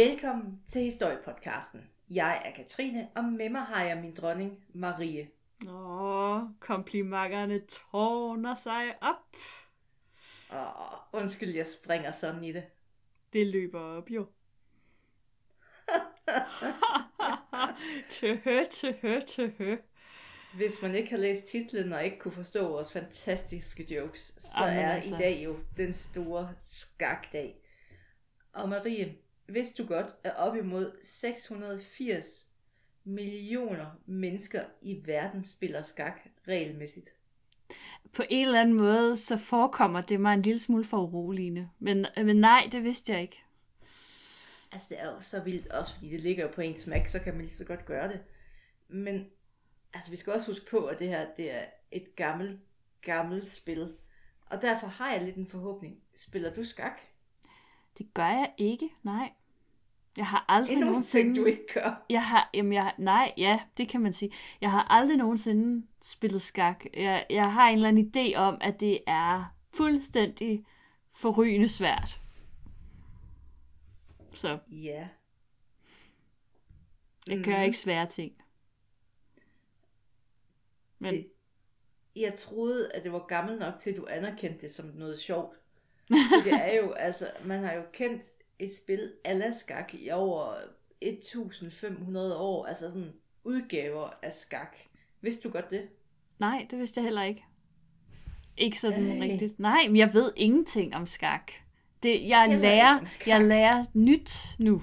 Velkommen 0.00 0.62
til 0.68 0.82
Historiepodcasten. 0.82 1.90
Jeg 2.10 2.42
er 2.44 2.54
Katrine, 2.54 3.08
og 3.16 3.24
med 3.24 3.48
mig 3.48 3.60
har 3.60 3.84
jeg 3.84 3.96
min 3.96 4.14
dronning, 4.14 4.64
Marie. 4.74 5.28
Åh, 5.68 6.42
komplimenterne 6.60 7.60
tårner 7.66 8.54
sig 8.54 9.02
op. 9.02 9.36
Åh, 10.52 11.20
undskyld, 11.20 11.54
jeg 11.54 11.66
springer 11.66 12.12
sådan 12.12 12.44
i 12.44 12.52
det. 12.52 12.64
Det 13.32 13.46
løber 13.46 13.80
op 13.80 14.10
jo. 14.10 14.26
tøhø, 18.20 18.64
tøhø, 18.70 19.20
tøhø. 19.20 19.76
Hvis 20.54 20.82
man 20.82 20.94
ikke 20.94 21.10
har 21.10 21.18
læst 21.18 21.46
titlen 21.46 21.92
og 21.92 22.04
ikke 22.04 22.18
kunne 22.18 22.32
forstå 22.32 22.68
vores 22.68 22.92
fantastiske 22.92 23.94
jokes, 23.94 24.34
så 24.38 24.64
Jamen 24.64 24.78
er 24.78 24.92
altså. 24.92 25.14
i 25.14 25.18
dag 25.18 25.44
jo 25.44 25.58
den 25.76 25.92
store 25.92 26.54
skakdag. 26.58 27.56
Og 28.52 28.68
Marie, 28.68 29.16
vidste 29.54 29.82
du 29.82 29.88
godt, 29.88 30.06
at 30.24 30.36
op 30.36 30.56
imod 30.56 30.92
680 31.02 32.50
millioner 33.04 33.86
mennesker 34.06 34.64
i 34.82 35.02
verden 35.04 35.44
spiller 35.44 35.82
skak 35.82 36.20
regelmæssigt? 36.48 37.08
På 38.12 38.22
en 38.28 38.46
eller 38.46 38.60
anden 38.60 38.76
måde, 38.76 39.16
så 39.16 39.36
forekommer 39.36 40.00
det 40.00 40.20
mig 40.20 40.34
en 40.34 40.42
lille 40.42 40.58
smule 40.58 40.84
for 40.84 40.98
uroligende. 40.98 41.70
Men, 41.78 42.06
men 42.16 42.36
nej, 42.36 42.68
det 42.72 42.84
vidste 42.84 43.12
jeg 43.12 43.22
ikke. 43.22 43.42
Altså, 44.72 44.86
det 44.90 45.00
er 45.00 45.06
jo 45.06 45.20
så 45.20 45.42
vildt 45.42 45.68
også, 45.68 45.94
fordi 45.94 46.10
det 46.10 46.20
ligger 46.20 46.44
jo 46.44 46.52
på 46.54 46.60
en 46.60 46.76
smæk, 46.76 47.06
så 47.06 47.18
kan 47.18 47.34
man 47.34 47.42
lige 47.42 47.54
så 47.54 47.64
godt 47.64 47.86
gøre 47.86 48.08
det. 48.08 48.20
Men, 48.88 49.30
altså, 49.94 50.10
vi 50.10 50.16
skal 50.16 50.32
også 50.32 50.46
huske 50.46 50.66
på, 50.70 50.86
at 50.86 50.98
det 50.98 51.08
her, 51.08 51.26
det 51.36 51.50
er 51.50 51.64
et 51.90 52.16
gammelt, 52.16 52.60
gammelt 53.02 53.48
spil. 53.48 53.96
Og 54.46 54.62
derfor 54.62 54.86
har 54.86 55.12
jeg 55.12 55.24
lidt 55.24 55.36
en 55.36 55.46
forhåbning. 55.46 56.00
Spiller 56.14 56.54
du 56.54 56.64
skak? 56.64 57.00
Det 57.98 58.14
gør 58.14 58.28
jeg 58.28 58.52
ikke, 58.58 58.88
nej. 59.02 59.32
Jeg 60.16 60.26
har 60.26 60.44
aldrig 60.48 60.72
Endnu 60.72 60.86
en 60.86 60.90
nogensinde... 60.90 61.24
ting, 61.34 61.36
du 61.36 61.44
ikke 61.44 61.66
gør. 61.74 62.04
Jeg 62.10 62.24
har, 62.26 62.50
jamen 62.54 62.72
jeg, 62.72 62.94
nej, 62.98 63.32
ja, 63.36 63.60
det 63.76 63.88
kan 63.88 64.00
man 64.00 64.12
sige. 64.12 64.32
Jeg 64.60 64.70
har 64.70 64.82
aldrig 64.90 65.16
nogensinde 65.16 65.86
spillet 66.02 66.42
skak. 66.42 66.84
Jeg, 66.94 67.26
jeg 67.30 67.52
har 67.52 67.68
en 67.68 67.74
eller 67.74 67.88
anden 67.88 68.12
idé 68.16 68.36
om, 68.36 68.58
at 68.60 68.80
det 68.80 69.00
er 69.06 69.54
fuldstændig 69.74 70.66
forrygende 71.16 71.68
svært. 71.68 72.20
Så 74.32 74.58
Ja. 74.70 75.08
jeg 77.28 77.44
gør 77.44 77.56
Mhm. 77.56 77.64
ikke 77.64 77.78
svære 77.78 78.06
ting. 78.06 78.32
Men 80.98 81.14
Det, 81.14 81.26
jeg 82.16 82.34
troede, 82.34 82.92
at 82.92 83.04
det 83.04 83.12
var 83.12 83.26
gammelt 83.26 83.58
nok 83.58 83.74
til, 83.80 83.90
at 83.90 83.96
du 83.96 84.06
anerkendte 84.10 84.60
det 84.60 84.74
som 84.74 84.86
noget 84.86 85.18
sjovt. 85.18 85.56
Det 86.44 86.52
er 86.52 86.74
jo, 86.82 86.90
altså, 86.92 87.30
man 87.44 87.64
har 87.64 87.72
jo 87.72 87.82
kendt 87.92 88.26
et 88.60 88.70
spil 88.70 89.12
ala 89.24 89.52
skak 89.52 89.94
i 89.94 90.10
over 90.10 90.54
1500 91.00 92.38
år. 92.38 92.66
Altså 92.66 92.90
sådan 92.90 93.12
udgaver 93.44 94.10
af 94.22 94.34
skak. 94.34 94.76
Vidste 95.20 95.48
du 95.48 95.52
godt 95.52 95.70
det? 95.70 95.88
nej, 96.38 96.66
det 96.70 96.78
vidste 96.78 97.00
jeg 97.00 97.04
heller 97.04 97.22
ikke. 97.22 97.44
Ikke 98.56 98.80
sådan 98.80 99.10
Ej. 99.10 99.28
rigtigt. 99.28 99.58
Nej, 99.58 99.82
men 99.86 99.96
jeg 99.96 100.14
ved 100.14 100.32
ingenting 100.36 100.94
om 100.94 101.06
skak. 101.06 101.52
Det, 102.02 102.28
jeg, 102.28 102.46
ikke 102.48 102.62
lærer, 102.62 103.18
jeg 103.26 103.40
lærer 103.40 103.84
nyt 103.94 104.32
nu. 104.58 104.82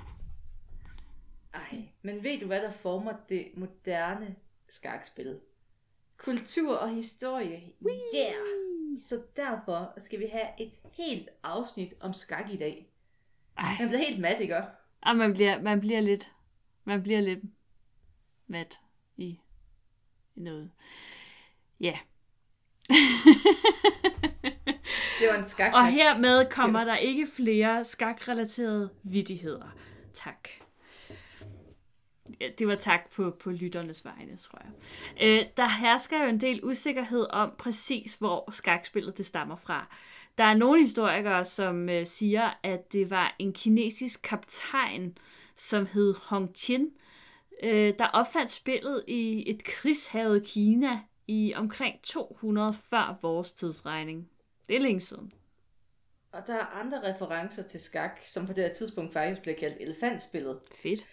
Ej, 1.54 1.82
men 2.02 2.24
ved 2.24 2.40
du, 2.40 2.46
hvad 2.46 2.62
der 2.62 2.72
former 2.72 3.14
det 3.30 3.48
moderne 3.54 4.36
skakspil? 4.70 5.40
Kultur 6.18 6.76
og 6.76 6.90
historie. 6.90 7.62
Yeah! 8.16 8.34
Så 9.06 9.22
derfor 9.36 9.94
skal 9.98 10.20
vi 10.20 10.26
have 10.32 10.48
et 10.60 10.74
helt 10.92 11.30
afsnit 11.44 11.94
om 12.00 12.14
skak 12.14 12.54
i 12.54 12.58
dag. 12.58 12.92
Ej, 13.58 13.76
Man 13.80 13.88
bliver 13.88 14.04
helt 14.06 14.20
mat, 14.20 14.40
ikke? 14.40 14.56
og 15.02 15.16
man 15.16 15.34
bliver, 15.34 15.62
man 15.62 15.80
bliver 15.80 16.02
lidt, 16.02 16.32
man 16.84 17.04
bliver 17.04 17.22
lidt 17.22 17.40
mat 18.48 18.80
i, 19.18 19.40
i 20.36 20.40
noget. 20.42 20.72
Ja. 21.80 21.98
Det 25.20 25.28
var 25.28 25.38
en 25.38 25.46
skak. 25.46 25.74
Og 25.74 25.88
hermed 25.88 26.50
kommer 26.52 26.84
der 26.84 26.96
ikke 26.96 27.28
flere 27.36 27.86
skakrelaterede 27.86 28.90
vittigheder. 29.04 29.76
Tak. 30.14 30.50
Ja, 32.42 32.50
det 32.60 32.68
var 32.68 32.76
tak 32.76 33.12
på, 33.12 33.36
på 33.40 33.52
lytternes 33.52 34.06
vegne, 34.06 34.38
tror 34.38 34.62
jeg. 34.64 34.72
Øh, 35.22 35.46
der 35.58 35.68
hersker 35.68 36.24
jo 36.24 36.30
en 36.30 36.42
del 36.42 36.64
usikkerhed 36.64 37.28
om 37.30 37.54
præcis, 37.58 38.16
hvor 38.16 38.52
skakspillet 38.52 39.18
det 39.18 39.26
stammer 39.26 39.56
fra. 39.56 39.96
Der 40.38 40.44
er 40.44 40.54
nogle 40.54 40.82
historikere, 40.82 41.46
som 41.46 41.90
øh, 41.90 42.06
siger, 42.06 42.60
at 42.64 42.94
det 42.94 43.10
var 43.10 43.36
en 43.40 43.54
kinesisk 43.54 44.22
kaptajn, 44.24 45.18
som 45.56 45.86
hed 45.86 46.16
Hong 46.22 46.56
Qin, 46.56 46.90
øh, 47.64 47.94
der 48.00 48.08
opfandt 48.08 48.52
spillet 48.52 49.04
i 49.08 49.50
et 49.50 49.64
krigshavet 49.64 50.46
Kina 50.46 51.00
i 51.28 51.54
omkring 51.56 52.02
200 52.04 52.74
før 52.74 53.20
vores 53.22 53.54
tidsregning. 53.54 54.30
Det 54.68 54.76
er 54.76 54.80
længe 54.80 55.00
siden. 55.00 55.34
Og 56.32 56.48
der 56.48 56.54
er 56.54 56.66
andre 56.66 57.14
referencer 57.14 57.64
til 57.64 57.80
skak, 57.80 58.20
som 58.24 58.48
på 58.48 58.54
det 58.54 58.64
her 58.64 58.74
tidspunkt 58.74 59.14
faktisk 59.14 59.42
bliver 59.42 59.58
kaldt 59.58 59.78
elefantspillet. 59.80 60.60
Fedt. 60.84 61.08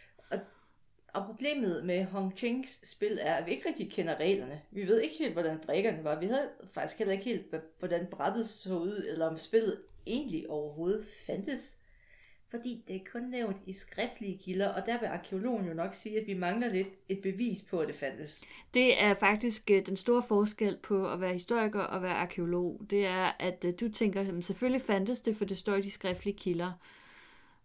Og 1.14 1.26
problemet 1.26 1.84
med 1.84 2.04
Hong 2.04 2.36
Chings 2.36 2.88
spil 2.90 3.18
er, 3.22 3.34
at 3.34 3.46
vi 3.46 3.50
ikke 3.50 3.68
rigtig 3.68 3.92
kender 3.92 4.16
reglerne. 4.20 4.60
Vi 4.70 4.86
ved 4.86 5.00
ikke 5.00 5.16
helt, 5.18 5.32
hvordan 5.32 5.58
brækkerne 5.66 6.04
var. 6.04 6.20
Vi 6.20 6.26
havde 6.26 6.48
faktisk 6.72 6.98
heller 6.98 7.12
ikke 7.12 7.24
helt, 7.24 7.54
hvordan 7.78 8.06
brættet 8.10 8.48
så 8.48 8.78
ud, 8.78 9.04
eller 9.08 9.26
om 9.26 9.38
spillet 9.38 9.82
egentlig 10.06 10.50
overhovedet 10.50 11.06
fandtes. 11.26 11.78
Fordi 12.50 12.84
det 12.88 12.96
er 12.96 13.00
kun 13.12 13.22
nævnt 13.22 13.56
i 13.66 13.72
skriftlige 13.72 14.38
kilder, 14.38 14.68
og 14.68 14.86
der 14.86 15.00
vil 15.00 15.06
arkeologen 15.06 15.66
jo 15.66 15.74
nok 15.74 15.94
sige, 15.94 16.20
at 16.20 16.26
vi 16.26 16.34
mangler 16.34 16.72
lidt 16.72 16.88
et 17.08 17.20
bevis 17.22 17.62
på, 17.70 17.80
at 17.80 17.88
det 17.88 17.96
fandtes. 17.96 18.44
Det 18.74 19.02
er 19.02 19.14
faktisk 19.14 19.70
øh, 19.70 19.86
den 19.86 19.96
store 19.96 20.22
forskel 20.22 20.78
på 20.82 21.12
at 21.12 21.20
være 21.20 21.32
historiker 21.32 21.80
og 21.80 22.02
være 22.02 22.14
arkeolog. 22.14 22.80
Det 22.90 23.06
er, 23.06 23.32
at 23.40 23.64
øh, 23.64 23.74
du 23.80 23.88
tænker, 23.88 24.20
at 24.20 24.44
selvfølgelig 24.44 24.82
fandtes 24.82 25.20
det, 25.20 25.36
for 25.36 25.44
det 25.44 25.58
står 25.58 25.74
i 25.74 25.82
de 25.82 25.90
skriftlige 25.90 26.36
kilder. 26.36 26.72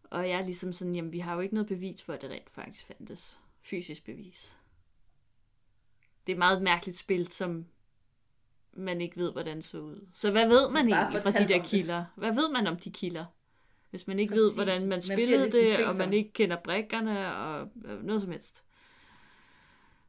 Og 0.10 0.30
jeg 0.30 0.40
er 0.40 0.46
ligesom 0.46 0.74
sådan, 0.74 0.96
jamen 0.96 1.12
vi 1.12 1.20
har 1.20 1.34
jo 1.34 1.40
ikke 1.40 1.54
noget 1.54 1.68
bevis 1.68 2.04
for, 2.04 2.14
at 2.14 2.22
det 2.22 2.30
rent 2.30 2.50
faktisk 2.50 2.86
fandtes. 2.86 3.40
Fysisk 3.62 4.06
bevis. 4.06 4.58
Det 6.28 6.34
er 6.34 6.36
et 6.36 6.40
meget 6.40 6.62
mærkeligt 6.62 6.98
spil, 6.98 7.32
som 7.32 7.66
man 8.74 9.02
ikke 9.02 9.18
ved, 9.18 9.32
hvordan 9.32 9.58
det 9.58 9.66
så 9.66 9.78
ud. 9.78 10.08
Så 10.14 10.32
hvad 10.32 10.48
ved 10.48 10.70
man 10.70 10.90
Bare 10.90 11.02
egentlig 11.02 11.22
fra 11.22 11.32
de 11.44 11.48
der 11.48 11.56
om 11.56 11.62
det. 11.62 11.70
kilder? 11.70 12.06
Hvad 12.16 12.34
ved 12.34 12.50
man 12.52 12.68
om 12.68 12.78
de 12.78 12.92
kilder? 12.92 13.26
Hvis 13.90 14.08
man 14.08 14.20
ikke 14.20 14.32
Præcis. 14.32 14.44
ved, 14.44 14.64
hvordan 14.64 14.80
man 14.82 14.90
Man 14.90 15.02
spillede 15.02 15.44
lidt 15.44 15.54
det, 15.54 15.86
og 15.86 15.96
man 15.98 16.14
ikke 16.14 16.34
kender 16.34 16.58
brækkerne, 16.64 17.36
og 17.36 17.70
øh, 17.86 18.04
noget 18.04 18.22
som 18.22 18.32
helst. 18.32 18.64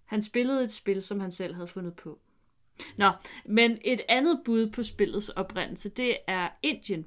Han 0.04 0.22
spillede 0.22 0.64
et 0.64 0.72
spil, 0.72 1.02
som 1.02 1.20
han 1.20 1.32
selv 1.32 1.54
havde 1.54 1.68
fundet 1.68 1.96
på. 1.96 2.18
Nå, 2.96 3.10
men 3.44 3.78
et 3.84 4.00
andet 4.08 4.40
bud 4.44 4.70
på 4.70 4.82
spillets 4.82 5.28
oprindelse, 5.28 5.88
det 5.88 6.16
er 6.26 6.48
Indien. 6.62 7.06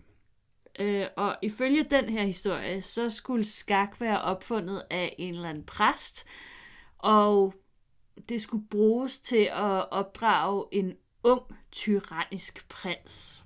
Øh, 0.79 1.07
og 1.17 1.35
ifølge 1.41 1.83
den 1.83 2.09
her 2.09 2.23
historie, 2.23 2.81
så 2.81 3.09
skulle 3.09 3.43
skak 3.43 4.01
være 4.01 4.21
opfundet 4.21 4.83
af 4.89 5.15
en 5.17 5.33
eller 5.33 5.49
anden 5.49 5.63
præst, 5.63 6.25
og 6.97 7.53
det 8.29 8.41
skulle 8.41 8.67
bruges 8.69 9.19
til 9.19 9.49
at 9.51 9.91
opdrage 9.91 10.65
en 10.71 10.93
ung, 11.23 11.41
tyrannisk 11.71 12.69
prins. 12.69 13.43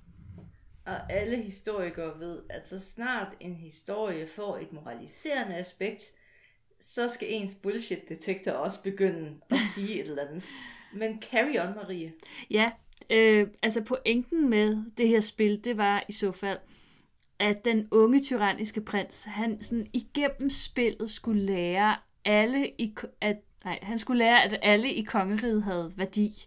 Og 0.86 1.12
alle 1.12 1.36
historikere 1.36 2.20
ved, 2.20 2.42
at 2.50 2.66
så 2.66 2.80
snart 2.80 3.34
en 3.40 3.54
historie 3.54 4.26
får 4.26 4.56
et 4.56 4.72
moraliserende 4.72 5.56
aspekt, 5.56 6.04
så 6.80 7.08
skal 7.08 7.28
ens 7.30 7.54
bullshit-detektor 7.54 8.52
også 8.52 8.82
begynde 8.82 9.40
at 9.50 9.56
sige 9.74 10.00
et 10.00 10.08
eller 10.08 10.26
andet. 10.28 10.48
Men 10.92 11.22
carry 11.22 11.68
on, 11.68 11.74
Marie. 11.74 12.12
Ja, 12.50 12.70
øh, 13.10 13.48
altså 13.62 13.82
pointen 13.84 14.48
med 14.48 14.76
det 14.98 15.08
her 15.08 15.20
spil, 15.20 15.64
det 15.64 15.76
var 15.76 16.04
i 16.08 16.12
så 16.12 16.32
fald, 16.32 16.58
at 17.38 17.64
den 17.64 17.88
unge 17.90 18.22
tyranniske 18.22 18.80
prins, 18.80 19.24
han 19.24 19.62
sådan 19.62 19.86
igennem 19.92 20.50
spillet 20.50 21.10
skulle 21.10 21.42
lære 21.42 21.96
alle 22.24 22.68
i, 22.78 22.94
at, 23.20 23.36
nej, 23.64 23.78
han 23.82 23.98
skulle 23.98 24.18
lære, 24.18 24.44
at 24.44 24.58
alle 24.62 24.94
i 24.94 25.02
kongeriget 25.02 25.62
havde 25.62 25.92
værdi. 25.96 26.46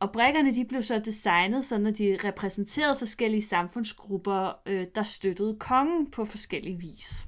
Og 0.00 0.12
brækkerne, 0.12 0.54
de 0.54 0.64
blev 0.64 0.82
så 0.82 0.98
designet, 0.98 1.64
sådan 1.64 1.86
at 1.86 1.98
de 1.98 2.18
repræsenterede 2.24 2.98
forskellige 2.98 3.42
samfundsgrupper, 3.42 4.62
øh, 4.66 4.86
der 4.94 5.02
støttede 5.02 5.56
kongen 5.60 6.10
på 6.10 6.24
forskellige 6.24 6.78
vis. 6.78 7.26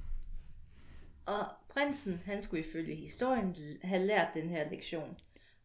Og 1.25 1.45
prinsen, 1.69 2.21
han 2.25 2.41
skulle 2.41 2.63
ifølge 2.63 2.95
historien 2.95 3.55
have 3.83 4.05
lært 4.05 4.27
den 4.33 4.49
her 4.49 4.69
lektion. 4.69 5.17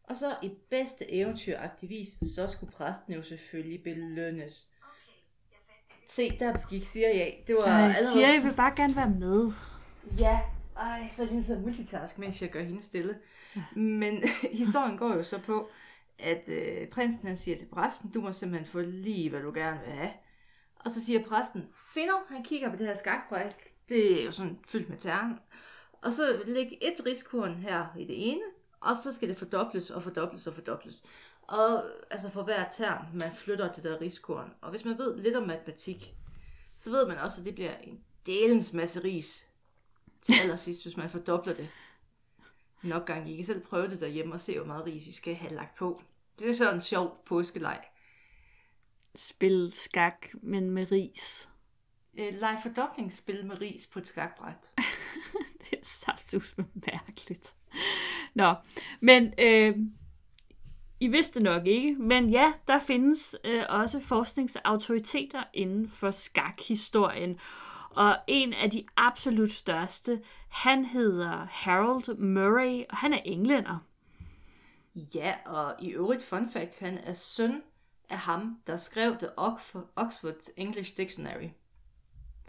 Og 0.03 0.15
så 0.15 0.35
i 0.43 0.51
bedste 0.69 1.11
eventyragtig 1.11 1.89
vis, 1.89 2.09
så 2.35 2.47
skulle 2.47 2.71
præsten 2.71 3.13
jo 3.13 3.23
selvfølgelig 3.23 3.83
belønnes. 3.83 4.69
Se, 6.09 6.37
der 6.39 6.53
gik 6.69 6.85
Siri 6.85 7.21
af. 7.21 7.43
Det 7.47 7.55
var 7.55 7.65
Ej, 7.65 7.93
allerede... 7.97 8.27
jeg 8.27 8.43
vil 8.43 8.53
bare 8.55 8.73
gerne 8.75 8.95
være 8.95 9.09
med. 9.09 9.51
Ja, 10.19 10.39
ej, 10.77 11.09
så 11.11 11.23
er 11.23 11.27
det 11.27 11.45
så 11.45 11.55
multitask, 11.55 12.17
mens 12.17 12.41
jeg 12.41 12.49
gør 12.49 12.63
hende 12.63 12.83
stille. 12.83 13.17
Men 13.75 14.23
historien 14.61 14.97
går 14.97 15.15
jo 15.15 15.23
så 15.23 15.39
på, 15.45 15.69
at 16.19 16.49
øh, 16.49 16.87
prinsen 16.87 17.27
han 17.27 17.37
siger 17.37 17.57
til 17.57 17.65
præsten, 17.65 18.11
du 18.11 18.21
må 18.21 18.31
simpelthen 18.31 18.71
få 18.71 18.79
lige, 18.79 19.29
hvad 19.29 19.41
du 19.41 19.51
gerne 19.53 19.79
vil 19.79 19.93
have. 19.93 20.11
Og 20.75 20.91
så 20.91 21.05
siger 21.05 21.23
præsten, 21.23 21.67
Fino, 21.93 22.13
han 22.29 22.43
kigger 22.43 22.69
på 22.69 22.75
det 22.75 22.87
her 22.87 22.95
skakbræk, 22.95 23.73
Det 23.89 24.21
er 24.21 24.25
jo 24.25 24.31
sådan 24.31 24.59
fyldt 24.67 24.89
med 24.89 24.97
tern. 24.97 25.39
Og 26.01 26.13
så 26.13 26.41
lægge 26.45 26.83
et 26.83 27.05
riskorn 27.05 27.53
her 27.53 27.85
i 27.99 28.05
det 28.05 28.31
ene, 28.31 28.41
og 28.79 28.95
så 29.03 29.13
skal 29.13 29.29
det 29.29 29.37
fordobles 29.37 29.89
og 29.89 30.03
fordobles 30.03 30.47
og 30.47 30.53
fordobles. 30.53 31.03
Og 31.49 31.83
altså 32.11 32.29
for 32.29 32.43
hver 32.43 32.69
tern, 32.69 33.05
man 33.13 33.31
flytter 33.33 33.73
det 33.73 33.83
der 33.83 34.01
riskorn. 34.01 34.53
Og 34.61 34.69
hvis 34.69 34.85
man 34.85 34.97
ved 34.97 35.17
lidt 35.17 35.35
om 35.35 35.47
matematik, 35.47 36.15
så 36.77 36.91
ved 36.91 37.07
man 37.07 37.17
også, 37.17 37.41
at 37.41 37.45
det 37.45 37.55
bliver 37.55 37.77
en 37.77 37.99
delens 38.25 38.73
masse 38.73 39.03
ris 39.03 39.49
til 40.21 40.33
allersidst, 40.41 40.83
hvis 40.83 40.97
man 40.97 41.09
fordobler 41.09 41.53
det. 41.53 41.69
Nok 42.83 43.05
gang 43.05 43.29
I 43.29 43.35
kan 43.35 43.45
selv 43.45 43.61
prøve 43.61 43.89
det 43.89 44.01
derhjemme 44.01 44.33
og 44.33 44.41
se, 44.41 44.57
hvor 44.57 44.65
meget 44.65 44.85
ris 44.85 45.07
I 45.07 45.11
skal 45.11 45.35
have 45.35 45.53
lagt 45.53 45.75
på. 45.75 46.01
Det 46.39 46.49
er 46.49 46.53
sådan 46.53 46.75
en 46.75 46.81
sjov 46.81 47.23
påskeleg. 47.25 47.83
Spil 49.15 49.71
skak, 49.73 50.27
men 50.33 50.71
med 50.71 50.91
ris. 50.91 51.49
Øh, 52.17 52.33
leg 52.33 52.59
fordoblingsspil 52.63 53.45
med 53.45 53.61
ris 53.61 53.87
på 53.87 53.99
et 53.99 54.07
skakbræt. 54.07 54.71
det 55.61 55.79
er 55.79 55.83
saftsus 55.83 56.57
med 56.57 56.65
mærkeligt. 56.73 57.55
Nå, 58.33 58.55
men 59.01 59.33
øh, 59.39 59.77
I 60.99 61.07
vidste 61.07 61.43
nok 61.43 61.67
ikke, 61.67 61.95
men 61.95 62.29
ja, 62.29 62.53
der 62.67 62.79
findes 62.79 63.35
øh, 63.43 63.63
også 63.69 63.99
forskningsautoriteter 63.99 65.43
inden 65.53 65.89
for 65.89 66.11
skakhistorien. 66.11 67.39
Og 67.89 68.17
en 68.27 68.53
af 68.53 68.71
de 68.71 68.85
absolut 68.97 69.51
største, 69.51 70.21
han 70.49 70.85
hedder 70.85 71.47
Harold 71.51 72.17
Murray, 72.17 72.83
og 72.89 72.97
han 72.97 73.13
er 73.13 73.21
englænder. 73.25 73.85
Ja, 74.95 75.35
og 75.45 75.75
i 75.81 75.89
øvrigt 75.89 76.23
fun 76.23 76.49
fact, 76.49 76.79
han 76.79 76.97
er 76.97 77.13
søn 77.13 77.61
af 78.09 78.17
ham, 78.17 78.57
der 78.67 78.77
skrev 78.77 79.17
The 79.17 79.29
Oxford 79.95 80.35
English 80.57 80.97
Dictionary. 80.97 81.49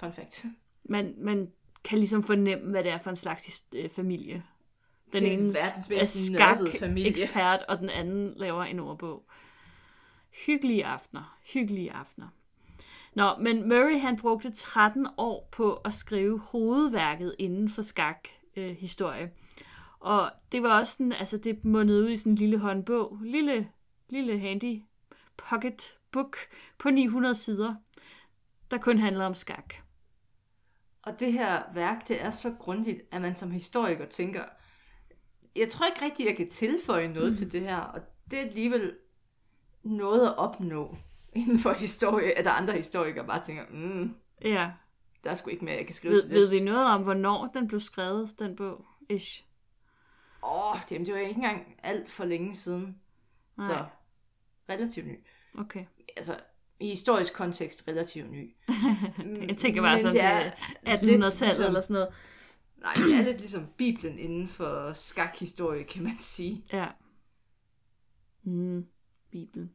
Fun 0.00 0.12
fact. 0.12 0.44
Man, 0.84 1.14
man 1.18 1.52
kan 1.84 1.98
ligesom 1.98 2.22
fornemme, 2.22 2.70
hvad 2.70 2.84
det 2.84 2.92
er 2.92 2.98
for 2.98 3.10
en 3.10 3.16
slags 3.16 3.64
øh, 3.72 3.90
familie. 3.90 4.42
Den 5.12 5.24
ene 5.24 5.52
er 6.00 6.04
skak-ekspert, 6.04 7.62
og 7.68 7.78
den 7.78 7.90
anden 7.90 8.34
laver 8.36 8.64
en 8.64 8.78
ordbog. 8.78 9.24
Hyggelige 10.46 10.84
aftener. 10.84 11.38
Hyggelige 11.52 11.92
aftener. 11.92 12.28
Nå, 13.14 13.36
men 13.36 13.68
Murray 13.68 14.00
han 14.00 14.16
brugte 14.16 14.50
13 14.50 15.06
år 15.16 15.48
på 15.52 15.74
at 15.74 15.94
skrive 15.94 16.38
hovedværket 16.38 17.34
inden 17.38 17.68
for 17.68 17.82
skak-historie. 17.82 18.70
Øh, 18.70 18.76
historie. 18.76 19.30
og 20.00 20.30
det 20.52 20.62
var 20.62 20.78
også 20.78 20.92
sådan, 20.92 21.12
altså 21.12 21.36
det 21.36 21.64
mundede 21.64 22.04
ud 22.04 22.10
i 22.10 22.16
sådan 22.16 22.32
en 22.32 22.38
lille 22.38 22.58
håndbog, 22.58 23.18
lille, 23.22 23.68
lille 24.08 24.38
handy 24.38 24.82
pocket 25.36 25.98
book 26.10 26.36
på 26.78 26.90
900 26.90 27.34
sider, 27.34 27.74
der 28.70 28.78
kun 28.78 28.98
handler 28.98 29.26
om 29.26 29.34
skak. 29.34 29.74
Og 31.02 31.20
det 31.20 31.32
her 31.32 31.62
værk, 31.74 32.08
det 32.08 32.22
er 32.22 32.30
så 32.30 32.54
grundigt, 32.58 33.02
at 33.10 33.22
man 33.22 33.34
som 33.34 33.50
historiker 33.50 34.06
tænker, 34.06 34.44
jeg 35.56 35.70
tror 35.70 35.86
ikke 35.86 36.04
rigtigt, 36.04 36.28
jeg 36.28 36.36
kan 36.36 36.50
tilføje 36.50 37.08
noget 37.08 37.30
mm. 37.30 37.36
til 37.36 37.52
det 37.52 37.60
her, 37.60 37.76
og 37.76 38.00
det 38.30 38.38
er 38.38 38.42
alligevel 38.42 38.96
noget 39.82 40.26
at 40.26 40.36
opnå 40.36 40.96
inden 41.32 41.58
for 41.58 41.72
historie, 41.72 42.38
at 42.38 42.44
der 42.44 42.50
andre 42.50 42.72
historikere 42.72 43.26
bare 43.26 43.44
tænker, 43.44 43.62
mm, 43.70 44.14
ja. 44.44 44.70
der 45.24 45.30
er 45.30 45.34
sgu 45.34 45.50
ikke 45.50 45.64
mere, 45.64 45.76
jeg 45.76 45.86
kan 45.86 45.94
skrive 45.94 46.14
ved, 46.14 46.22
til 46.22 46.30
det. 46.30 46.36
Ved 46.36 46.48
vi 46.48 46.60
noget 46.60 46.86
om, 46.86 47.02
hvornår 47.02 47.50
den 47.54 47.68
blev 47.68 47.80
skrevet, 47.80 48.38
den 48.38 48.56
bog? 48.56 48.84
Ish. 49.08 49.44
Åh, 50.42 50.70
oh, 50.70 50.80
det, 50.88 51.00
det 51.00 51.14
var 51.14 51.20
ikke 51.20 51.34
engang 51.34 51.74
alt 51.82 52.10
for 52.10 52.24
længe 52.24 52.54
siden. 52.54 52.98
Nej. 53.56 53.66
Så 53.66 53.84
relativt 54.68 55.06
ny. 55.06 55.18
Okay. 55.58 55.84
Altså, 56.16 56.36
i 56.80 56.88
historisk 56.88 57.34
kontekst 57.34 57.88
relativt 57.88 58.30
ny. 58.30 58.54
jeg 59.48 59.56
tænker 59.56 59.82
bare 59.82 60.00
sådan, 60.00 60.14
det 60.14 60.24
er 60.24 60.50
1800-tallet 60.50 61.40
ligesom, 61.40 61.66
eller 61.66 61.80
sådan 61.80 61.94
noget. 61.94 62.08
Nej, 62.80 62.94
det 62.94 63.14
er 63.14 63.22
lidt 63.22 63.38
ligesom 63.38 63.66
Bibelen 63.76 64.18
inden 64.18 64.48
for 64.48 64.92
skakhistorie, 64.92 65.84
kan 65.84 66.02
man 66.02 66.18
sige. 66.18 66.64
Ja. 66.72 66.86
Mm, 68.42 68.86
Bibelen. 69.30 69.70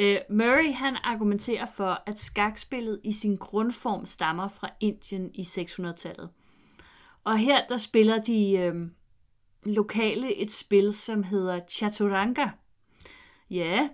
Uh, 0.00 0.36
Murray 0.36 0.72
han 0.72 0.96
argumenterer 1.04 1.66
for, 1.66 2.02
at 2.06 2.18
skakspillet 2.18 3.00
i 3.04 3.12
sin 3.12 3.36
grundform 3.36 4.06
stammer 4.06 4.48
fra 4.48 4.70
Indien 4.80 5.30
i 5.34 5.42
600-tallet. 5.42 6.30
Og 7.24 7.38
her 7.38 7.66
der 7.66 7.76
spiller 7.76 8.22
de 8.22 8.52
øh, 8.52 8.74
lokale 9.64 10.36
et 10.36 10.50
spil, 10.50 10.94
som 10.94 11.22
hedder 11.22 11.60
Chaturanga. 11.70 12.48
Ja, 13.50 13.88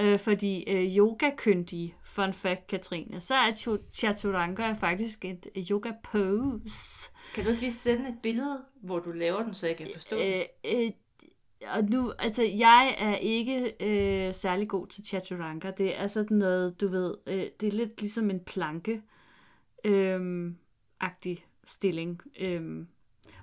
øh, 0.00 0.18
fordi 0.18 0.64
øh, 0.66 0.96
yogakyndige, 0.96 1.94
fun 2.04 2.32
fact 2.32 2.66
Katrine, 2.66 3.20
så 3.20 3.34
er 3.34 3.78
Chaturanga 3.92 4.72
faktisk 4.72 5.24
et 5.24 5.46
yoga 5.70 5.92
pose. 6.04 7.10
Kan 7.34 7.44
du 7.44 7.50
ikke 7.50 7.62
lige 7.62 7.72
sende 7.72 8.08
et 8.08 8.18
billede, 8.22 8.64
hvor 8.80 8.98
du 8.98 9.12
laver 9.12 9.42
den, 9.42 9.54
så 9.54 9.66
jeg 9.66 9.76
kan 9.76 9.88
forstå 9.94 10.16
øh, 10.16 10.44
øh, 10.64 10.90
og 11.66 11.84
nu, 11.84 12.12
altså, 12.18 12.42
jeg 12.42 12.96
er 12.98 13.16
ikke 13.16 13.74
øh, 13.80 14.34
særlig 14.34 14.68
god 14.68 14.86
til 14.86 15.04
chaturanga. 15.04 15.70
Det 15.70 16.00
er 16.00 16.06
sådan 16.06 16.36
noget, 16.36 16.80
du 16.80 16.88
ved, 16.88 17.14
øh, 17.26 17.46
det 17.60 17.68
er 17.68 17.72
lidt 17.72 18.00
ligesom 18.00 18.30
en 18.30 18.40
planke 18.40 19.02
øh, 19.84 20.52
agtig 21.00 21.46
stilling. 21.66 22.20
Øh. 22.40 22.86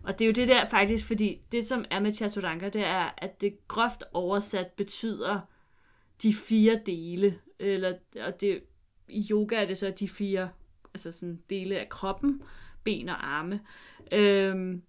Og 0.03 0.19
det 0.19 0.25
er 0.25 0.29
jo 0.29 0.33
det 0.33 0.47
der 0.47 0.65
faktisk, 0.65 1.07
fordi 1.07 1.41
det 1.51 1.65
som 1.65 1.85
er 1.91 1.99
med 1.99 2.13
chaturanga, 2.13 2.69
det 2.69 2.85
er, 2.85 3.09
at 3.17 3.41
det 3.41 3.67
groft 3.67 4.03
oversat 4.13 4.67
betyder 4.67 5.39
de 6.23 6.33
fire 6.33 6.81
dele. 6.85 7.39
Eller, 7.59 7.93
og 8.25 8.41
det, 8.41 8.63
i 9.07 9.27
yoga 9.31 9.55
er 9.55 9.65
det 9.65 9.77
så 9.77 9.93
de 9.99 10.09
fire 10.09 10.49
altså 10.93 11.11
sådan 11.11 11.41
dele 11.49 11.79
af 11.79 11.89
kroppen, 11.89 12.41
ben 12.89 13.09
og 13.09 13.27
arme. 13.27 13.59
Øh, 14.11 14.79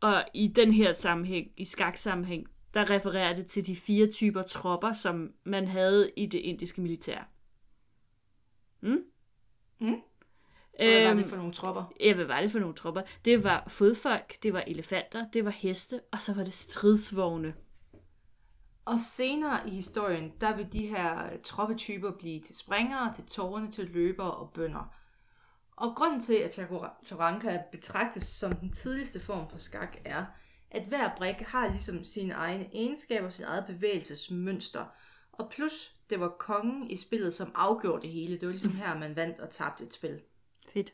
og 0.00 0.24
i 0.34 0.48
den 0.48 0.72
her 0.72 0.92
sammenhæng, 0.92 1.50
i 1.56 1.64
skaksammenhæng, 1.64 2.46
der 2.74 2.90
refererer 2.90 3.36
det 3.36 3.46
til 3.46 3.66
de 3.66 3.76
fire 3.76 4.06
typer 4.06 4.42
tropper, 4.42 4.92
som 4.92 5.32
man 5.44 5.66
havde 5.66 6.10
i 6.16 6.26
det 6.26 6.38
indiske 6.38 6.80
militær. 6.80 7.28
Mm? 8.80 9.04
Mm? 9.78 10.00
hvad 10.76 11.06
var 11.06 11.14
det 11.14 11.26
for 11.26 11.36
nogle 11.36 11.52
tropper? 11.52 11.92
Ja, 12.00 12.14
hvad 12.14 12.24
var 12.24 12.40
det 12.40 12.52
for 12.52 12.58
nogle 12.58 12.74
tropper? 12.74 13.02
Det 13.24 13.44
var 13.44 13.64
fodfolk, 13.68 14.42
det 14.42 14.52
var 14.52 14.64
elefanter, 14.66 15.30
det 15.30 15.44
var 15.44 15.50
heste, 15.50 16.00
og 16.12 16.20
så 16.20 16.34
var 16.34 16.44
det 16.44 16.52
stridsvogne. 16.52 17.54
Og 18.84 19.00
senere 19.00 19.68
i 19.68 19.70
historien, 19.70 20.32
der 20.40 20.56
vil 20.56 20.72
de 20.72 20.86
her 20.86 21.36
troppetyper 21.44 22.10
blive 22.10 22.40
til 22.40 22.56
springere, 22.56 23.14
til 23.14 23.24
tårne, 23.24 23.70
til 23.70 23.90
løbere 23.90 24.30
og 24.30 24.50
bønder. 24.54 24.94
Og 25.82 25.96
grunden 25.96 26.20
til, 26.20 26.34
at 26.34 26.52
Chaturanga 27.04 27.58
betragtes 27.72 28.22
som 28.22 28.54
den 28.54 28.72
tidligste 28.72 29.20
form 29.20 29.50
for 29.50 29.58
skak, 29.58 29.96
er, 30.04 30.24
at 30.70 30.82
hver 30.84 31.16
brik 31.16 31.36
har 31.36 31.68
ligesom 31.68 32.04
sine 32.04 32.34
egne 32.34 32.68
egenskaber, 32.74 33.28
sin 33.28 33.44
eget 33.44 33.64
bevægelsesmønster. 33.66 34.84
Og 35.32 35.50
plus, 35.50 35.94
det 36.10 36.20
var 36.20 36.28
kongen 36.28 36.90
i 36.90 36.96
spillet, 36.96 37.34
som 37.34 37.52
afgjorde 37.54 38.02
det 38.02 38.10
hele. 38.10 38.34
Det 38.34 38.42
var 38.42 38.52
ligesom 38.52 38.72
her, 38.72 38.98
man 38.98 39.16
vandt 39.16 39.40
og 39.40 39.50
tabte 39.50 39.84
et 39.84 39.94
spil. 39.94 40.20
Fedt. 40.72 40.92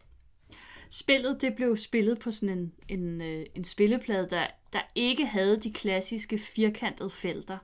Spillet 0.91 1.41
det 1.41 1.57
blev 1.57 1.77
spillet 1.77 2.19
på 2.19 2.31
sådan 2.31 2.59
en, 2.59 2.73
en, 2.89 3.21
øh, 3.21 3.47
en 3.55 3.65
spilleplade, 3.65 4.31
der, 4.31 4.47
der 4.73 4.81
ikke 4.95 5.27
havde 5.27 5.61
de 5.61 5.73
klassiske 5.73 6.39
firkantede 6.39 7.11
felter, 7.11 7.59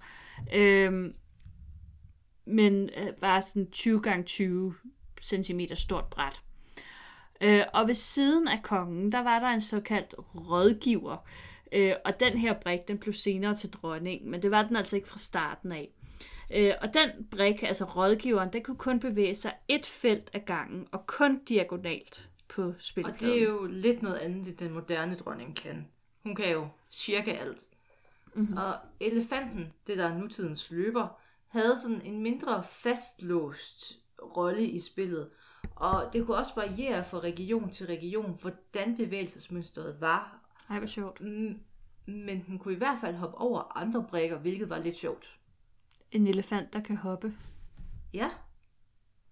øhm, 0.55 1.15
men 2.45 2.91
øh, 2.97 3.09
var 3.21 3.41
sådan 3.41 3.71
20 3.71 4.03
x 4.03 4.27
20 4.27 4.75
cm 5.23 5.61
stort 5.75 6.07
bræt. 6.11 6.43
Øh, 7.41 7.65
og 7.73 7.87
ved 7.87 7.95
siden 7.95 8.49
af 8.49 8.63
kongen, 8.63 9.13
der 9.13 9.23
var 9.23 9.39
der 9.39 9.47
en 9.47 9.61
såkaldt 9.61 10.15
rådgiver. 10.35 11.17
Øh, 11.73 11.95
og 12.05 12.21
den 12.21 12.39
her 12.39 12.55
brik, 12.61 12.89
den 12.89 12.99
blev 12.99 13.13
senere 13.13 13.55
til 13.55 13.71
dronning, 13.71 14.27
men 14.27 14.43
det 14.43 14.51
var 14.51 14.63
den 14.63 14.77
altså 14.77 14.97
ikke 14.97 15.09
fra 15.09 15.19
starten 15.19 15.73
af. 15.73 15.91
Øh, 16.55 16.73
og 16.81 16.95
den 16.95 17.27
brik, 17.31 17.63
altså 17.63 17.85
rådgiveren, 17.85 18.53
den 18.53 18.63
kunne 18.63 18.77
kun 18.77 19.01
bevæge 19.01 19.35
sig 19.35 19.53
et 19.69 19.87
felt 19.87 20.31
ad 20.33 20.41
gangen, 20.41 20.87
og 20.93 21.07
kun 21.07 21.45
diagonalt 21.45 22.29
på 22.49 22.73
spilpladen. 22.79 23.15
Og 23.15 23.21
det 23.21 23.39
er 23.39 23.43
jo 23.43 23.67
lidt 23.67 24.03
noget 24.03 24.17
andet, 24.17 24.47
det 24.47 24.61
den 24.61 24.73
moderne 24.73 25.17
dronning 25.17 25.57
kan. 25.57 25.89
Hun 26.23 26.35
kan 26.35 26.53
jo 26.53 26.69
cirka 26.91 27.31
alt. 27.31 27.63
Mm-hmm. 28.35 28.57
Og 28.57 28.75
elefanten, 29.01 29.73
det 29.87 29.99
der 29.99 30.05
er 30.05 30.19
nutidens 30.19 30.71
løber, 30.71 31.21
havde 31.49 31.79
sådan 31.83 32.03
en 32.05 32.23
mindre 32.23 32.65
fastlåst 32.65 33.99
rolle 34.37 34.67
i 34.67 34.81
spillet. 34.81 35.31
Og 35.77 36.11
det 36.13 36.27
kunne 36.27 36.37
også 36.37 36.53
variere 36.55 37.05
fra 37.05 37.19
region 37.19 37.71
til 37.71 37.87
region, 37.87 38.39
hvordan 38.41 38.97
bevægelsesmønstret 38.97 40.01
var. 40.01 40.41
Ej, 40.71 40.79
hvor 40.79 40.87
sjovt. 40.87 41.21
Men 42.07 42.45
den 42.47 42.59
kunne 42.59 42.75
i 42.75 42.79
hvert 42.79 42.99
fald 43.01 43.17
hoppe 43.17 43.39
over 43.39 43.77
andre 43.77 44.05
brækker, 44.11 44.39
hvilket 44.39 44.71
var 44.71 44.79
lidt 44.79 44.97
sjovt. 44.97 45.39
En 46.13 46.27
elefant, 46.27 46.73
der 46.73 46.81
kan 46.81 46.97
hoppe. 46.97 47.35
Ja, 48.15 48.31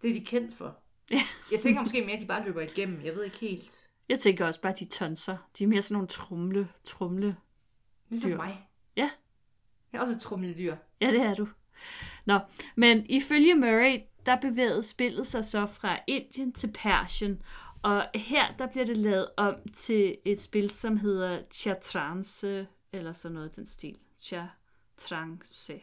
det 0.02 0.10
er 0.10 0.14
de 0.14 0.24
kendt 0.24 0.54
for. 0.54 0.76
Ja. 1.10 1.22
jeg 1.52 1.60
tænker 1.60 1.80
måske 1.82 2.00
mere, 2.04 2.12
at 2.16 2.20
de 2.22 2.26
bare 2.26 2.44
løber 2.44 2.60
igennem. 2.60 3.02
Jeg 3.04 3.14
ved 3.14 3.24
ikke 3.24 3.38
helt. 3.38 3.90
Jeg 4.08 4.20
tænker 4.20 4.46
også 4.46 4.60
bare, 4.60 4.72
at 4.72 4.78
de 4.78 4.84
tonser. 4.84 5.36
De 5.58 5.64
er 5.64 5.68
mere 5.68 5.82
sådan 5.82 5.94
nogle 5.94 6.08
trumle, 6.08 6.68
trumle 6.84 7.36
Ligesom 8.08 8.30
dyr. 8.30 8.36
mig. 8.36 8.68
Ja. 8.96 9.10
Jeg 9.92 9.98
er 9.98 10.02
også 10.02 10.14
et 10.14 10.20
trumledyr. 10.20 10.76
Ja, 11.00 11.10
det 11.10 11.20
er 11.20 11.34
du. 11.34 11.48
Nå, 12.24 12.38
men 12.76 13.06
ifølge 13.08 13.54
Murray, 13.54 14.00
der 14.26 14.36
bevægede 14.40 14.82
spillet 14.82 15.26
sig 15.26 15.44
så 15.44 15.66
fra 15.66 15.98
Indien 16.06 16.52
til 16.52 16.70
Persien, 16.74 17.42
Og 17.82 18.06
her, 18.14 18.56
der 18.58 18.66
bliver 18.66 18.86
det 18.86 18.96
lavet 18.98 19.28
om 19.36 19.54
til 19.74 20.16
et 20.24 20.40
spil, 20.40 20.70
som 20.70 20.96
hedder 20.96 21.42
Chatrance, 21.52 22.66
eller 22.92 23.12
sådan 23.12 23.34
noget 23.34 23.56
den 23.56 23.66
stil. 23.66 23.96
Chatrance. 24.22 25.80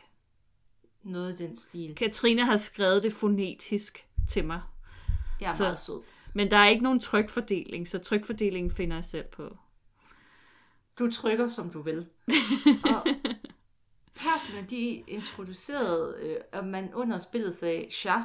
Noget 1.04 1.38
den 1.40 1.56
stil. 1.56 1.96
Katrine 1.96 2.46
har 2.46 2.58
skrevet 2.58 3.04
det 3.04 3.14
fonetisk 3.14 4.08
til 4.30 4.46
mig. 4.46 4.62
Jeg 5.42 5.50
er 5.52 5.54
Så- 5.56 5.64
meget 5.64 5.80
sød. 5.80 6.02
Men 6.34 6.52
der 6.52 6.58
er 6.58 6.68
ikke 6.68 6.84
nogen 6.84 7.00
trykfordeling, 7.00 7.88
så 7.88 8.00
trykfordelingen 8.00 8.72
finder 8.72 8.96
jeg 8.98 9.06
selv 9.06 9.26
på. 9.32 9.58
Du 11.00 11.12
trykker, 11.12 11.48
som 11.48 11.70
du 11.70 11.82
vil. 11.82 12.08
og 12.96 13.06
perserne, 14.20 14.68
de 14.70 15.04
introducerede, 15.08 16.18
øh, 16.22 16.38
at 16.52 16.66
man 16.68 16.94
under 16.94 17.18
spillet 17.20 17.56
sagde 17.56 17.92
Shah, 17.92 18.22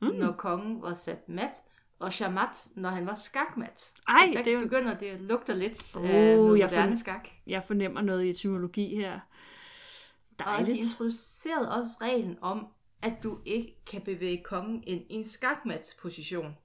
mm. 0.00 0.08
når 0.08 0.32
kongen 0.32 0.82
var 0.82 0.94
sat 0.94 1.28
mat, 1.28 1.52
og 1.98 2.12
Shamat, 2.12 2.68
når 2.76 2.88
han 2.88 3.06
var 3.06 3.14
skakmat. 3.14 3.92
Ej, 4.08 4.26
Så 4.32 4.38
der 4.38 4.44
det 4.44 4.52
er 4.52 4.56
jo- 4.56 4.62
begynder 4.62 4.98
det 4.98 5.06
at 5.06 5.20
lugte 5.20 5.54
lidt 5.54 5.96
Oh, 5.96 6.02
af 6.10 6.36
noget 6.36 6.58
jeg 6.58 6.66
moderne 6.70 6.98
skak. 6.98 7.28
Jeg 7.46 7.64
fornemmer 7.64 8.00
noget 8.00 8.24
i 8.24 8.30
etymologi 8.30 8.96
her. 8.96 9.12
Og 9.12 9.18
de 10.38 10.44
Dejligt. 10.44 10.76
introducerede 10.78 11.72
også 11.72 11.90
reglen 12.00 12.38
om, 12.40 12.66
at 13.02 13.12
du 13.22 13.38
ikke 13.44 13.76
kan 13.86 14.02
bevæge 14.02 14.42
kongen 14.44 14.84
ind 14.86 15.00
i 15.10 15.14
en 15.14 15.24
skakmat 15.24 15.96
position. 16.00 16.56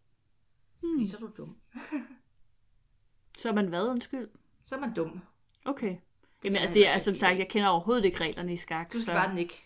Hmm. 0.83 1.05
Så 1.05 1.17
er 1.17 1.21
du 1.21 1.29
dum. 1.37 1.57
Så 3.39 3.49
er 3.49 3.53
man 3.53 3.67
hvad, 3.67 3.87
undskyld? 3.87 4.27
Så 4.63 4.75
er 4.75 4.79
man 4.79 4.93
dum. 4.93 5.21
Okay. 5.65 5.95
Jamen, 6.43 6.61
altså, 6.61 6.79
jeg, 6.79 6.87
heller 6.87 6.99
som 6.99 7.11
ikke 7.11 7.19
sagt, 7.19 7.39
jeg 7.39 7.47
kender 7.47 7.69
overhovedet 7.69 8.05
ikke 8.05 8.21
reglerne 8.21 8.53
i 8.53 8.57
skak. 8.57 8.93
Du 8.93 9.01
skal 9.01 9.05
så... 9.05 9.11
bare 9.11 9.35
nikke. 9.35 9.63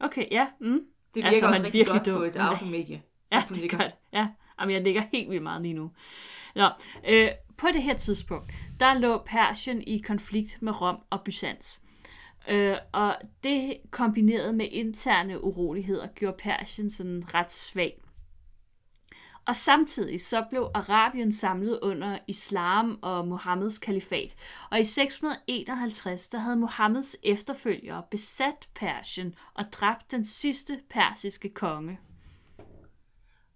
Okay, 0.00 0.26
ja. 0.30 0.46
Mm. 0.60 0.66
Det 0.68 0.84
virker 1.14 1.28
Altså, 1.28 1.46
altså, 1.46 1.46
også 1.46 1.62
man 1.62 1.64
rigtig 1.64 1.78
virkelig 1.78 2.00
godt 2.00 2.06
dum. 2.06 2.16
på 2.16 2.22
et 2.22 2.36
automedie. 2.36 3.02
Ja, 3.32 3.42
det 3.48 3.64
er 3.64 3.76
godt. 3.78 3.96
Ja, 4.12 4.28
Jamen, 4.60 4.74
jeg 4.74 4.82
ligger 4.82 5.02
helt 5.12 5.30
vildt 5.30 5.42
meget 5.42 5.62
lige 5.62 5.74
nu. 5.74 5.90
Nå, 6.54 6.68
øh, 7.08 7.28
på 7.56 7.66
det 7.72 7.82
her 7.82 7.96
tidspunkt, 7.96 8.52
der 8.80 8.94
lå 8.94 9.22
Persien 9.26 9.82
i 9.82 9.98
konflikt 9.98 10.62
med 10.62 10.80
Rom 10.80 10.98
og 11.10 11.20
Byzans. 11.24 11.82
Øh, 12.48 12.76
og 12.92 13.16
det 13.44 13.76
kombineret 13.90 14.54
med 14.54 14.68
interne 14.70 15.44
uroligheder 15.44 16.06
gjorde 16.06 16.36
Persien 16.38 16.90
sådan 16.90 17.24
ret 17.34 17.52
svag. 17.52 18.00
Og 19.46 19.56
samtidig 19.56 20.20
så 20.20 20.44
blev 20.50 20.70
Arabien 20.74 21.32
samlet 21.32 21.78
under 21.82 22.18
islam 22.28 22.98
og 23.02 23.28
Mohammeds 23.28 23.78
kalifat. 23.78 24.36
Og 24.70 24.80
i 24.80 24.84
651 24.84 26.28
der 26.28 26.38
havde 26.38 26.56
Mohammeds 26.56 27.16
efterfølgere 27.22 28.02
besat 28.10 28.68
Persien 28.74 29.34
og 29.54 29.64
dræbt 29.72 30.10
den 30.10 30.24
sidste 30.24 30.80
persiske 30.90 31.48
konge. 31.48 32.00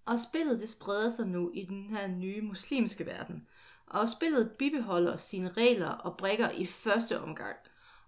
Og 0.07 0.21
spillet 0.21 0.61
det 0.61 0.69
spreder 0.69 1.11
sig 1.11 1.27
nu 1.27 1.51
i 1.55 1.65
den 1.65 1.85
her 1.85 2.07
nye 2.07 2.41
muslimske 2.43 3.07
verden. 3.07 3.47
Og 3.87 4.09
spillet 4.09 4.51
bibeholder 4.59 5.17
sine 5.17 5.49
regler 5.49 5.89
og 5.89 6.17
brikker 6.17 6.51
i 6.51 6.67
første 6.67 7.21
omgang. 7.21 7.57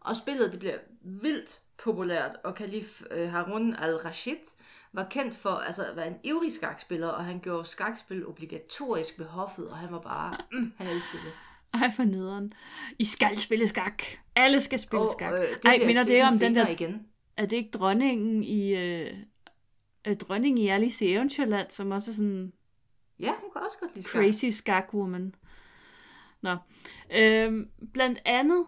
Og 0.00 0.16
spillet 0.16 0.52
det 0.52 0.58
bliver 0.58 0.78
vildt 1.00 1.60
populært, 1.78 2.36
og 2.44 2.54
kalif 2.54 3.02
øh, 3.10 3.30
Harun 3.30 3.74
al-Rashid 3.74 4.56
var 4.92 5.06
kendt 5.10 5.34
for 5.34 5.50
altså, 5.50 5.84
at 5.86 5.96
være 5.96 6.06
en 6.06 6.16
ivrig 6.24 6.52
skakspiller, 6.52 7.08
og 7.08 7.24
han 7.24 7.40
gjorde 7.40 7.64
skakspil 7.68 8.26
obligatorisk 8.26 9.18
ved 9.18 9.26
hoffet, 9.26 9.68
og 9.68 9.76
han 9.76 9.92
var 9.92 10.00
bare, 10.00 10.36
mm, 10.52 10.72
han 10.78 10.86
elskede 10.86 11.22
det. 11.22 11.32
Ej, 11.74 11.90
for 11.96 12.02
nederen. 12.04 12.52
I 12.98 13.04
skal 13.04 13.38
spille 13.38 13.68
skak. 13.68 14.02
Alle 14.36 14.60
skal 14.60 14.78
spille 14.78 15.00
Og, 15.02 15.08
skak. 15.18 15.32
øh, 15.32 15.38
Ej, 15.40 15.56
bliver 15.62 15.86
minder 15.86 16.04
det 16.04 16.22
om 16.22 16.32
den 16.40 16.54
der... 16.54 16.68
Igen. 16.68 17.06
Er 17.36 17.46
det 17.46 17.56
ikke 17.56 17.70
dronningen 17.70 18.42
i... 18.42 18.74
Øh, 18.74 19.14
dronningen 20.20 20.58
i 20.58 20.68
Alice 20.68 21.06
i 21.06 21.12
Eventyrland, 21.12 21.70
som 21.70 21.90
også 21.90 22.10
er 22.10 22.14
sådan 22.14 22.52
Ja, 23.20 23.32
hun 23.40 23.50
kan 23.52 23.62
også 23.62 23.78
godt 23.80 23.94
lide 23.94 24.04
skak. 24.08 24.22
crazy 24.22 24.44
skakwoman. 24.46 25.34
Nå. 26.42 26.56
Øhm, 27.18 27.68
blandt 27.92 28.18
andet, 28.24 28.66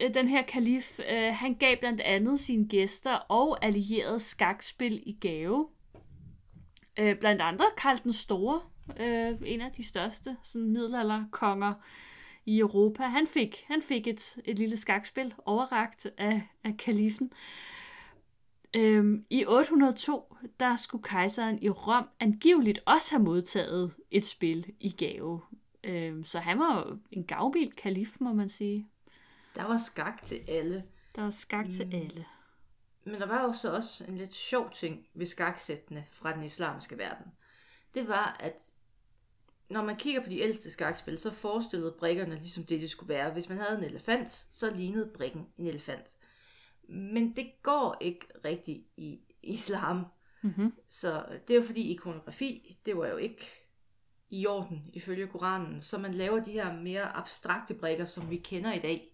Øh, 0.00 0.14
den 0.14 0.28
her 0.28 0.42
kalif, 0.42 1.00
øh, 1.10 1.34
han 1.34 1.54
gav 1.54 1.76
blandt 1.76 2.00
andet 2.00 2.40
sine 2.40 2.68
gæster 2.68 3.14
og 3.14 3.64
allierede 3.64 4.20
skakspil 4.20 5.02
i 5.06 5.16
gave. 5.20 5.68
Øh, 6.98 7.18
blandt 7.18 7.42
andre 7.42 7.64
Karl 7.76 8.02
den 8.02 8.12
Store, 8.12 8.60
øh, 9.00 9.34
en 9.44 9.60
af 9.60 9.72
de 9.72 9.84
største 9.84 10.36
sådan 10.42 10.70
middelalderkonger 10.70 11.74
i 12.46 12.58
Europa. 12.58 13.02
Han 13.02 13.26
fik, 13.26 13.64
han 13.66 13.82
fik 13.82 14.06
et, 14.06 14.36
et 14.44 14.58
lille 14.58 14.76
skakspil 14.76 15.34
overragt 15.46 16.06
af, 16.18 16.42
af 16.64 16.76
kalifen. 16.76 17.32
Øhm, 18.76 19.24
I 19.30 19.44
802, 19.46 20.36
der 20.60 20.76
skulle 20.76 21.04
kejseren 21.04 21.58
i 21.62 21.68
Rom 21.68 22.08
angiveligt 22.20 22.80
også 22.86 23.10
have 23.10 23.24
modtaget 23.24 23.92
et 24.10 24.24
spil 24.24 24.72
i 24.80 24.90
gave. 24.90 25.40
Øhm, 25.84 26.24
så 26.24 26.38
han 26.38 26.58
var 26.58 26.98
en 27.10 27.24
gavmild 27.24 27.72
kalif, 27.72 28.16
må 28.20 28.32
man 28.32 28.48
sige. 28.48 28.88
Der 29.54 29.64
var 29.64 29.76
skak 29.76 30.22
til 30.22 30.40
alle. 30.48 30.84
Der 31.16 31.22
var 31.22 31.30
skak 31.30 31.66
til 31.70 31.86
Mm. 31.86 31.92
alle. 31.94 32.26
Men 33.04 33.20
der 33.20 33.26
var 33.26 33.42
jo 33.42 33.52
så 33.52 33.72
også 33.72 34.04
en 34.04 34.16
lidt 34.18 34.34
sjov 34.34 34.70
ting 34.74 35.06
ved 35.14 35.26
skaksættene 35.26 36.04
fra 36.12 36.34
den 36.34 36.44
islamiske 36.44 36.98
verden. 36.98 37.26
Det 37.94 38.08
var, 38.08 38.36
at 38.40 38.74
når 39.70 39.82
man 39.82 39.96
kigger 39.96 40.22
på 40.22 40.28
de 40.30 40.40
ældste 40.40 40.70
skakspil, 40.70 41.18
så 41.18 41.30
forestillede 41.30 41.94
brikkerne 41.98 42.34
ligesom 42.34 42.64
det, 42.64 42.80
det 42.80 42.90
skulle 42.90 43.08
være. 43.14 43.32
Hvis 43.32 43.48
man 43.48 43.58
havde 43.58 43.78
en 43.78 43.84
elefant, 43.84 44.30
så 44.30 44.70
lignede 44.70 45.10
brikken 45.14 45.46
en 45.58 45.66
elefant. 45.66 46.18
Men 46.88 47.36
det 47.36 47.52
går 47.62 47.96
ikke 48.00 48.26
rigtigt 48.44 48.86
i 48.96 49.20
islam. 49.42 50.06
Mm-hmm. 50.42 50.74
Så 50.88 51.24
det 51.48 51.54
er 51.54 51.58
jo 51.60 51.66
fordi 51.66 51.90
ikonografi, 51.92 52.78
det 52.86 52.96
var 52.96 53.06
jo 53.06 53.16
ikke 53.16 53.46
i 54.30 54.46
orden 54.46 54.90
ifølge 54.92 55.26
Koranen. 55.26 55.80
Så 55.80 55.98
man 55.98 56.14
laver 56.14 56.40
de 56.44 56.52
her 56.52 56.72
mere 56.72 57.16
abstrakte 57.16 57.74
brikker, 57.74 58.04
som 58.04 58.30
vi 58.30 58.36
kender 58.36 58.72
i 58.72 58.78
dag. 58.78 59.10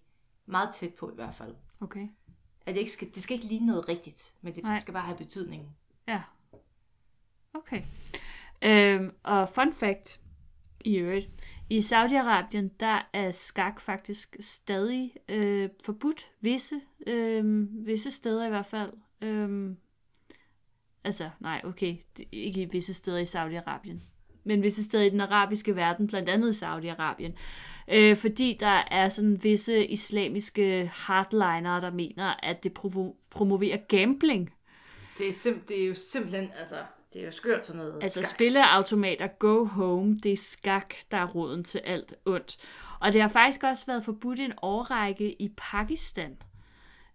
Meget 0.50 0.75
tæt 0.75 0.95
på 0.95 1.11
i 1.11 1.14
hvert 1.14 1.35
fald. 1.35 1.54
Okay. 1.80 2.09
At 2.66 2.75
det, 2.75 2.80
ikke 2.80 2.92
skal, 2.92 3.14
det 3.14 3.23
skal 3.23 3.35
ikke 3.35 3.47
ligne 3.47 3.66
noget 3.66 3.88
rigtigt, 3.88 4.35
men 4.40 4.54
det 4.54 4.62
Nej. 4.62 4.80
Skal 4.80 4.95
bare 4.95 5.04
have 5.07 5.19
betydning. 5.19 5.76
Ja. 6.09 6.23
Okay. 7.54 7.83
Øhm, 8.62 9.14
og 9.23 9.49
fun 9.49 9.73
fact 9.73 10.21
i 10.85 10.97
øvrigt. 10.97 11.28
I 11.71 11.78
Saudi-Arabien, 11.78 12.69
der 12.80 13.09
er 13.12 13.30
skak 13.30 13.80
faktisk 13.80 14.37
stadig 14.40 15.14
øh, 15.28 15.71
forbudt. 15.85 16.30
Visse, 16.40 16.80
øh, 17.07 17.66
visse 17.87 18.11
steder 18.11 18.47
i 18.47 18.49
hvert 18.49 18.66
fald. 18.66 18.92
Øh, 19.21 19.76
altså, 21.04 21.30
nej, 21.40 21.61
okay. 21.64 21.97
Det, 22.16 22.25
ikke 22.33 22.62
i 22.62 22.64
visse 22.64 22.95
steder 22.95 23.19
i 23.19 23.25
Saudi-Arabien. 23.25 23.99
Men 24.44 24.62
visse 24.62 24.85
steder 24.85 25.04
i 25.04 25.09
den 25.11 25.20
arabiske 25.20 25.76
verden, 25.76 26.06
blandt 26.06 26.28
andet 26.28 26.62
i 26.62 26.64
Saudi-Arabien. 26.64 27.32
Øh, 27.88 28.16
fordi 28.16 28.56
der 28.61 28.82
er 28.90 29.09
sådan 29.09 29.42
visse 29.44 29.87
islamiske 29.87 30.90
hardlinere, 30.94 31.80
der 31.80 31.90
mener, 31.90 32.35
at 32.42 32.64
det 32.64 32.73
provo- 32.78 33.16
promoverer 33.30 33.76
gambling. 33.88 34.50
Det 35.18 35.28
er, 35.28 35.32
sim- 35.32 35.66
det 35.68 35.82
er 35.82 35.87
jo 35.87 35.94
simpelthen, 35.94 36.50
altså, 36.59 36.76
det 37.12 37.20
er 37.20 37.25
jo 37.25 37.30
skørt 37.30 37.66
sådan 37.66 37.78
noget 37.78 37.99
Altså 38.02 38.23
skak. 38.23 38.35
spilleautomater, 38.37 39.26
go 39.26 39.64
home, 39.64 40.18
det 40.23 40.32
er 40.32 40.37
skak, 40.37 40.94
der 41.11 41.16
er 41.16 41.26
roden 41.26 41.64
til 41.64 41.78
alt 41.78 42.14
ondt. 42.26 42.56
Og 43.00 43.12
det 43.12 43.20
har 43.20 43.28
faktisk 43.28 43.62
også 43.62 43.87
været 43.87 44.04
forbudt 44.04 44.40
en 44.40 44.52
årrække 44.62 45.42
i 45.42 45.49
Pakistan. 45.56 46.37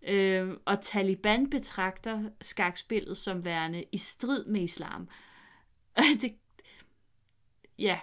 Øhm, 0.08 0.58
og 0.66 0.82
Taliban 0.82 1.50
betragter 1.50 2.20
skakspillet 2.42 3.18
som 3.18 3.46
værende 3.46 3.84
i 3.92 3.98
strid 3.98 4.46
med 4.46 4.62
islam. 4.62 5.08
det, 6.22 6.34
ja. 7.80 8.00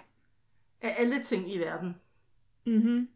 Af 0.81 0.95
alle 0.97 1.23
ting 1.23 1.53
i 1.53 1.57
verden. 1.57 1.95
Mm-hmm. 2.65 3.09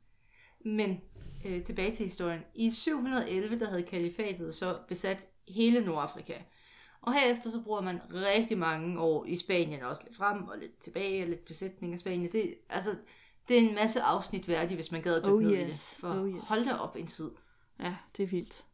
Men 0.60 1.02
øh, 1.46 1.64
tilbage 1.64 1.96
til 1.96 2.06
historien. 2.06 2.42
I 2.56 2.70
711, 2.70 3.60
der 3.60 3.70
havde 3.70 3.84
kalifatet 3.84 4.56
så 4.56 4.78
besat 4.88 5.28
hele 5.48 5.86
Nordafrika. 5.86 6.34
Og 7.02 7.14
herefter 7.14 7.52
så 7.52 7.62
bruger 7.62 7.82
man 7.82 8.00
rigtig 8.14 8.58
mange 8.58 9.00
år 9.00 9.26
i 9.26 9.36
Spanien, 9.36 9.82
også 9.82 10.02
lidt 10.06 10.18
frem 10.18 10.44
og 10.44 10.58
lidt 10.58 10.80
tilbage, 10.80 11.24
og 11.24 11.30
lidt 11.30 11.46
besætning 11.46 11.94
af 11.94 12.00
Spanien. 12.00 12.32
Det, 12.32 12.56
altså, 12.70 12.96
det 13.48 13.58
er 13.58 13.62
en 13.70 13.76
masse 13.76 14.02
afsnit 14.02 14.48
værdigt, 14.48 14.78
hvis 14.78 14.92
man 14.92 15.02
gad 15.02 15.16
at 15.16 15.24
dykke 15.24 15.34
Oh 15.34 15.44
ned 15.44 15.52
i 15.52 15.64
yes, 15.64 15.70
det. 15.70 16.00
For 16.00 16.10
oh 16.10 16.30
yes. 16.30 16.44
hold 16.48 16.66
da 16.66 16.74
op 16.74 16.96
en 16.96 17.08
tid. 17.08 17.32
Ja, 17.80 17.96
det 18.18 18.24
er 18.24 18.28
vildt. 18.28 18.66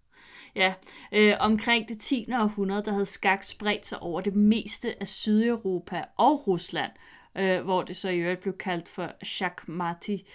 Ja, 0.55 0.73
øh, 1.11 1.35
omkring 1.39 1.89
det 1.89 1.99
10. 1.99 2.27
århundrede, 2.33 2.83
der 2.83 2.91
havde 2.91 3.05
skak 3.05 3.43
spredt 3.43 3.85
sig 3.85 3.99
over 3.99 4.21
det 4.21 4.35
meste 4.35 5.01
af 5.01 5.07
Sydeuropa 5.07 6.05
og 6.17 6.47
Rusland, 6.47 6.91
øh, 7.37 7.61
hvor 7.61 7.81
det 7.83 7.95
så 7.95 8.09
i 8.09 8.17
øvrigt 8.19 8.41
blev 8.41 8.57
kaldt 8.57 8.89
for 8.89 9.11
shakmati. 9.23 10.27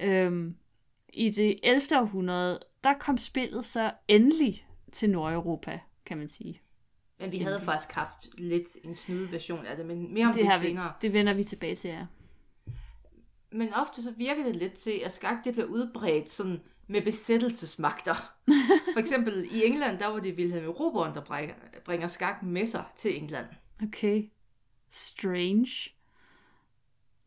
Øhm, 0.00 0.56
I 1.12 1.30
det 1.30 1.60
11. 1.62 1.80
århundrede, 2.00 2.60
der 2.84 2.94
kom 3.00 3.18
spillet 3.18 3.64
så 3.64 3.92
endelig 4.08 4.66
til 4.92 5.10
Nordeuropa, 5.10 5.80
kan 6.06 6.18
man 6.18 6.28
sige. 6.28 6.60
Men 7.20 7.32
vi 7.32 7.38
havde 7.38 7.60
faktisk 7.60 7.92
haft 7.94 8.28
lidt 8.38 8.68
en 8.84 8.94
snyde 8.94 9.32
version 9.32 9.66
af 9.66 9.76
det, 9.76 9.86
men 9.86 10.14
mere 10.14 10.26
om 10.26 10.32
det, 10.32 10.34
Det, 10.40 10.44
det 10.44 10.52
har 10.52 10.60
vi, 10.60 10.66
senere. 10.66 10.92
det 11.02 11.12
vender 11.12 11.32
vi 11.32 11.44
tilbage 11.44 11.74
til, 11.74 11.90
ja. 11.90 12.06
Men 13.52 13.74
ofte 13.74 14.02
så 14.02 14.12
virker 14.16 14.42
det 14.42 14.56
lidt 14.56 14.72
til, 14.74 15.00
at 15.04 15.12
skak 15.12 15.44
det 15.44 15.52
bliver 15.52 15.66
udbredt 15.68 16.30
sådan 16.30 16.60
med 16.86 17.02
besættelsesmagter. 17.02 18.14
For 18.94 18.98
eksempel 19.00 19.48
i 19.50 19.64
England, 19.64 19.98
der 19.98 20.06
var 20.06 20.20
det 20.20 20.34
Wilhelm 20.34 20.68
Robert, 20.68 21.14
der 21.14 21.24
bringer, 21.24 21.54
bringer 21.84 22.08
skak 22.08 22.42
med 22.42 22.66
sig 22.66 22.84
til 22.96 23.16
England. 23.22 23.46
Okay. 23.82 24.30
Strange. 24.90 25.90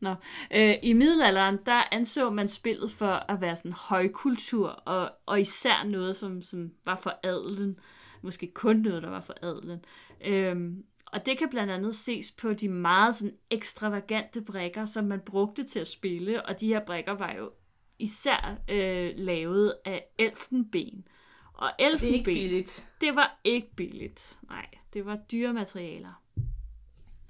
Nå. 0.02 0.14
Øh, 0.54 0.74
I 0.82 0.92
middelalderen, 0.92 1.58
der 1.66 1.82
anså 1.92 2.30
man 2.30 2.48
spillet 2.48 2.90
for 2.90 3.06
at 3.32 3.40
være 3.40 3.56
sådan 3.56 3.72
højkultur, 3.72 4.68
og, 4.68 5.10
og 5.26 5.40
især 5.40 5.84
noget, 5.84 6.16
som, 6.16 6.42
som 6.42 6.70
var 6.84 6.96
for 6.96 7.18
adelen. 7.22 7.78
Måske 8.22 8.50
kun 8.54 8.76
noget, 8.76 9.02
der 9.02 9.10
var 9.10 9.20
for 9.20 9.34
adelen. 9.42 9.84
Øhm, 10.24 10.84
og 11.06 11.26
det 11.26 11.38
kan 11.38 11.48
blandt 11.50 11.72
andet 11.72 11.94
ses 11.96 12.30
på 12.30 12.52
de 12.52 12.68
meget 12.68 13.14
sådan 13.14 13.36
ekstravagante 13.50 14.40
brækker, 14.42 14.84
som 14.84 15.04
man 15.04 15.20
brugte 15.20 15.64
til 15.64 15.80
at 15.80 15.86
spille, 15.88 16.46
og 16.46 16.60
de 16.60 16.66
her 16.68 16.80
brækker 16.84 17.12
var 17.12 17.34
jo 17.38 17.50
især 17.98 18.58
øh, 18.68 19.10
lavet 19.16 19.74
af 19.84 20.04
elfenben. 20.18 21.06
Og 21.54 21.70
elfenben, 21.78 22.00
Det 22.00 22.14
er 22.14 22.18
ikke 22.18 22.24
billigt. 22.24 22.88
det 23.00 23.16
var 23.16 23.40
ikke 23.44 23.74
billigt. 23.76 24.38
Nej, 24.48 24.66
det 24.94 25.06
var 25.06 25.16
dyre 25.32 25.52
materialer. 25.52 26.22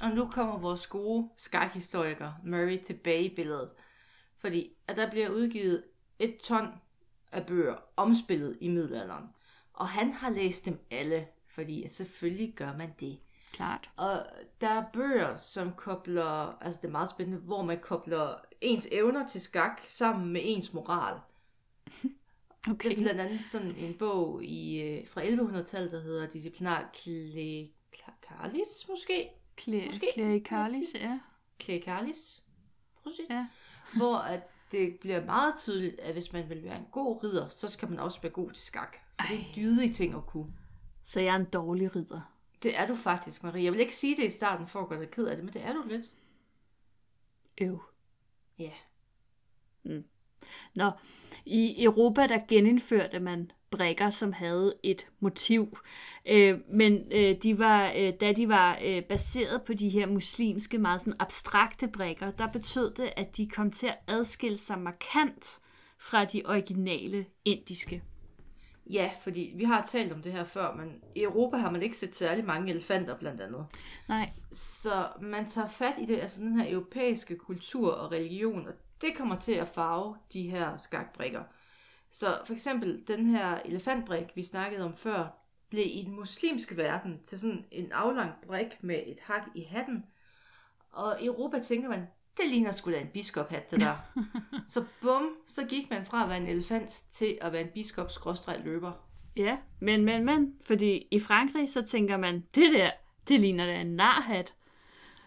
Og 0.03 0.11
nu 0.11 0.29
kommer 0.29 0.59
vores 0.59 0.87
gode 0.87 1.29
skakhistoriker 1.37 2.33
Murray 2.45 2.83
tilbage 2.85 3.25
i 3.25 3.35
billedet. 3.35 3.71
Fordi 4.39 4.73
at 4.87 4.97
der 4.97 5.11
bliver 5.11 5.29
udgivet 5.29 5.85
et 6.19 6.37
ton 6.37 6.69
af 7.33 7.47
bøger 7.47 7.77
om 7.97 8.15
spillet 8.15 8.59
i 8.61 8.69
middelalderen. 8.69 9.25
Og 9.73 9.89
han 9.89 10.13
har 10.13 10.31
læst 10.31 10.67
dem 10.67 10.79
alle, 10.91 11.27
fordi 11.55 11.89
selvfølgelig 11.89 12.55
gør 12.57 12.77
man 12.77 12.91
det. 13.01 13.19
Klart. 13.53 13.91
Og 13.97 14.27
der 14.61 14.69
er 14.69 14.85
bøger, 14.93 15.35
som 15.35 15.73
kobler, 15.73 16.59
altså 16.63 16.81
det 16.83 16.89
er 16.89 16.93
meget 16.93 17.11
spændende, 17.11 17.41
hvor 17.41 17.63
man 17.63 17.81
kobler 17.81 18.35
ens 18.61 18.89
evner 18.93 19.29
til 19.29 19.41
skak 19.41 19.81
sammen 19.89 20.33
med 20.33 20.41
ens 20.45 20.73
moral. 20.73 21.21
Okay. 22.71 22.89
Det 22.89 22.99
er 22.99 23.03
blandt 23.03 23.21
andet 23.21 23.41
sådan 23.45 23.77
en 23.77 23.95
bog 23.99 24.45
i, 24.45 24.83
øh, 24.83 25.09
fra 25.09 25.23
1100-tallet, 25.23 25.93
der 25.93 26.01
hedder 26.01 26.29
Disciplinar 26.29 26.91
Clericalis, 26.95 28.89
måske? 28.89 29.42
Klæ- 29.61 29.87
Måske. 29.87 30.07
Clericalis, 30.15 30.95
ja. 30.95 31.21
Clericalis? 31.63 32.43
Prøv 33.03 33.11
at 33.13 33.17
se. 33.17 33.35
ja. 33.35 33.47
Hvor 33.97 34.17
at 34.17 34.43
det 34.73 34.97
bliver 35.01 35.25
meget 35.25 35.55
tydeligt, 35.59 36.01
at 36.01 36.13
hvis 36.13 36.33
man 36.33 36.49
vil 36.49 36.65
være 36.65 36.77
en 36.77 36.87
god 36.93 37.25
ridder, 37.25 37.49
så 37.49 37.69
skal 37.69 37.91
man 37.91 37.99
også 37.99 38.21
være 38.21 38.33
god 38.33 38.51
til 38.51 38.63
skak. 38.63 38.97
Og 39.19 39.25
det 39.29 39.35
er 39.37 39.39
en 39.41 39.55
dydig 39.57 39.95
ting 39.95 40.15
at 40.15 40.27
kunne. 40.27 40.53
Så 41.05 41.21
jeg 41.21 41.33
er 41.33 41.39
en 41.39 41.45
dårlig 41.45 41.97
ridder. 41.97 42.21
Det 42.63 42.79
er 42.79 42.87
du 42.87 42.95
faktisk, 42.95 43.43
Marie. 43.43 43.65
Jeg 43.65 43.73
vil 43.73 43.81
ikke 43.81 43.95
sige 43.95 44.17
det 44.17 44.25
i 44.27 44.31
starten, 44.31 44.67
for 44.67 44.81
at 44.83 44.89
gøre 44.89 45.01
dig 45.01 45.11
ked 45.11 45.25
af 45.27 45.37
det, 45.37 45.45
men 45.45 45.55
det 45.55 45.65
er 45.65 45.73
du 45.73 45.83
lidt. 45.89 46.11
Øv. 47.61 47.83
Ja. 48.59 48.71
Nå, 50.75 50.91
i 51.47 51.85
Europa 51.85 52.27
der 52.27 52.41
genindførte 52.49 53.21
man 53.21 53.51
brikker, 53.73 54.11
som 54.11 54.33
havde 54.33 54.75
et 54.83 55.07
motiv. 55.21 55.79
Øh, 56.27 56.59
men 56.69 57.13
øh, 57.13 57.37
de 57.43 57.59
var, 57.59 57.93
øh, 57.97 58.13
da 58.21 58.33
de 58.33 58.49
var 58.49 58.79
øh, 58.85 59.03
baseret 59.03 59.63
på 59.63 59.75
de 59.75 59.89
her 59.89 60.07
muslimske, 60.07 60.79
meget 60.79 61.01
sådan 61.01 61.17
abstrakte 61.19 61.89
brikker, 61.89 62.31
der 62.31 62.47
betød 62.47 62.95
det, 62.95 63.13
at 63.17 63.37
de 63.37 63.49
kom 63.49 63.71
til 63.71 63.87
at 63.87 63.99
adskille 64.09 64.59
sig 64.59 64.79
markant 64.79 65.59
fra 65.99 66.25
de 66.25 66.43
originale 66.45 67.27
indiske. 67.45 68.03
Ja, 68.91 69.11
fordi 69.23 69.53
vi 69.57 69.65
har 69.65 69.87
talt 69.91 70.13
om 70.13 70.23
det 70.23 70.33
her 70.33 70.45
før, 70.45 70.75
men 70.75 71.03
i 71.15 71.23
Europa 71.23 71.57
har 71.57 71.71
man 71.71 71.83
ikke 71.83 71.97
set 71.97 72.17
særlig 72.17 72.45
mange 72.45 72.73
elefanter 72.73 73.19
blandt 73.19 73.41
andet. 73.41 73.67
Nej, 74.09 74.31
Så 74.53 75.07
man 75.21 75.47
tager 75.47 75.69
fat 75.69 75.95
i 75.99 76.05
det, 76.05 76.19
altså 76.19 76.41
den 76.41 76.61
her 76.61 76.73
europæiske 76.73 77.37
kultur 77.37 77.93
og 77.93 78.13
religion, 78.13 78.67
og 78.67 78.73
det 79.01 79.15
kommer 79.17 79.39
til 79.39 79.53
at 79.53 79.69
farve 79.69 80.17
de 80.33 80.51
her 80.51 80.77
skakbrikker. 80.77 81.43
Så 82.13 82.39
for 82.47 82.53
eksempel 82.53 83.03
den 83.09 83.27
her 83.27 83.59
elefantbrik, 83.65 84.27
vi 84.35 84.45
snakkede 84.45 84.85
om 84.85 84.97
før, 84.97 85.39
blev 85.69 85.87
i 85.87 86.03
den 86.07 86.15
muslimske 86.15 86.77
verden 86.77 87.21
til 87.25 87.39
sådan 87.41 87.65
en 87.71 87.93
aflang 87.93 88.33
brik 88.47 88.79
med 88.81 89.03
et 89.07 89.21
hak 89.21 89.43
i 89.55 89.63
hatten. 89.63 90.05
Og 90.91 91.17
i 91.21 91.27
Europa 91.27 91.61
tænker 91.61 91.89
man, 91.89 92.07
det 92.37 92.49
ligner 92.49 92.73
sgu 92.73 92.91
da 92.91 93.01
en 93.01 93.07
biskophat 93.07 93.71
det 93.71 93.81
der. 93.81 93.97
så 94.67 94.85
bum, 95.01 95.29
så 95.47 95.65
gik 95.65 95.91
man 95.91 96.07
fra 96.07 96.23
at 96.23 96.29
være 96.29 96.39
en 96.39 96.47
elefant 96.47 96.91
til 97.11 97.39
at 97.41 97.53
være 97.53 97.63
en 97.63 97.71
biskop 97.75 98.11
løber. 98.65 98.93
ja, 99.37 99.57
men, 99.81 100.05
men, 100.05 100.25
men, 100.25 100.55
fordi 100.61 101.09
i 101.11 101.21
Frankrig, 101.21 101.69
så 101.69 101.83
tænker 101.83 102.17
man, 102.17 102.45
det 102.55 102.73
der, 102.73 102.91
det 103.29 103.41
ligner 103.41 103.67
da 103.67 103.81
en 103.81 103.97
narhat. 103.97 104.55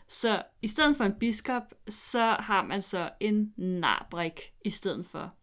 Så 0.07 0.43
i 0.61 0.67
stedet 0.67 0.97
for 0.97 1.03
en 1.03 1.19
biskop, 1.19 1.73
så 1.89 2.35
har 2.39 2.63
man 2.63 2.81
så 2.81 3.09
en 3.19 3.53
narbrik 3.57 4.53
i 4.65 4.69
stedet 4.69 5.05
for. 5.05 5.33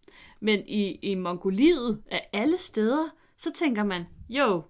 Men 0.42 0.68
i, 0.68 0.94
i 0.94 1.14
Mongoliet 1.14 2.02
af 2.11 2.28
alle 2.33 2.59
steder, 2.59 3.09
så 3.37 3.52
tænker 3.52 3.85
man, 3.85 4.05
jo, 4.28 4.62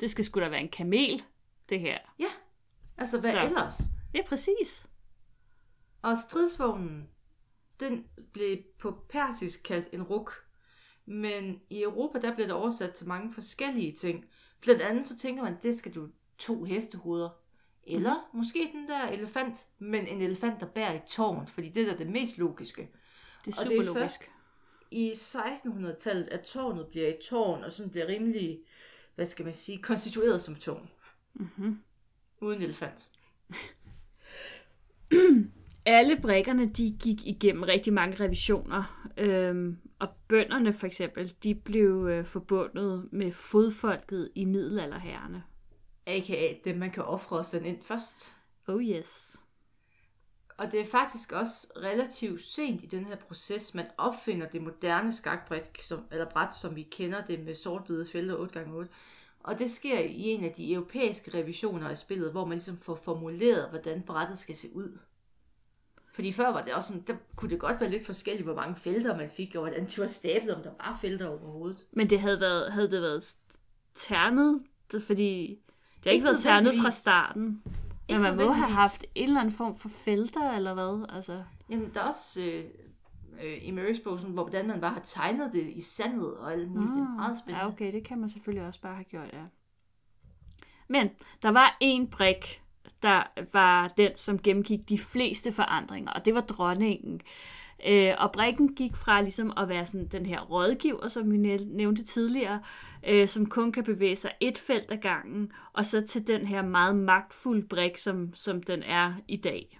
det 0.00 0.10
skal 0.10 0.24
sgu 0.24 0.40
da 0.40 0.48
være 0.48 0.60
en 0.60 0.68
kamel, 0.68 1.22
det 1.68 1.80
her. 1.80 1.98
Ja, 2.18 2.28
altså 2.98 3.20
hvad 3.20 3.30
Så. 3.30 3.42
ellers? 3.42 3.82
Ja, 4.14 4.20
præcis. 4.28 4.86
Og 6.02 6.18
stridsvognen, 6.18 7.08
den 7.80 8.06
blev 8.32 8.58
på 8.78 8.98
persisk 9.08 9.62
kaldt 9.62 9.88
en 9.92 10.02
ruk. 10.02 10.32
Men 11.06 11.60
i 11.70 11.82
Europa, 11.82 12.18
der 12.18 12.34
blev 12.34 12.46
det 12.46 12.54
oversat 12.54 12.94
til 12.94 13.08
mange 13.08 13.34
forskellige 13.34 13.92
ting. 13.92 14.24
Blandt 14.60 14.82
andet 14.82 15.06
så 15.06 15.18
tænker 15.18 15.42
man, 15.42 15.56
det 15.62 15.76
skal 15.78 15.94
du 15.94 16.08
to 16.38 16.64
hestehoveder. 16.64 17.30
Eller 17.84 18.28
mm. 18.32 18.38
måske 18.38 18.70
den 18.72 18.88
der 18.88 19.08
elefant, 19.08 19.66
men 19.78 20.06
en 20.06 20.20
elefant, 20.22 20.60
der 20.60 20.66
bærer 20.66 20.92
et 20.94 21.04
tårn, 21.04 21.46
fordi 21.46 21.68
det 21.68 21.82
er 21.88 21.92
da 21.92 21.98
det 21.98 22.10
mest 22.10 22.38
logiske. 22.38 22.90
Det 23.44 23.54
er 23.54 23.56
Og 23.56 23.62
super 23.62 23.68
det 23.68 23.78
er 23.78 23.84
logisk. 23.84 24.00
først 24.00 24.41
i 24.92 25.12
1600-tallet, 25.12 26.28
at 26.28 26.40
tårnet 26.40 26.86
bliver 26.86 27.08
et 27.08 27.18
tårn, 27.18 27.64
og 27.64 27.72
sådan 27.72 27.90
bliver 27.90 28.06
rimelig, 28.06 28.60
hvad 29.14 29.26
skal 29.26 29.44
man 29.44 29.54
sige, 29.54 29.78
konstitueret 29.78 30.42
som 30.42 30.54
tårn. 30.54 30.88
Mm-hmm. 31.34 31.78
Uden 32.40 32.62
elefant. 32.62 33.08
Alle 35.86 36.18
brikkerne, 36.22 36.68
de 36.68 36.96
gik 37.02 37.26
igennem 37.26 37.62
rigtig 37.62 37.92
mange 37.92 38.24
revisioner. 38.24 39.08
Øhm, 39.16 39.78
og 39.98 40.08
bønderne 40.28 40.72
for 40.72 40.86
eksempel, 40.86 41.34
de 41.42 41.54
blev 41.54 42.06
øh, 42.10 42.24
forbundet 42.24 43.08
med 43.12 43.32
fodfolket 43.32 44.30
i 44.34 44.44
middelalderherrene. 44.44 45.42
A.k.a. 46.06 46.54
dem, 46.64 46.78
man 46.78 46.90
kan 46.90 47.02
ofre 47.02 47.36
og 47.36 47.46
sende 47.46 47.68
ind 47.68 47.82
først. 47.82 48.36
Oh 48.68 48.82
yes. 48.82 49.41
Og 50.62 50.72
det 50.72 50.80
er 50.80 50.84
faktisk 50.84 51.32
også 51.32 51.72
relativt 51.76 52.42
sent 52.42 52.82
i 52.82 52.86
den 52.86 53.04
her 53.04 53.16
proces, 53.16 53.74
man 53.74 53.86
opfinder 53.98 54.48
det 54.48 54.62
moderne 54.62 55.12
skakbræt, 55.12 55.70
som, 55.82 56.04
eller 56.10 56.30
bræt, 56.30 56.56
som 56.56 56.76
vi 56.76 56.82
kender 56.82 57.24
det 57.24 57.40
med 57.40 57.54
sortbide 57.54 58.06
felter 58.12 58.36
8x8. 58.36 58.86
Og 59.40 59.58
det 59.58 59.70
sker 59.70 59.98
i 59.98 60.20
en 60.20 60.44
af 60.44 60.52
de 60.52 60.72
europæiske 60.72 61.38
revisioner 61.38 61.88
af 61.88 61.98
spillet, 61.98 62.30
hvor 62.30 62.44
man 62.44 62.58
ligesom 62.58 62.78
får 62.78 62.94
formuleret, 62.94 63.70
hvordan 63.70 64.02
brættet 64.02 64.38
skal 64.38 64.56
se 64.56 64.68
ud. 64.74 64.98
Fordi 66.14 66.32
før 66.32 66.48
var 66.48 66.64
det 66.64 66.74
også 66.74 66.88
sådan, 66.88 67.04
der 67.06 67.16
kunne 67.36 67.50
det 67.50 67.60
godt 67.60 67.80
være 67.80 67.90
lidt 67.90 68.06
forskelligt, 68.06 68.46
hvor 68.46 68.54
mange 68.54 68.76
felter 68.76 69.16
man 69.16 69.30
fik, 69.30 69.54
og 69.54 69.60
hvordan 69.60 69.86
de 69.86 69.98
var 69.98 70.06
stablet, 70.06 70.54
om 70.54 70.62
der 70.62 70.70
var 70.70 70.98
felter 71.00 71.28
overhovedet. 71.28 71.86
Men 71.92 72.10
det 72.10 72.20
havde, 72.20 72.40
været, 72.40 72.72
havde 72.72 72.90
det 72.90 73.02
været 73.02 73.34
ternet, 73.94 74.62
fordi 75.06 75.58
det 76.04 76.04
har 76.04 76.10
ikke, 76.10 76.14
Ikke 76.14 76.24
været 76.24 76.40
ternet 76.40 76.74
fra 76.82 76.90
starten. 76.90 77.62
Ikke 78.12 78.22
Men 78.22 78.36
man 78.36 78.46
må 78.46 78.52
have 78.52 78.70
haft 78.70 79.04
en 79.14 79.28
eller 79.28 79.40
anden 79.40 79.54
form 79.54 79.76
for 79.76 79.88
felter, 79.88 80.50
eller 80.50 80.74
hvad? 80.74 81.06
Altså, 81.08 81.42
Jamen, 81.70 81.90
der 81.94 82.00
er 82.00 82.04
også 82.04 82.42
øh, 82.42 82.64
øh, 83.42 83.58
i 83.62 83.70
Marys 83.70 84.00
bog, 84.00 84.18
sådan, 84.18 84.32
hvor 84.32 84.42
hvordan 84.42 84.66
man 84.66 84.80
bare 84.80 84.92
har 84.92 85.00
tegnet 85.04 85.52
det 85.52 85.70
i 85.74 85.80
sandet 85.80 86.36
og 86.36 86.52
alt 86.52 86.70
muligt. 86.70 86.92
Det 86.92 87.00
er 87.00 87.16
meget 87.16 87.38
spændende. 87.38 87.64
Ja, 87.64 87.68
okay, 87.68 87.92
det 87.92 88.04
kan 88.04 88.18
man 88.18 88.28
selvfølgelig 88.28 88.66
også 88.66 88.80
bare 88.80 88.94
have 88.94 89.04
gjort, 89.04 89.32
ja. 89.32 89.42
Men 90.88 91.10
der 91.42 91.48
var 91.48 91.76
en 91.80 92.06
brik, 92.06 92.62
der 93.02 93.22
var 93.52 93.88
den, 93.88 94.16
som 94.16 94.38
gennemgik 94.38 94.88
de 94.88 94.98
fleste 94.98 95.52
forandringer, 95.52 96.12
og 96.12 96.24
det 96.24 96.34
var 96.34 96.40
dronningen. 96.40 97.20
Øh, 97.86 98.14
og 98.18 98.32
brikken 98.32 98.74
gik 98.74 98.96
fra 98.96 99.20
ligesom 99.20 99.52
at 99.56 99.68
være 99.68 99.86
sådan 99.86 100.08
den 100.08 100.26
her 100.26 100.40
rådgiver, 100.40 101.08
som 101.08 101.32
vi 101.32 101.36
nævnte 101.66 102.04
tidligere, 102.04 102.60
øh, 103.08 103.28
som 103.28 103.46
kun 103.46 103.72
kan 103.72 103.84
bevæge 103.84 104.16
sig 104.16 104.32
et 104.40 104.58
felt 104.58 104.90
ad 104.90 104.96
gangen, 104.96 105.52
og 105.72 105.86
så 105.86 106.00
til 106.06 106.26
den 106.26 106.46
her 106.46 106.62
meget 106.62 106.96
magtfulde 106.96 107.66
brik, 107.68 107.96
som, 107.96 108.34
som 108.34 108.62
den 108.62 108.82
er 108.82 109.14
i 109.28 109.36
dag. 109.36 109.78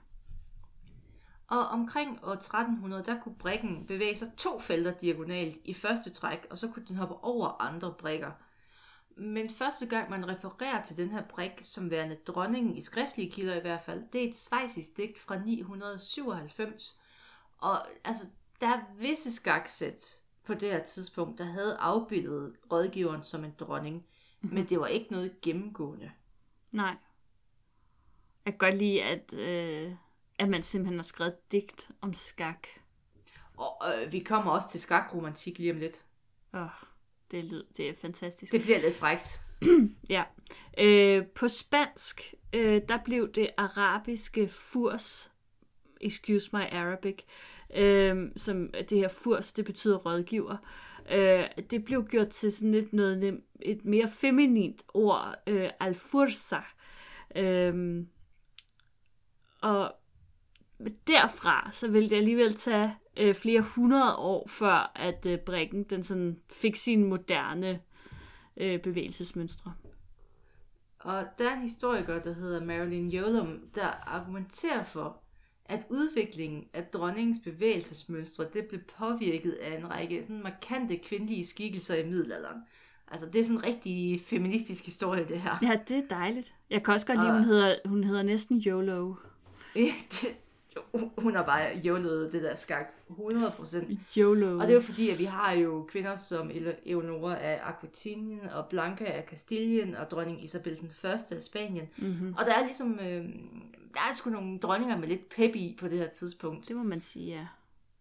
Og 1.49 1.67
omkring 1.67 2.19
år 2.23 2.33
1300, 2.33 3.05
der 3.05 3.21
kunne 3.21 3.35
brikken 3.35 3.85
bevæge 3.87 4.19
sig 4.19 4.29
to 4.37 4.59
felter 4.59 4.93
diagonalt 4.93 5.57
i 5.65 5.75
første 5.75 6.11
træk, 6.11 6.47
og 6.51 6.59
så 6.59 6.69
kunne 6.69 6.85
den 6.89 6.97
hoppe 6.97 7.25
over 7.25 7.63
andre 7.63 7.95
brikker. 7.99 8.31
Men 9.17 9.51
første 9.51 9.87
gang 9.87 10.11
man 10.11 10.29
refererer 10.29 10.83
til 10.83 10.97
den 10.97 11.11
her 11.11 11.23
brik 11.23 11.53
som 11.63 11.91
værende 11.91 12.17
dronningen, 12.27 12.77
i 12.77 12.81
skriftlige 12.81 13.31
kilder 13.31 13.57
i 13.57 13.61
hvert 13.61 13.81
fald, 13.81 14.03
det 14.13 14.25
er 14.25 14.29
et 14.29 14.37
svejsisk 14.37 14.97
digt 14.97 15.19
fra 15.19 15.39
997. 15.39 16.99
Og 17.63 17.87
altså, 18.05 18.27
der 18.61 18.69
er 18.69 18.81
visse 18.99 19.33
skaksæt 19.33 20.21
på 20.45 20.55
det 20.55 20.71
her 20.71 20.85
tidspunkt, 20.85 21.39
der 21.39 21.45
havde 21.45 21.77
afbildet 21.77 22.57
rådgiveren 22.73 23.23
som 23.23 23.45
en 23.45 23.55
dronning, 23.59 23.97
mm-hmm. 23.97 24.55
men 24.55 24.69
det 24.69 24.81
var 24.81 24.87
ikke 24.87 25.13
noget 25.13 25.41
gennemgående. 25.41 26.11
Nej. 26.73 26.97
Jeg 28.45 28.53
kan 28.53 28.59
godt 28.59 28.77
lide, 28.77 29.03
at, 29.03 29.33
øh, 29.33 29.95
at 30.39 30.49
man 30.49 30.63
simpelthen 30.63 30.99
har 30.99 31.03
skrevet 31.03 31.33
et 31.33 31.53
digt 31.53 31.91
om 32.01 32.15
skak. 32.15 32.67
Og 33.57 33.83
øh, 33.95 34.13
vi 34.13 34.21
kommer 34.21 34.53
også 34.53 34.69
til 34.71 34.81
skakromantik 34.81 35.59
lige 35.59 35.73
om 35.73 35.79
lidt. 35.79 36.07
Åh, 36.55 36.67
det, 37.31 37.45
lyder, 37.45 37.65
det 37.77 37.89
er 37.89 37.95
fantastisk. 38.01 38.53
Det 38.53 38.63
bliver 38.63 38.81
lidt 38.81 38.97
frægt. 38.97 39.41
Ja. 40.09 40.25
Øh, 40.79 41.27
på 41.27 41.49
spansk, 41.49 42.35
øh, 42.53 42.83
der 42.89 42.99
blev 43.05 43.33
det 43.33 43.51
arabiske 43.57 44.49
furs 44.49 45.33
excuse 46.03 46.51
my 46.53 46.63
Arabic, 46.73 47.19
øh, 47.77 48.31
som 48.37 48.71
det 48.91 48.99
her 48.99 49.09
furs, 49.09 49.53
det 49.53 49.65
betyder 49.65 49.97
rådgiver. 49.97 50.57
Øh, 51.13 51.45
det 51.71 51.85
blev 51.85 52.07
gjort 52.07 52.29
til 52.29 52.53
sådan 52.53 52.73
lidt 52.73 52.93
noget, 52.93 53.41
et 53.63 53.85
mere 53.85 54.09
feminint 54.09 54.83
ord, 54.95 55.35
øh, 55.47 55.71
alfursa. 55.81 56.61
Øh, 57.37 58.05
og 59.61 59.95
derfra, 61.07 61.69
så 61.73 61.91
ville 61.91 62.11
det 62.11 62.17
alligevel 62.17 62.55
tage 62.55 62.97
øh, 63.17 63.35
flere 63.35 63.61
hundrede 63.61 64.17
år, 64.17 64.49
før 64.49 64.93
at 64.95 65.27
øh, 65.27 65.39
brækken 65.39 65.85
den 65.85 66.03
sådan 66.03 66.39
fik 66.51 66.77
sin 66.77 67.05
moderne 67.05 67.81
øh, 68.57 68.83
bevægelsesmønstre. 68.83 69.75
Og 70.99 71.25
der 71.39 71.51
er 71.51 71.55
en 71.55 71.63
historiker, 71.63 72.23
der 72.23 72.33
hedder 72.33 72.65
Marilyn 72.65 73.11
Yolum, 73.15 73.61
der 73.75 73.87
argumenterer 73.87 74.85
for, 74.85 75.22
at 75.67 75.81
udviklingen 75.89 76.65
af 76.75 76.85
dronningens 76.85 77.39
bevægelsesmønstre, 77.45 78.45
det 78.55 78.67
blev 78.67 78.81
påvirket 78.99 79.53
af 79.53 79.79
en 79.79 79.91
række 79.91 80.23
sådan 80.23 80.43
markante 80.43 80.97
kvindelige 80.97 81.47
skikkelser 81.47 81.95
i 81.95 82.07
middelalderen. 82.07 82.59
Altså, 83.09 83.27
det 83.27 83.41
er 83.41 83.45
sådan 83.45 83.57
en 83.57 83.65
rigtig 83.65 84.21
feministisk 84.27 84.85
historie, 84.85 85.25
det 85.25 85.41
her. 85.41 85.59
Ja, 85.63 85.79
det 85.89 85.97
er 85.97 86.09
dejligt. 86.11 86.55
Jeg 86.71 86.83
kan 86.83 86.95
også 86.95 87.07
godt 87.07 87.19
lide, 87.19 87.29
at 87.29 87.35
hun 87.35 87.45
hedder, 87.45 87.77
hun 87.85 88.05
hedder 88.05 88.23
næsten 88.23 88.59
YOLO. 88.59 89.15
Ja, 89.77 89.81
det, 90.11 90.37
hun 91.19 91.35
har 91.35 91.43
bare 91.43 91.81
jollet 91.85 92.33
det 92.33 92.43
der 92.43 92.55
skak 92.55 92.87
100%. 93.11 93.97
YOLO. 94.17 94.59
Og 94.59 94.63
det 94.63 94.71
er 94.71 94.75
jo 94.75 94.81
fordi, 94.81 95.11
at 95.11 95.19
vi 95.19 95.25
har 95.25 95.53
jo 95.53 95.87
kvinder 95.89 96.17
som 96.17 96.51
Eleonora 96.85 97.37
af 97.41 97.61
Aquitaine 97.63 98.55
og 98.55 98.67
Blanca 98.67 99.05
af 99.05 99.27
Kastilien 99.27 99.95
og 99.95 100.11
dronning 100.11 100.45
Isabel 100.45 100.81
den 100.81 100.91
første 100.91 101.37
af 101.37 101.43
Spanien. 101.43 101.89
Mm-hmm. 101.99 102.35
Og 102.39 102.45
der 102.47 102.55
er 102.55 102.65
ligesom, 102.65 102.99
øh, 103.01 103.25
der 103.95 104.01
er 104.11 104.15
sgu 104.15 104.31
nogle 104.31 104.59
dronninger 104.59 104.99
med 104.99 105.09
lidt 105.09 105.29
pep 105.29 105.55
i 105.55 105.77
på 105.81 105.89
det 105.89 105.99
her 105.99 106.09
tidspunkt. 106.09 106.69
Det 106.69 106.77
må 106.77 106.83
man 106.83 107.01
sige, 107.01 107.35
ja. 107.35 107.47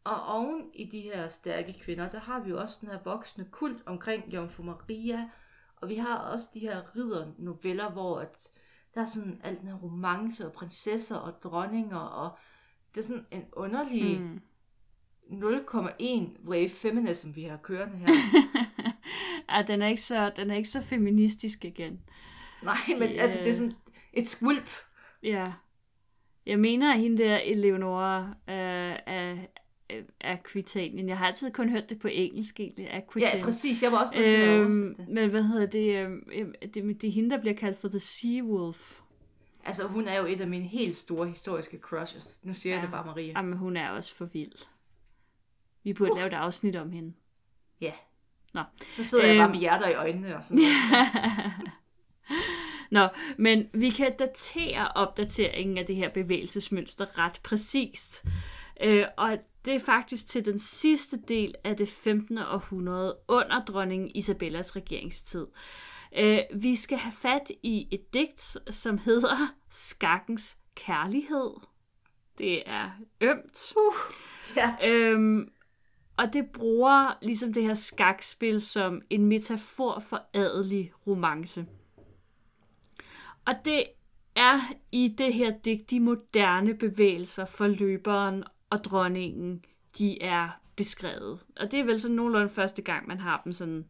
Og 0.03 0.25
oven 0.25 0.69
i 0.73 0.85
de 0.85 1.01
her 1.01 1.27
stærke 1.27 1.75
kvinder, 1.83 2.09
der 2.09 2.19
har 2.19 2.39
vi 2.39 2.49
jo 2.49 2.61
også 2.61 2.77
den 2.81 2.89
her 2.89 2.99
voksne 3.03 3.45
kult 3.51 3.83
omkring 3.85 4.33
Jomfru 4.33 4.63
Maria. 4.63 5.29
Og 5.75 5.89
vi 5.89 5.95
har 5.95 6.17
også 6.17 6.47
de 6.53 6.59
her 6.59 6.95
riddernoveller, 6.95 7.91
hvor 7.91 8.19
at 8.19 8.51
der 8.95 9.01
er 9.01 9.05
sådan 9.05 9.41
alt 9.43 9.59
den 9.59 9.67
her 9.67 9.75
romance 9.75 10.45
og 10.45 10.53
prinsesser 10.53 11.15
og 11.15 11.33
dronninger 11.43 11.97
og 11.97 12.37
det 12.95 13.01
er 13.01 13.05
sådan 13.05 13.25
en 13.31 13.43
underlig 13.53 14.21
mm. 14.21 14.41
0,1 15.31 16.47
wave 16.47 16.69
feminism, 16.69 17.35
vi 17.35 17.43
har 17.43 17.57
kørende 17.57 17.97
her. 17.97 18.07
ja, 19.57 19.61
den 19.61 19.81
er, 19.81 19.87
ikke 19.87 20.01
så, 20.01 20.31
den 20.35 20.51
er 20.51 20.55
ikke 20.55 20.69
så 20.69 20.81
feministisk 20.81 21.65
igen. 21.65 21.99
Nej, 22.63 22.77
men 22.99 23.09
de, 23.09 23.21
altså, 23.21 23.39
det 23.43 23.49
er 23.49 23.55
sådan 23.55 23.73
et 24.13 24.27
skvulp. 24.27 24.69
Ja. 25.23 25.51
Jeg 26.45 26.59
mener, 26.59 26.93
at 26.93 26.99
hende 26.99 27.23
der 27.23 27.37
Eleonora 27.37 28.21
øh, 28.27 28.95
af, 29.05 29.49
af 30.21 30.43
Quitanien. 30.51 31.09
Jeg 31.09 31.17
har 31.17 31.27
altid 31.27 31.51
kun 31.51 31.69
hørt 31.69 31.89
det 31.89 31.99
på 31.99 32.07
engelsk 32.11 32.59
egentlig, 32.59 32.93
Aquitanien. 32.93 33.39
Ja, 33.39 33.43
præcis. 33.43 33.83
Jeg 33.83 33.91
var 33.91 34.01
også 34.01 34.13
nødt 34.15 34.25
til 34.25 34.39
øhm, 34.39 34.95
det. 34.95 35.07
Men 35.09 35.29
hvad 35.29 35.43
hedder 35.43 35.65
det, 35.65 35.95
øh, 35.97 36.47
det? 36.73 37.01
Det 37.01 37.07
er 37.07 37.11
hende, 37.11 37.29
der 37.29 37.41
bliver 37.41 37.55
kaldt 37.55 37.77
for 37.77 37.87
The 37.87 37.99
Sea 37.99 38.41
Wolf. 38.43 38.99
Altså, 39.65 39.87
hun 39.87 40.07
er 40.07 40.19
jo 40.19 40.25
et 40.25 40.41
af 40.41 40.47
mine 40.47 40.65
helt 40.65 40.95
store 40.95 41.27
historiske 41.27 41.77
crushes. 41.77 42.39
Nu 42.43 42.53
siger 42.53 42.73
ja. 42.73 42.79
jeg 42.79 42.83
det 42.83 42.91
bare, 42.91 43.05
Maria. 43.05 43.31
Jamen, 43.31 43.57
hun 43.57 43.77
er 43.77 43.89
også 43.89 44.15
for 44.15 44.25
vild. 44.25 44.67
Vi 45.83 45.93
burde 45.93 46.11
uh. 46.11 46.17
lave 46.17 46.27
et 46.27 46.33
afsnit 46.33 46.75
om 46.75 46.91
hende. 46.91 47.13
Ja. 47.81 47.93
Nå. 48.53 48.61
Så 48.81 49.03
sidder 49.03 49.25
øhm. 49.25 49.31
jeg 49.31 49.39
bare 49.39 49.47
øhm. 49.47 49.51
med 49.51 49.59
hjerter 49.59 49.89
i 49.89 49.93
øjnene 49.93 50.37
og 50.37 50.45
sådan 50.45 50.63
Nå, 52.91 53.07
men 53.37 53.69
vi 53.73 53.89
kan 53.89 54.17
datere 54.19 54.87
opdateringen 54.87 55.77
af 55.77 55.85
det 55.85 55.95
her 55.95 56.09
bevægelsesmønster 56.09 57.17
ret 57.17 57.39
præcist. 57.43 58.25
Øh, 58.81 59.05
og 59.17 59.37
det 59.65 59.75
er 59.75 59.79
faktisk 59.79 60.27
til 60.27 60.45
den 60.45 60.59
sidste 60.59 61.17
del 61.27 61.55
af 61.63 61.77
det 61.77 61.89
15. 61.89 62.37
århundrede 62.37 63.17
under 63.27 63.65
dronning 63.65 64.17
Isabellas 64.17 64.75
regeringstid. 64.75 65.47
Øh, 66.17 66.39
vi 66.55 66.75
skal 66.75 66.97
have 66.97 67.11
fat 67.11 67.51
i 67.63 67.87
et 67.91 68.13
digt, 68.13 68.57
som 68.69 68.97
hedder 68.97 69.53
Skakkens 69.69 70.57
Kærlighed. 70.75 71.51
Det 72.37 72.69
er 72.69 72.89
ømt. 73.21 73.73
Uh, 73.75 73.95
ja. 74.55 74.75
øhm, 74.85 75.51
og 76.17 76.33
det 76.33 76.45
bruger 76.53 77.17
ligesom 77.21 77.53
det 77.53 77.63
her 77.63 77.73
skakspil 77.73 78.61
som 78.61 79.01
en 79.09 79.25
metafor 79.25 79.99
for 79.99 80.21
adelig 80.33 80.91
romance. 81.07 81.65
Og 83.45 83.53
det 83.65 83.83
er 84.35 84.61
i 84.91 85.15
det 85.17 85.33
her 85.33 85.57
digt 85.65 85.89
de 85.89 85.99
moderne 85.99 86.77
bevægelser 86.77 87.45
for 87.45 87.67
løberen 87.67 88.43
og 88.69 88.83
dronningen, 88.83 89.65
de 89.97 90.21
er 90.21 90.49
beskrevet. 90.75 91.39
Og 91.59 91.71
det 91.71 91.79
er 91.79 91.83
vel 91.83 91.99
sådan 91.99 92.15
nogenlunde 92.15 92.49
første 92.49 92.81
gang, 92.81 93.07
man 93.07 93.19
har 93.19 93.41
dem 93.43 93.53
sådan 93.53 93.85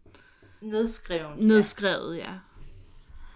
Nedskrevet. 0.61 1.37
Nedskrevet, 1.37 2.17
ja. 2.17 2.31
ja. 2.31 2.39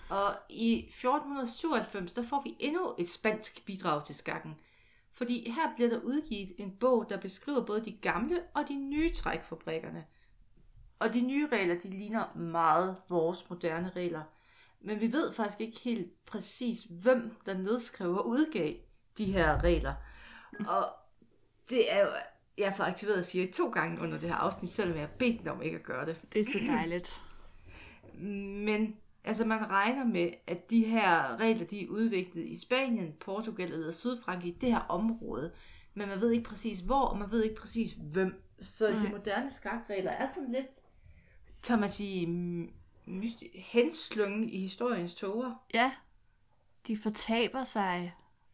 Og 0.10 0.36
i 0.50 0.78
1497, 0.78 2.14
der 2.14 2.24
får 2.24 2.42
vi 2.44 2.56
endnu 2.60 2.96
et 3.00 3.10
spansk 3.10 3.66
bidrag 3.66 4.06
til 4.06 4.16
skakken. 4.16 4.56
Fordi 5.14 5.52
her 5.52 5.76
bliver 5.76 5.90
der 5.90 6.00
udgivet 6.00 6.54
en 6.58 6.72
bog, 6.80 7.06
der 7.10 7.18
beskriver 7.18 7.66
både 7.66 7.86
de 7.86 7.92
gamle 7.92 8.42
og 8.54 8.64
de 8.68 8.76
nye 8.76 9.14
trækfabrikkerne. 9.14 10.06
Og 11.00 11.14
de 11.14 11.22
nye 11.22 11.48
regler, 11.52 11.76
de 11.80 11.90
ligner 11.90 12.36
meget 12.36 12.96
vores 13.10 13.50
moderne 13.50 13.92
regler. 13.96 14.22
Men 14.86 15.02
vi 15.02 15.14
ved 15.14 15.34
faktisk 15.34 15.62
ikke 15.62 15.80
helt 15.80 16.26
præcis, 16.26 16.84
hvem 16.90 17.36
der 17.46 17.58
nedskrev 17.58 18.12
og 18.12 18.28
udgav 18.28 18.74
de 19.18 19.26
her 19.26 19.64
regler. 19.64 19.94
Og 20.68 20.90
det 21.70 21.94
er 21.94 22.00
jo 22.00 22.08
jeg 22.58 22.74
får 22.78 22.84
aktiveret 22.84 23.20
at 23.20 23.26
sige 23.26 23.52
to 23.52 23.70
gange 23.70 24.02
under 24.02 24.20
det 24.20 24.30
her 24.30 24.36
afsnit, 24.36 24.72
selvom 24.72 24.98
jeg 24.98 25.08
har 25.08 25.14
bedt 25.20 25.40
den 25.40 25.48
om 25.48 25.62
ikke 25.62 25.78
at 25.78 25.84
gøre 25.84 26.06
det. 26.06 26.22
Det 26.34 26.42
er 26.42 26.46
så 26.46 26.60
dejligt. 26.68 27.24
Men 28.66 28.96
altså 29.24 29.46
man 29.46 29.70
regner 29.70 30.06
med, 30.06 30.30
at 30.48 30.70
de 30.70 30.86
her 30.86 31.40
regler, 31.40 31.66
de 31.66 31.84
er 31.84 31.88
udviklet 31.90 32.46
i 32.46 32.60
Spanien, 32.60 33.14
Portugal 33.20 33.74
eller 33.74 33.92
Sydfrankrig, 33.92 34.62
det 34.62 34.72
her 34.72 34.80
område. 34.80 35.52
Men 35.94 36.08
man 36.08 36.22
ved 36.22 36.32
ikke 36.32 36.50
præcis 36.50 36.80
hvor, 36.80 37.06
og 37.06 37.18
man 37.18 37.32
ved 37.32 37.44
ikke 37.44 37.56
præcis 37.56 37.98
hvem. 38.12 38.44
Så 38.60 38.92
Nej. 38.92 39.00
de 39.00 39.10
moderne 39.10 39.52
skakregler 39.52 40.12
er 40.12 40.28
sådan 40.36 40.52
lidt, 40.52 40.82
tør 41.62 41.76
man 41.76 41.90
sige, 41.90 42.28
mysti- 43.08 43.62
henslyngen 43.62 44.50
i 44.50 44.60
historiens 44.60 45.16
toger. 45.16 45.52
Ja, 45.74 45.92
de 46.88 46.98
fortaber 46.98 47.64
sig. 47.64 48.14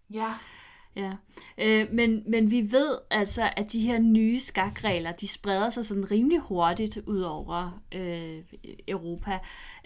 Ja. 0.10 0.34
Ja, 0.96 1.12
øh, 1.58 1.94
men, 1.94 2.24
men 2.28 2.52
vi 2.52 2.72
ved 2.72 2.98
altså, 3.10 3.50
at 3.58 3.72
de 3.72 3.82
her 3.82 4.00
nye 4.00 4.40
skakregler, 4.40 5.12
de 5.12 5.28
spreder 5.28 5.70
sig 5.70 5.86
sådan 5.86 6.12
rimelig 6.12 6.40
hurtigt 6.40 6.98
ud 6.98 7.22
over 7.22 7.82
øh, 7.96 8.44
Europa. 8.88 9.40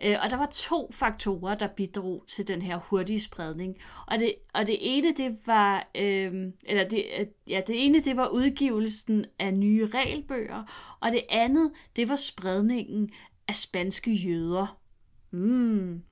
Øh, 0.03 0.17
og 0.23 0.29
der 0.29 0.37
var 0.37 0.49
to 0.53 0.91
faktorer, 0.91 1.55
der 1.55 1.67
bidrog 1.67 2.23
til 2.27 2.47
den 2.47 2.61
her 2.61 2.77
hurtige 2.77 3.21
spredning. 3.21 3.77
Og 4.07 4.19
det, 4.19 4.35
og 4.53 4.67
det 4.67 4.77
ene, 4.97 5.13
det 5.17 5.37
var, 5.45 5.87
øh, 5.95 6.33
eller 6.63 6.87
det, 6.89 7.05
ja, 7.47 7.61
det 7.67 7.85
ene, 7.85 7.99
det 7.99 8.17
var 8.17 8.27
udgivelsen 8.27 9.25
af 9.39 9.53
nye 9.53 9.87
regelbøger, 9.93 10.63
og 10.99 11.11
det 11.11 11.21
andet, 11.29 11.71
det 11.95 12.09
var 12.09 12.15
spredningen 12.15 13.11
af 13.47 13.55
spanske 13.55 14.13
jøder. 14.13 14.79
Mm. 15.31 16.03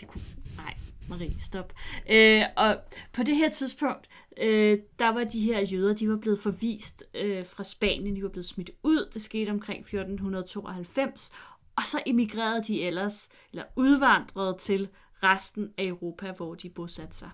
Det 0.00 0.08
kunne, 0.08 0.22
nej, 0.56 0.74
Marie, 1.08 1.40
stop. 1.40 1.72
Øh, 2.10 2.42
og 2.56 2.76
på 3.12 3.22
det 3.22 3.36
her 3.36 3.50
tidspunkt, 3.50 4.08
øh, 4.40 4.78
der 4.98 5.08
var 5.08 5.24
de 5.24 5.40
her 5.40 5.60
jøder, 5.60 5.94
de 5.94 6.08
var 6.08 6.16
blevet 6.16 6.38
forvist 6.38 7.04
øh, 7.14 7.46
fra 7.46 7.64
Spanien, 7.64 8.16
de 8.16 8.22
var 8.22 8.28
blevet 8.28 8.46
smidt 8.46 8.70
ud. 8.82 9.10
Det 9.14 9.22
skete 9.22 9.50
omkring 9.50 9.80
1492, 9.80 11.32
og 11.76 11.82
så 11.86 12.02
emigrerede 12.06 12.62
de 12.62 12.82
ellers, 12.82 13.28
eller 13.52 13.64
udvandrede 13.76 14.56
til 14.60 14.88
resten 15.22 15.72
af 15.78 15.84
Europa, 15.84 16.32
hvor 16.32 16.54
de 16.54 16.70
bosatte 16.70 17.16
sig. 17.16 17.30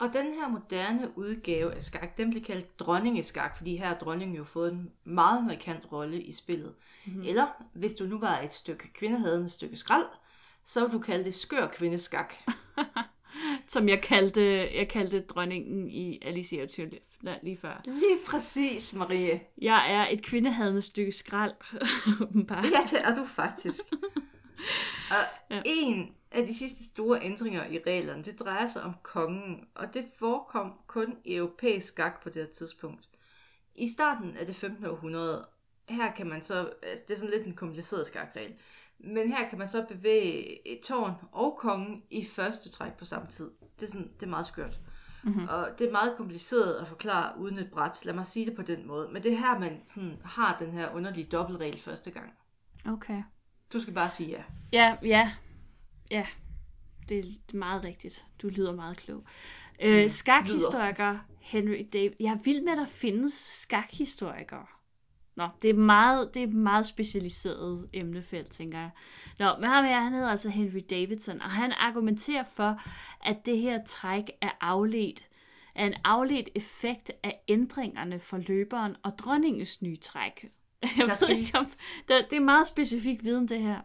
Og 0.00 0.12
den 0.12 0.34
her 0.34 0.48
moderne 0.48 1.18
udgave 1.18 1.74
af 1.74 1.82
skak, 1.82 2.18
den 2.18 2.30
blev 2.30 2.44
kaldt 2.44 2.78
dronningeskak, 2.78 3.56
fordi 3.56 3.76
her 3.76 3.86
har 3.86 3.94
dronningen 3.94 4.36
jo 4.36 4.44
fået 4.44 4.72
en 4.72 4.90
meget 5.04 5.44
markant 5.44 5.92
rolle 5.92 6.22
i 6.22 6.32
spillet. 6.32 6.74
Mm-hmm. 7.06 7.22
Eller, 7.22 7.46
hvis 7.72 7.94
du 7.94 8.04
nu 8.04 8.18
var 8.18 8.38
et 8.40 8.52
stykke 8.52 8.92
kvindehadende 8.92 9.50
stykke 9.50 9.76
skrald, 9.76 10.06
så 10.64 10.84
vil 10.84 10.92
du 10.92 10.98
kalde 10.98 11.24
det 11.24 11.34
skør 11.34 11.66
kvindeskak. 11.66 12.34
Som 13.66 13.88
jeg 13.88 14.02
kaldte, 14.02 14.76
jeg 14.78 14.88
kaldte 14.88 15.20
dronningen 15.20 15.90
i 15.90 16.18
Alice 16.22 16.56
Eventyr 16.56 16.88
lige 17.42 17.56
før. 17.56 17.82
Lige 17.84 18.18
præcis, 18.26 18.94
Marie. 18.94 19.40
Jeg 19.58 19.92
er 19.92 20.06
et 20.10 20.22
kvindehadende 20.22 20.82
stykke 20.82 21.12
skrald, 21.12 21.52
åbenbart. 22.22 22.64
Ja, 22.64 22.88
det 22.90 23.00
er 23.00 23.14
du 23.14 23.24
faktisk. 23.24 23.80
og 25.16 25.24
ja. 25.50 25.62
en 25.64 26.14
af 26.30 26.46
de 26.46 26.54
sidste 26.54 26.84
store 26.84 27.22
ændringer 27.22 27.66
i 27.66 27.78
reglerne, 27.86 28.22
det 28.22 28.40
drejer 28.40 28.68
sig 28.68 28.82
om 28.82 28.94
kongen, 29.02 29.68
og 29.74 29.94
det 29.94 30.04
forekom 30.18 30.78
kun 30.86 31.16
i 31.24 31.34
europæisk 31.34 31.88
skak 31.88 32.22
på 32.22 32.28
det 32.28 32.42
her 32.42 32.52
tidspunkt. 32.52 33.08
I 33.74 33.88
starten 33.88 34.36
af 34.36 34.46
det 34.46 34.56
15. 34.56 34.86
århundrede, 34.86 35.46
her 35.88 36.12
kan 36.12 36.26
man 36.26 36.42
så, 36.42 36.72
altså 36.82 37.04
det 37.08 37.14
er 37.14 37.18
sådan 37.18 37.34
lidt 37.34 37.46
en 37.46 37.54
kompliceret 37.54 38.06
skakregel, 38.06 38.54
men 38.98 39.32
her 39.32 39.48
kan 39.48 39.58
man 39.58 39.68
så 39.68 39.84
bevæge 39.88 40.68
et 40.68 40.80
tårn 40.80 41.12
og 41.32 41.56
kongen 41.58 42.02
i 42.10 42.24
første 42.24 42.70
træk 42.70 42.92
på 42.92 43.04
samme 43.04 43.28
tid. 43.28 43.50
Det 43.80 43.86
er, 43.86 43.90
sådan, 43.90 44.12
det 44.20 44.26
er 44.26 44.30
meget 44.30 44.46
skørt. 44.46 44.80
Mm-hmm. 45.24 45.48
Og 45.48 45.68
det 45.78 45.86
er 45.86 45.92
meget 45.92 46.16
kompliceret 46.16 46.74
at 46.74 46.88
forklare 46.88 47.38
uden 47.38 47.58
et 47.58 47.70
bræt. 47.70 48.04
Lad 48.04 48.14
mig 48.14 48.26
sige 48.26 48.46
det 48.46 48.56
på 48.56 48.62
den 48.62 48.86
måde. 48.86 49.08
Men 49.12 49.22
det 49.22 49.32
er 49.32 49.36
her, 49.36 49.58
man 49.58 49.82
sådan 49.86 50.18
har 50.24 50.56
den 50.58 50.72
her 50.72 50.94
underlige 50.94 51.26
dobbeltregel 51.26 51.80
første 51.80 52.10
gang. 52.10 52.32
Okay. 52.86 53.22
Du 53.72 53.80
skal 53.80 53.94
bare 53.94 54.10
sige 54.10 54.30
ja. 54.30 54.42
Ja, 54.72 54.96
ja. 55.02 55.32
Ja. 56.10 56.26
Det 57.08 57.18
er 57.18 57.56
meget 57.56 57.84
rigtigt. 57.84 58.24
Du 58.42 58.48
lyder 58.48 58.72
meget 58.72 58.96
klog. 58.96 59.24
Øh, 59.80 60.10
skakhistoriker 60.10 61.18
Henry 61.40 61.86
David. 61.92 62.16
Jeg 62.20 62.32
er 62.32 62.42
vild 62.44 62.62
med, 62.62 62.72
at 62.72 62.78
der 62.78 62.86
findes 62.86 63.32
skakhistorikere. 63.32 64.66
Nå, 65.36 65.48
det 65.62 65.70
er 65.70 65.74
meget, 65.74 66.34
det 66.34 66.42
er 66.42 66.46
et 66.46 66.54
meget 66.54 66.86
specialiseret 66.86 67.88
emnefelt, 67.92 68.50
tænker 68.50 68.78
jeg. 68.78 68.90
Nå, 69.38 69.56
men 69.60 69.68
ham 69.68 69.84
her, 69.84 70.00
han 70.00 70.12
hedder 70.12 70.28
altså 70.28 70.48
Henry 70.50 70.80
Davidson, 70.90 71.40
og 71.40 71.50
han 71.50 71.72
argumenterer 71.72 72.44
for, 72.44 72.80
at 73.24 73.46
det 73.46 73.58
her 73.58 73.84
træk 73.84 74.30
er 74.40 74.50
afledt 74.60 75.24
er 75.74 75.86
en 75.86 75.94
afledt 76.04 76.48
effekt 76.54 77.12
af 77.22 77.40
ændringerne 77.48 78.20
for 78.20 78.38
løberen 78.38 78.96
og 79.02 79.18
dronningens 79.18 79.82
nye 79.82 79.96
træk. 79.96 80.44
Jeg 80.96 81.16
ved 81.20 81.36
ikke, 81.36 81.58
om, 81.58 81.64
det, 82.08 82.26
det 82.30 82.36
er 82.36 82.40
meget 82.40 82.66
specifik 82.66 83.24
viden, 83.24 83.48
det 83.48 83.60
her. 83.60 83.80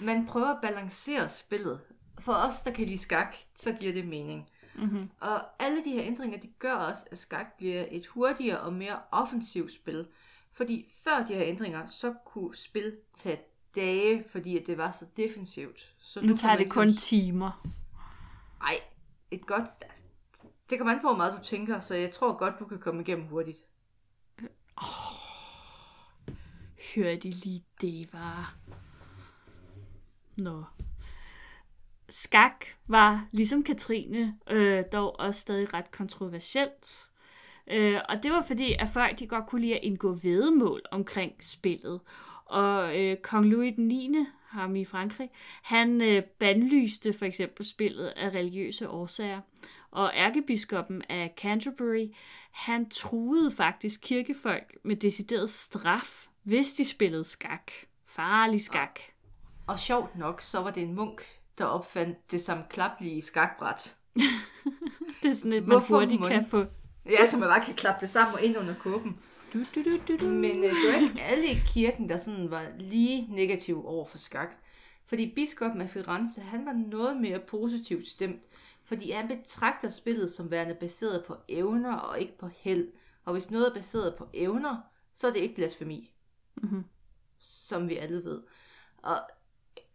Man 0.00 0.26
prøver 0.26 0.48
at 0.48 0.60
balancere 0.62 1.28
spillet. 1.28 1.80
For 2.18 2.32
os, 2.32 2.62
der 2.62 2.70
kan 2.70 2.86
lide 2.86 2.98
skak, 2.98 3.36
så 3.56 3.72
giver 3.72 3.92
det 3.92 4.06
mening. 4.06 4.48
Mm-hmm. 4.74 5.10
Og 5.20 5.42
alle 5.58 5.84
de 5.84 5.90
her 5.90 6.02
ændringer, 6.04 6.38
de 6.38 6.48
gør 6.58 6.74
også, 6.74 7.06
at 7.10 7.18
skak 7.18 7.56
bliver 7.56 7.84
et 7.90 8.06
hurtigere 8.06 8.60
og 8.60 8.72
mere 8.72 8.98
offensivt 9.10 9.72
spil. 9.72 10.06
Fordi 10.52 10.92
før 11.04 11.24
de 11.24 11.34
her 11.34 11.44
ændringer, 11.44 11.86
så 11.86 12.14
kunne 12.24 12.56
spil 12.56 12.96
tage 13.14 13.40
dage, 13.74 14.24
fordi 14.30 14.58
at 14.58 14.66
det 14.66 14.78
var 14.78 14.90
så 14.90 15.06
defensivt. 15.16 15.94
Så 15.98 16.20
Nu 16.20 16.26
kan 16.26 16.36
tager 16.36 16.56
det 16.56 16.70
kun 16.70 16.96
timer. 16.96 17.66
Ej, 18.60 18.80
et 19.30 19.46
godt... 19.46 19.68
altså, 19.80 20.02
Det 20.70 20.78
kommer 20.78 20.94
an 20.94 21.00
på, 21.00 21.08
hvor 21.08 21.16
meget 21.16 21.38
du 21.38 21.44
tænker, 21.44 21.80
så 21.80 21.94
jeg 21.94 22.10
tror 22.10 22.36
godt, 22.36 22.54
du 22.58 22.64
kan 22.64 22.78
komme 22.78 23.00
igennem 23.00 23.26
hurtigt. 23.26 23.58
Hør 26.94 27.16
de 27.16 27.30
lige 27.30 27.64
det, 27.80 28.12
var. 28.12 28.56
Nå. 30.36 30.64
Skak 32.08 32.66
var, 32.86 33.28
ligesom 33.32 33.62
Katrine, 33.62 34.38
øh, 34.50 34.84
dog 34.92 35.20
også 35.20 35.40
stadig 35.40 35.74
ret 35.74 35.90
kontroversielt. 35.90 37.06
Øh, 37.66 38.00
og 38.08 38.22
det 38.22 38.30
var 38.30 38.44
fordi, 38.46 38.72
at 38.78 38.88
folk 38.88 39.18
de 39.18 39.26
godt 39.26 39.46
kunne 39.46 39.60
lide 39.60 39.74
at 39.74 39.84
indgå 39.84 40.12
vedemål 40.12 40.82
omkring 40.90 41.32
spillet. 41.40 42.00
Og 42.44 43.00
øh, 43.00 43.16
kong 43.16 43.46
Louis 43.46 43.74
den 43.74 43.88
9., 43.88 44.16
ham 44.48 44.76
i 44.76 44.84
Frankrig, 44.84 45.30
han 45.62 46.02
øh, 46.02 46.22
bandlyste 46.22 47.12
for 47.12 47.24
eksempel 47.24 47.66
spillet 47.66 48.06
af 48.06 48.28
religiøse 48.28 48.88
årsager. 48.88 49.40
Og 49.90 50.12
ærkebiskoppen 50.14 51.02
af 51.08 51.34
Canterbury, 51.36 52.06
han 52.50 52.90
truede 52.90 53.50
faktisk 53.50 54.00
kirkefolk 54.00 54.76
med 54.82 54.96
decideret 54.96 55.50
straf, 55.50 56.26
hvis 56.42 56.72
de 56.72 56.84
spillede 56.84 57.24
skak. 57.24 57.72
Farlig 58.06 58.62
skak. 58.62 59.00
Og 59.66 59.78
sjovt 59.78 60.18
nok, 60.18 60.40
så 60.40 60.60
var 60.60 60.70
det 60.70 60.82
en 60.82 60.94
munk, 60.94 61.22
der 61.58 61.64
opfandt 61.64 62.30
det 62.30 62.40
sammenklappelige 62.40 63.22
skakbræt. 63.22 63.96
Det 65.22 65.30
er 65.30 65.34
sådan, 65.34 65.52
at 65.52 65.62
man 65.62 65.68
Hvorfor 65.68 65.98
hurtigt 65.98 66.26
kan 66.26 66.46
få... 66.46 66.64
Ja, 67.06 67.26
så 67.26 67.38
man 67.38 67.48
bare 67.48 67.64
kan 67.64 67.74
klappe 67.74 68.00
det 68.00 68.10
sammen 68.10 68.34
og 68.34 68.42
ind 68.42 68.58
under 68.58 68.74
kåben. 68.74 69.18
Du, 69.52 69.58
du, 69.74 69.82
du, 69.84 69.98
du, 70.08 70.16
du. 70.16 70.24
Men 70.24 70.64
øh, 70.64 70.70
det 70.70 70.92
var 70.92 71.00
ikke 71.00 71.22
alle 71.22 71.46
i 71.46 71.62
kirken, 71.66 72.08
der 72.08 72.16
sådan 72.16 72.50
var 72.50 72.66
lige 72.78 73.34
negativ 73.34 73.86
over 73.86 74.06
for 74.06 74.18
skak. 74.18 74.54
Fordi 75.06 75.32
biskoppen 75.34 75.80
af 75.80 75.90
Firenze, 75.90 76.40
han 76.40 76.66
var 76.66 76.72
noget 76.72 77.16
mere 77.16 77.38
positivt 77.38 78.08
stemt, 78.08 78.42
fordi 78.84 79.10
han 79.10 79.28
betragter 79.28 79.88
spillet 79.88 80.30
som 80.30 80.50
værende 80.50 80.74
baseret 80.74 81.24
på 81.24 81.36
evner 81.48 81.94
og 81.94 82.20
ikke 82.20 82.38
på 82.38 82.48
held. 82.56 82.88
Og 83.24 83.32
hvis 83.32 83.50
noget 83.50 83.66
er 83.68 83.74
baseret 83.74 84.14
på 84.18 84.28
evner, 84.34 84.76
så 85.14 85.28
er 85.28 85.32
det 85.32 85.40
ikke 85.40 85.54
blasfemi. 85.54 86.14
Mhm. 86.54 86.84
Som 87.38 87.88
vi 87.88 87.96
alle 87.96 88.24
ved. 88.24 88.42
Og 89.02 89.20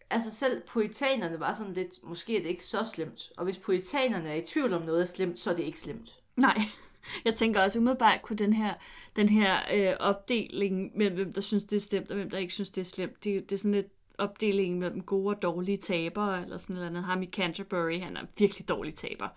altså 0.09 0.31
selv 0.31 0.61
poetanerne 0.67 1.39
var 1.39 1.53
sådan 1.53 1.73
lidt, 1.73 2.03
måske 2.03 2.37
er 2.37 2.41
det 2.41 2.49
ikke 2.49 2.65
så 2.65 2.83
slemt. 2.83 3.31
Og 3.37 3.43
hvis 3.43 3.57
poetanerne 3.57 4.29
er 4.29 4.35
i 4.35 4.41
tvivl 4.41 4.73
om 4.73 4.81
noget 4.81 5.01
er 5.01 5.05
slemt, 5.05 5.39
så 5.39 5.51
er 5.51 5.55
det 5.55 5.63
ikke 5.63 5.79
slemt. 5.79 6.19
Nej, 6.35 6.57
jeg 7.25 7.35
tænker 7.35 7.61
også 7.61 7.79
umiddelbart 7.79 8.21
kunne 8.21 8.37
den 8.37 8.53
her, 8.53 8.73
den 9.15 9.29
her 9.29 9.57
øh, 9.73 9.95
opdeling 9.99 10.97
mellem 10.97 11.15
hvem 11.15 11.33
der 11.33 11.41
synes 11.41 11.63
det 11.63 11.75
er 11.75 11.79
slemt 11.79 12.11
og 12.11 12.15
hvem 12.15 12.29
der 12.29 12.37
ikke 12.37 12.53
synes 12.53 12.69
det 12.69 12.81
er 12.81 12.85
slemt, 12.85 13.23
det, 13.23 13.49
det 13.49 13.55
er 13.55 13.59
sådan 13.59 13.71
lidt 13.71 13.87
opdelingen 14.17 14.79
mellem 14.79 15.01
gode 15.01 15.35
og 15.35 15.41
dårlige 15.41 15.77
tabere, 15.77 16.41
eller 16.43 16.57
sådan 16.57 16.73
noget 16.73 16.87
andet. 16.87 17.03
Ham 17.03 17.21
i 17.21 17.25
Canterbury, 17.25 17.99
han 17.99 18.17
er 18.17 18.21
virkelig 18.37 18.69
dårlig 18.69 18.95
taber. 18.95 19.27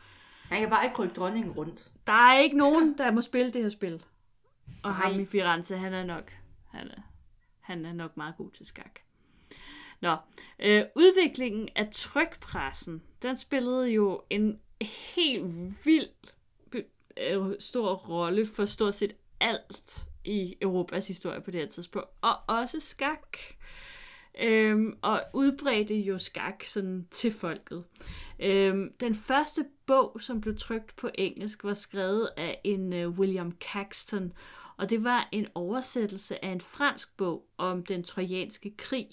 Han 0.48 0.60
kan 0.60 0.70
bare 0.70 0.84
ikke 0.84 0.96
rykke 1.02 1.14
dronningen 1.14 1.52
rundt. 1.52 1.92
Der 2.06 2.12
er 2.12 2.40
ikke 2.40 2.56
nogen, 2.56 2.98
der 2.98 3.10
må 3.10 3.20
spille 3.20 3.52
det 3.52 3.62
her 3.62 3.68
spil. 3.68 4.02
Og 4.82 4.90
Nej. 4.90 5.00
ham 5.00 5.20
i 5.20 5.24
Firenze, 5.24 5.76
han 5.76 5.94
er 5.94 6.04
nok, 6.04 6.32
han 6.70 6.88
er, 6.88 7.02
han 7.60 7.86
er 7.86 7.92
nok 7.92 8.16
meget 8.16 8.36
god 8.36 8.50
til 8.50 8.66
skak. 8.66 9.00
Nå, 10.02 10.16
øh, 10.58 10.84
udviklingen 10.96 11.68
af 11.76 11.88
trykpressen, 11.92 13.02
den 13.22 13.36
spillede 13.36 13.88
jo 13.88 14.22
en 14.30 14.60
helt 15.14 15.44
vild 15.84 16.08
øh, 17.16 17.42
stor 17.58 17.94
rolle 17.94 18.46
for 18.46 18.64
stort 18.64 18.94
set 18.94 19.16
alt 19.40 20.04
i 20.24 20.56
Europas 20.60 21.08
historie 21.08 21.40
på 21.40 21.50
det 21.50 21.60
her 21.60 21.68
tidspunkt, 21.68 22.08
og 22.20 22.32
også 22.46 22.80
skak. 22.80 23.36
Øhm, 24.40 24.98
og 25.02 25.22
udbredte 25.34 25.94
jo 25.94 26.18
skak 26.18 26.64
sådan 26.64 27.08
til 27.10 27.32
folket. 27.32 27.84
Øhm, 28.40 28.92
den 29.00 29.14
første 29.14 29.64
bog, 29.86 30.20
som 30.20 30.40
blev 30.40 30.58
trykt 30.58 30.96
på 30.96 31.10
engelsk, 31.14 31.64
var 31.64 31.74
skrevet 31.74 32.28
af 32.36 32.60
en 32.64 32.92
uh, 32.92 33.18
William 33.18 33.52
Caxton, 33.60 34.32
og 34.76 34.90
det 34.90 35.04
var 35.04 35.28
en 35.32 35.46
oversættelse 35.54 36.44
af 36.44 36.48
en 36.48 36.60
fransk 36.60 37.16
bog 37.16 37.46
om 37.58 37.84
den 37.84 38.04
trojanske 38.04 38.76
krig. 38.76 39.08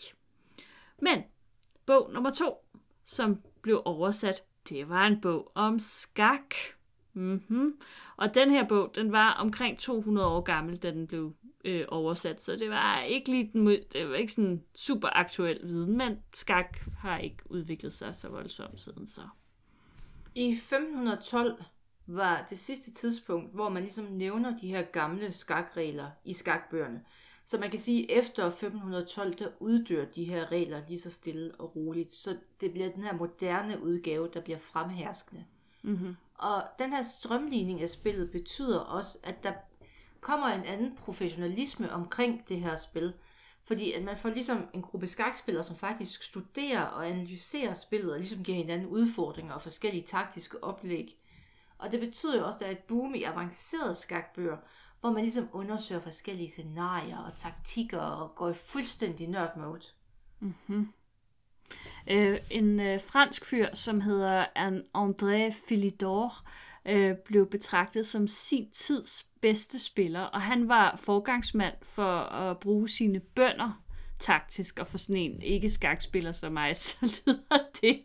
Men 1.01 1.23
bog 1.85 2.11
nummer 2.13 2.31
to, 2.31 2.65
som 3.05 3.41
blev 3.61 3.81
oversat, 3.85 4.43
det 4.69 4.89
var 4.89 5.07
en 5.07 5.21
bog 5.21 5.51
om 5.55 5.79
skak. 5.79 6.55
Mm-hmm. 7.13 7.81
Og 8.17 8.35
den 8.35 8.49
her 8.49 8.67
bog, 8.67 8.91
den 8.95 9.11
var 9.11 9.33
omkring 9.33 9.79
200 9.79 10.27
år 10.27 10.41
gammel, 10.41 10.77
da 10.77 10.91
den 10.91 11.07
blev 11.07 11.35
øh, 11.65 11.85
oversat, 11.87 12.41
så 12.41 12.55
det 12.55 12.69
var 12.69 13.01
ikke 13.01 13.31
lige 13.31 13.49
den, 13.53 13.67
det 13.67 14.09
var 14.09 14.15
ikke 14.15 14.33
sådan 14.33 14.63
super 14.75 15.09
aktuel 15.11 15.59
viden, 15.63 15.97
men 15.97 16.19
skak 16.33 16.77
har 16.99 17.17
ikke 17.17 17.51
udviklet 17.51 17.93
sig 17.93 18.15
så 18.15 18.29
voldsomt 18.29 18.81
siden 18.81 19.07
så. 19.07 19.21
I 20.35 20.49
1512 20.49 21.63
var 22.07 22.45
det 22.49 22.59
sidste 22.59 22.93
tidspunkt, 22.93 23.53
hvor 23.53 23.69
man 23.69 23.83
ligesom 23.83 24.05
nævner 24.05 24.57
de 24.57 24.67
her 24.67 24.81
gamle 24.81 25.33
skakregler 25.33 26.09
i 26.25 26.33
skakbøgerne. 26.33 27.01
Så 27.49 27.57
man 27.57 27.69
kan 27.69 27.79
sige, 27.79 28.11
at 28.11 28.19
efter 28.19 28.45
1512, 28.45 29.33
der 29.33 29.47
uddør 29.59 30.05
de 30.05 30.23
her 30.23 30.51
regler 30.51 30.81
lige 30.87 30.99
så 30.99 31.11
stille 31.11 31.51
og 31.59 31.75
roligt. 31.75 32.11
Så 32.11 32.37
det 32.61 32.71
bliver 32.71 32.91
den 32.91 33.03
her 33.03 33.13
moderne 33.13 33.83
udgave, 33.83 34.29
der 34.33 34.41
bliver 34.41 34.59
fremherskende. 34.59 35.45
Mm-hmm. 35.81 36.15
Og 36.35 36.63
den 36.79 36.89
her 36.89 37.01
strømligning 37.01 37.81
af 37.81 37.89
spillet 37.89 38.31
betyder 38.31 38.79
også, 38.79 39.17
at 39.23 39.43
der 39.43 39.53
kommer 40.19 40.47
en 40.47 40.63
anden 40.63 40.95
professionalisme 40.95 41.91
omkring 41.91 42.47
det 42.49 42.59
her 42.59 42.77
spil. 42.77 43.13
Fordi 43.63 43.91
at 43.91 44.03
man 44.03 44.17
får 44.17 44.29
ligesom 44.29 44.67
en 44.73 44.81
gruppe 44.81 45.07
skakspillere, 45.07 45.63
som 45.63 45.77
faktisk 45.77 46.23
studerer 46.23 46.81
og 46.81 47.09
analyserer 47.09 47.73
spillet, 47.73 48.11
og 48.11 48.17
ligesom 48.17 48.43
giver 48.43 48.57
hinanden 48.57 48.87
udfordringer 48.87 49.53
og 49.53 49.61
forskellige 49.61 50.03
taktiske 50.03 50.63
oplæg. 50.63 51.19
Og 51.77 51.91
det 51.91 51.99
betyder 51.99 52.37
jo 52.37 52.45
også, 52.45 52.57
at 52.57 52.59
der 52.59 52.67
er 52.67 52.71
et 52.71 52.83
boom 52.87 53.15
i 53.15 53.23
avancerede 53.23 53.95
skakbøger, 53.95 54.57
hvor 55.01 55.11
man 55.11 55.21
ligesom 55.21 55.49
undersøger 55.53 56.01
forskellige 56.01 56.49
scenarier 56.49 57.17
og 57.17 57.37
taktikker 57.37 57.99
og 57.99 58.35
går 58.35 58.49
i 58.49 58.53
fuldstændig 58.53 59.27
nørd 59.27 59.57
mode. 59.57 59.81
Mm-hmm. 60.39 60.93
Øh, 62.07 62.39
en 62.49 62.81
øh, 62.81 63.01
fransk 63.01 63.45
fyr, 63.45 63.75
som 63.75 64.01
hedder 64.01 64.45
André 64.97 65.65
Philidor, 65.67 66.33
øh, 66.85 67.15
blev 67.25 67.49
betragtet 67.49 68.07
som 68.07 68.27
sin 68.27 68.71
tids 68.71 69.25
bedste 69.41 69.79
spiller, 69.79 70.21
og 70.21 70.41
han 70.41 70.69
var 70.69 70.95
forgangsmand 70.95 71.75
for 71.81 72.19
at 72.19 72.59
bruge 72.59 72.89
sine 72.89 73.19
bønder 73.19 73.81
taktisk, 74.19 74.79
og 74.79 74.87
for 74.87 74.97
sådan 74.97 75.21
en 75.21 75.41
ikke-skakspiller 75.41 76.31
som 76.31 76.53
mig, 76.53 76.77
så 76.85 76.97
lyder 77.01 77.57
det 77.81 78.01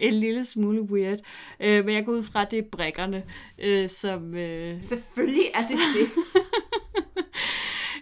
en 0.00 0.12
lille 0.14 0.44
smule 0.44 0.82
weird. 0.82 1.18
Øh, 1.60 1.84
men 1.84 1.94
jeg 1.94 2.04
går 2.04 2.12
ud 2.12 2.22
fra, 2.22 2.42
at 2.42 2.50
det 2.50 2.58
er 2.58 2.62
brækkerne, 2.72 3.22
øh, 3.58 3.88
som... 3.88 4.36
Øh, 4.36 4.82
Selvfølgelig 4.82 5.44
er 5.54 5.62
det 5.70 5.78
det. 5.96 6.08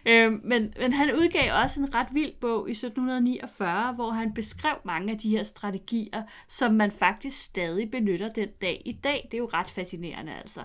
Øh, 0.07 0.33
men, 0.45 0.75
men 0.81 0.93
han 0.93 1.15
udgav 1.15 1.63
også 1.63 1.81
en 1.81 1.95
ret 1.95 2.07
vild 2.13 2.33
bog 2.41 2.69
i 2.69 2.73
1749, 2.73 3.93
hvor 3.95 4.11
han 4.11 4.35
beskrev 4.35 4.75
mange 4.85 5.13
af 5.13 5.19
de 5.19 5.31
her 5.31 5.43
strategier, 5.43 6.23
som 6.49 6.75
man 6.75 6.91
faktisk 6.91 7.43
stadig 7.43 7.91
benytter 7.91 8.29
den 8.29 8.49
dag 8.63 8.83
i 8.85 8.93
dag. 8.93 9.29
Det 9.31 9.35
er 9.35 9.39
jo 9.39 9.51
ret 9.53 9.69
fascinerende 9.69 10.33
altså. 10.35 10.61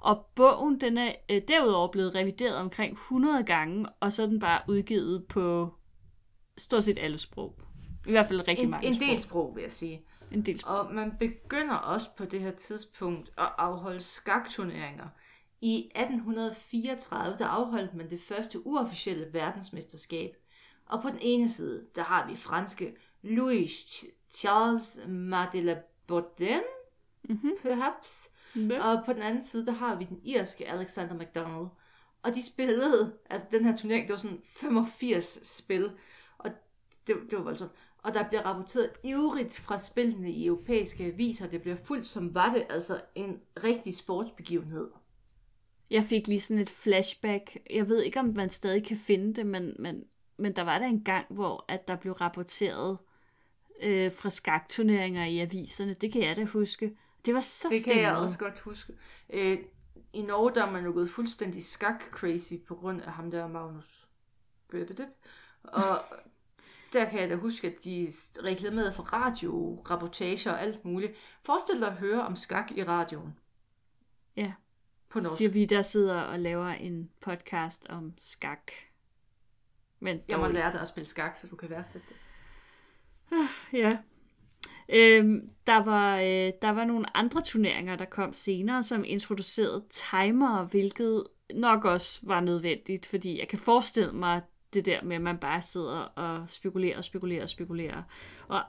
Og 0.00 0.26
bogen 0.34 0.80
den 0.80 0.98
er 0.98 1.12
øh, 1.30 1.42
derudover 1.48 1.88
blevet 1.88 2.14
revideret 2.14 2.56
omkring 2.56 2.92
100 2.92 3.42
gange, 3.42 3.86
og 4.00 4.12
så 4.12 4.22
er 4.22 4.26
den 4.26 4.40
bare 4.40 4.60
udgivet 4.68 5.24
på 5.28 5.74
stort 6.58 6.84
set 6.84 6.98
alle 7.00 7.18
sprog. 7.18 7.54
I 8.06 8.10
hvert 8.10 8.26
fald 8.28 8.48
rigtig 8.48 8.64
En, 8.64 8.70
mange 8.70 8.86
en 8.86 8.94
sprog. 8.94 9.08
del 9.08 9.22
sprog, 9.22 9.52
vil 9.54 9.62
jeg 9.62 9.72
sige. 9.72 10.00
En 10.32 10.42
del. 10.42 10.62
Og 10.66 10.94
man 10.94 11.12
begynder 11.18 11.74
også 11.74 12.08
på 12.16 12.24
det 12.24 12.40
her 12.40 12.50
tidspunkt 12.50 13.28
at 13.38 13.48
afholde 13.58 14.00
skakturneringer. 14.00 15.08
I 15.60 15.90
1834 15.96 17.36
der 17.38 17.46
afholdt 17.46 17.94
man 17.94 18.10
det 18.10 18.20
første 18.20 18.66
uofficielle 18.66 19.32
verdensmesterskab. 19.32 20.36
Og 20.86 21.02
på 21.02 21.08
den 21.08 21.18
ene 21.20 21.50
side, 21.50 21.86
der 21.96 22.02
har 22.02 22.26
vi 22.26 22.36
franske 22.36 22.96
Louis 23.22 23.70
Ch- 23.72 24.10
Charles 24.30 25.00
Madeleine 25.08 25.82
Bourdain, 26.06 26.60
Mhm. 27.22 27.52
perhaps. 27.62 28.30
Ja. 28.56 28.84
Og 28.88 29.04
på 29.04 29.12
den 29.12 29.22
anden 29.22 29.42
side, 29.42 29.66
der 29.66 29.72
har 29.72 29.94
vi 29.96 30.04
den 30.04 30.20
irske 30.24 30.68
Alexander 30.68 31.14
McDonald. 31.14 31.66
Og 32.22 32.34
de 32.34 32.46
spillede, 32.46 33.12
altså 33.30 33.46
den 33.50 33.64
her 33.64 33.76
turnering, 33.76 34.06
det 34.06 34.12
var 34.12 34.18
sådan 34.18 34.42
85 34.56 35.40
spil. 35.56 35.90
Og 36.38 36.50
det, 37.06 37.16
det 37.30 37.38
var 37.38 37.44
voldsomt. 37.44 37.72
Og 38.02 38.14
der 38.14 38.28
bliver 38.28 38.42
rapporteret 38.42 38.90
ivrigt 39.04 39.58
fra 39.58 39.78
spillene 39.78 40.30
i 40.30 40.46
europæiske 40.46 41.04
aviser. 41.04 41.46
Det 41.46 41.62
bliver 41.62 41.76
fuldt 41.76 42.06
som 42.06 42.34
var 42.34 42.52
det 42.52 42.66
altså 42.70 43.00
en 43.14 43.40
rigtig 43.64 43.96
sportsbegivenhed. 43.96 44.90
Jeg 45.90 46.02
fik 46.02 46.28
lige 46.28 46.40
sådan 46.40 46.62
et 46.62 46.70
flashback. 46.70 47.56
Jeg 47.70 47.88
ved 47.88 48.02
ikke, 48.02 48.20
om 48.20 48.32
man 48.36 48.50
stadig 48.50 48.84
kan 48.84 48.96
finde 48.96 49.34
det, 49.34 49.46
men, 49.46 49.76
men, 49.78 50.04
men 50.36 50.56
der 50.56 50.62
var 50.62 50.78
der 50.78 50.86
en 50.86 51.04
gang, 51.04 51.26
hvor 51.30 51.64
at 51.68 51.88
der 51.88 51.96
blev 51.96 52.12
rapporteret 52.12 52.98
øh, 53.82 54.12
fra 54.12 54.30
skakturneringer 54.30 55.24
i 55.24 55.38
aviserne. 55.38 55.94
Det 55.94 56.12
kan 56.12 56.22
jeg 56.22 56.36
da 56.36 56.44
huske. 56.44 56.96
Det 57.24 57.34
var 57.34 57.40
så 57.40 57.68
Det 57.70 57.84
kan 57.84 58.02
jeg 58.02 58.16
også 58.16 58.38
godt 58.38 58.58
huske. 58.58 58.92
Øh, 59.30 59.58
I 60.12 60.22
Norge 60.22 60.54
der 60.54 60.66
er 60.66 60.70
man 60.70 60.84
jo 60.84 60.92
gået 60.92 61.10
fuldstændig 61.10 61.62
skak-crazy 61.62 62.64
på 62.66 62.74
grund 62.74 63.02
af 63.02 63.12
ham 63.12 63.30
der 63.30 63.48
Magnus 63.48 64.08
Bøbedøb. 64.70 65.08
Og 65.62 66.04
der 66.92 67.04
kan 67.04 67.20
jeg 67.20 67.30
da 67.30 67.34
huske, 67.34 67.66
at 67.66 67.84
de 67.84 68.08
reklamerede 68.44 68.92
for 68.92 69.02
radio-rapportager 69.02 70.52
og 70.52 70.62
alt 70.62 70.84
muligt. 70.84 71.12
Forestil 71.42 71.80
dig 71.80 71.88
at 71.88 71.96
høre 71.96 72.22
om 72.22 72.36
skak 72.36 72.70
i 72.76 72.84
radioen. 72.84 73.36
Ja. 74.36 74.52
På 75.08 75.18
norsk. 75.18 75.36
Siger 75.36 75.50
vi, 75.50 75.64
der 75.64 75.82
sidder 75.82 76.20
og 76.20 76.38
laver 76.38 76.68
en 76.68 77.10
podcast 77.20 77.86
om 77.88 78.14
skak. 78.20 78.72
Men 80.00 80.20
Jeg 80.28 80.38
må 80.38 80.44
dog 80.44 80.54
lære 80.54 80.72
dig 80.72 80.80
at 80.80 80.88
spille 80.88 81.06
skak, 81.06 81.36
så 81.36 81.46
du 81.46 81.56
kan 81.56 81.70
værdsætte 81.70 82.06
det. 82.08 82.16
Ja. 83.72 83.98
Øhm, 84.88 85.50
der, 85.66 85.76
var, 85.76 86.16
øh, 86.16 86.52
der 86.62 86.70
var 86.70 86.84
nogle 86.84 87.16
andre 87.16 87.42
turneringer, 87.42 87.96
der 87.96 88.04
kom 88.04 88.32
senere, 88.32 88.82
som 88.82 89.04
introducerede 89.04 89.84
timer, 89.90 90.64
hvilket 90.64 91.24
nok 91.54 91.84
også 91.84 92.20
var 92.22 92.40
nødvendigt, 92.40 93.06
fordi 93.06 93.38
jeg 93.38 93.48
kan 93.48 93.58
forestille 93.58 94.12
mig 94.12 94.42
det 94.74 94.86
der 94.86 95.02
med, 95.02 95.16
at 95.16 95.22
man 95.22 95.38
bare 95.38 95.62
sidder 95.62 95.98
og 96.00 96.50
spekulerer 96.50 96.96
og 96.96 97.04
spekulerer 97.04 97.42
og 97.42 97.48
spekulerer, 97.48 98.02
og 98.48 98.62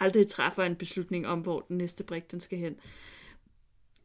aldrig 0.00 0.28
træffer 0.28 0.64
en 0.64 0.76
beslutning 0.76 1.26
om, 1.26 1.40
hvor 1.40 1.60
den 1.60 1.78
næste 1.78 2.04
brik 2.04 2.30
den 2.30 2.40
skal 2.40 2.58
hen. 2.58 2.76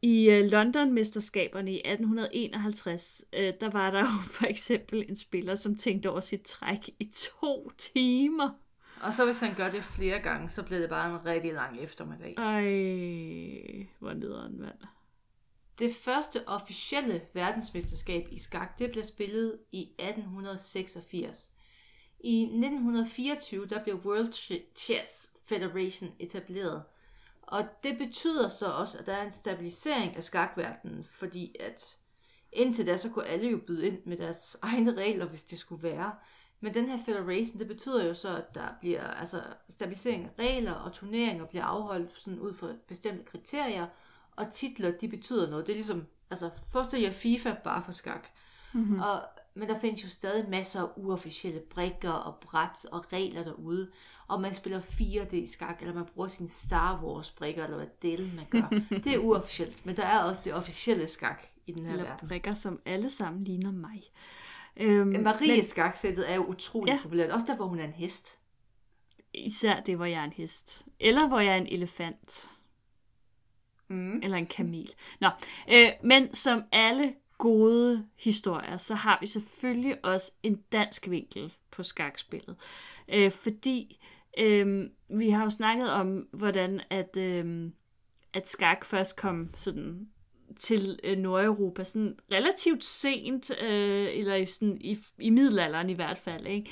I 0.02 0.30
øh, 0.30 0.44
London-mesterskaberne 0.44 1.72
i 1.72 1.76
1851, 1.76 3.24
øh, 3.32 3.52
der 3.60 3.70
var 3.70 3.90
der 3.90 3.98
jo 4.10 4.22
for 4.24 4.46
eksempel 4.46 5.04
en 5.08 5.16
spiller, 5.16 5.54
som 5.54 5.74
tænkte 5.74 6.10
over 6.10 6.20
sit 6.20 6.40
træk 6.40 6.88
i 6.98 7.12
to 7.14 7.70
timer. 7.78 8.50
Og 9.02 9.14
så 9.14 9.24
hvis 9.24 9.40
han 9.40 9.54
gør 9.54 9.70
det 9.70 9.84
flere 9.84 10.18
gange, 10.18 10.48
så 10.48 10.64
bliver 10.64 10.80
det 10.80 10.88
bare 10.88 11.10
en 11.10 11.26
rigtig 11.26 11.52
lang 11.52 11.80
eftermiddag. 11.80 12.34
Ej, 12.38 13.86
hvor 13.98 14.12
nederen, 14.12 14.60
mand. 14.60 14.78
Det 15.78 15.94
første 15.94 16.48
officielle 16.48 17.22
verdensmesterskab 17.34 18.28
i 18.30 18.38
skak, 18.38 18.78
det 18.78 18.92
blev 18.92 19.04
spillet 19.04 19.58
i 19.72 19.82
1886. 19.82 21.50
I 22.20 22.42
1924, 22.42 23.66
der 23.66 23.84
blev 23.84 23.94
World 23.94 24.32
Chess 24.76 25.30
Federation 25.44 26.10
etableret. 26.18 26.82
Og 27.42 27.64
det 27.82 27.98
betyder 27.98 28.48
så 28.48 28.66
også, 28.66 28.98
at 28.98 29.06
der 29.06 29.12
er 29.12 29.26
en 29.26 29.32
stabilisering 29.32 30.16
af 30.16 30.24
skakverdenen, 30.24 31.06
fordi 31.10 31.56
at 31.60 31.96
indtil 32.52 32.86
da, 32.86 32.96
så 32.96 33.10
kunne 33.10 33.26
alle 33.26 33.50
jo 33.50 33.58
byde 33.66 33.86
ind 33.86 33.98
med 34.04 34.16
deres 34.16 34.56
egne 34.62 34.94
regler, 34.94 35.26
hvis 35.26 35.44
det 35.44 35.58
skulle 35.58 35.82
være. 35.82 36.14
Men 36.60 36.74
den 36.74 36.88
her 36.88 36.98
federation, 37.06 37.58
det 37.58 37.68
betyder 37.68 38.06
jo 38.06 38.14
så, 38.14 38.36
at 38.36 38.54
der 38.54 38.68
bliver 38.80 39.06
altså 39.06 39.42
stabilisering 39.68 40.24
af 40.24 40.44
regler, 40.44 40.72
og 40.72 40.92
turneringer 40.92 41.46
bliver 41.46 41.64
afholdt 41.64 42.10
sådan 42.16 42.38
ud 42.38 42.54
fra 42.54 42.72
bestemte 42.88 43.24
kriterier, 43.24 43.86
og 44.36 44.52
titler, 44.52 44.90
de 44.90 45.08
betyder 45.08 45.50
noget. 45.50 45.66
Det 45.66 45.72
er 45.72 45.76
ligesom, 45.76 46.06
altså, 46.30 46.50
forestil 46.72 47.00
jer 47.00 47.10
FIFA 47.10 47.54
bare 47.64 47.82
for 47.84 47.92
skak. 47.92 48.28
Mm-hmm. 48.74 49.00
Og, 49.00 49.22
men 49.54 49.68
der 49.68 49.78
findes 49.78 50.04
jo 50.04 50.08
stadig 50.08 50.50
masser 50.50 50.82
af 50.82 50.88
uofficielle 50.96 51.60
brikker 51.60 52.10
og 52.10 52.34
bræt 52.40 52.84
og 52.92 53.12
regler 53.12 53.44
derude. 53.44 53.90
Og 54.28 54.40
man 54.40 54.54
spiller 54.54 54.80
4D 54.80 55.52
skak, 55.52 55.80
eller 55.80 55.94
man 55.94 56.04
bruger 56.14 56.28
sine 56.28 56.48
Star 56.48 57.04
Wars 57.04 57.30
brikker, 57.30 57.64
eller 57.64 57.76
hvad 57.76 57.86
del 58.02 58.32
man 58.36 58.46
gør. 58.50 58.68
det 59.04 59.14
er 59.14 59.18
uofficielt, 59.18 59.86
men 59.86 59.96
der 59.96 60.06
er 60.06 60.18
også 60.18 60.40
det 60.44 60.54
officielle 60.54 61.08
skak 61.08 61.42
i 61.66 61.72
den 61.72 61.84
her 61.84 61.92
Eller 61.92 62.04
verden. 62.04 62.28
brikker, 62.28 62.54
som 62.54 62.80
alle 62.86 63.10
sammen 63.10 63.44
ligner 63.44 63.72
mig. 63.72 64.02
Øhm, 64.76 65.22
Marie 65.22 65.56
men 65.56 65.64
skaksættet 65.64 66.30
er 66.30 66.34
jo 66.34 66.44
utrolig 66.44 66.92
ja. 66.92 66.98
populært. 67.02 67.30
Også 67.30 67.46
der, 67.46 67.56
hvor 67.56 67.66
hun 67.66 67.78
er 67.78 67.84
en 67.84 67.92
hest. 67.92 68.38
især 69.34 69.80
det, 69.80 69.96
hvor 69.96 70.04
jeg 70.04 70.20
er 70.20 70.24
en 70.24 70.32
hest. 70.32 70.86
Eller 71.00 71.28
hvor 71.28 71.40
jeg 71.40 71.52
er 71.52 71.56
en 71.56 71.66
elefant. 71.66 72.50
Mm. 73.92 74.20
Eller 74.22 74.36
en 74.36 74.46
kamel. 74.46 74.90
Nå, 75.20 75.28
øh, 75.72 75.88
men 76.04 76.34
som 76.34 76.62
alle 76.72 77.14
gode 77.38 78.06
historier, 78.18 78.76
så 78.76 78.94
har 78.94 79.18
vi 79.20 79.26
selvfølgelig 79.26 80.04
også 80.04 80.32
en 80.42 80.62
dansk 80.72 81.10
vinkel 81.10 81.52
på 81.70 81.82
skakspillet. 81.82 82.56
Øh, 83.08 83.30
fordi 83.30 84.00
øh, 84.38 84.90
vi 85.08 85.30
har 85.30 85.44
jo 85.44 85.50
snakket 85.50 85.92
om, 85.92 86.28
hvordan 86.32 86.80
at, 86.90 87.16
øh, 87.16 87.70
at 88.32 88.48
skak 88.48 88.84
først 88.84 89.16
kom 89.16 89.50
sådan 89.54 90.08
til 90.54 91.00
øh, 91.04 91.18
Nordeuropa 91.18 91.84
sådan 91.84 92.18
relativt 92.32 92.84
sent, 92.84 93.50
øh, 93.62 94.18
eller 94.18 94.34
i, 94.34 94.46
sådan, 94.46 94.78
i, 94.80 94.98
i 95.18 95.30
middelalderen 95.30 95.90
i 95.90 95.94
hvert 95.94 96.18
fald. 96.18 96.46
Ikke? 96.46 96.70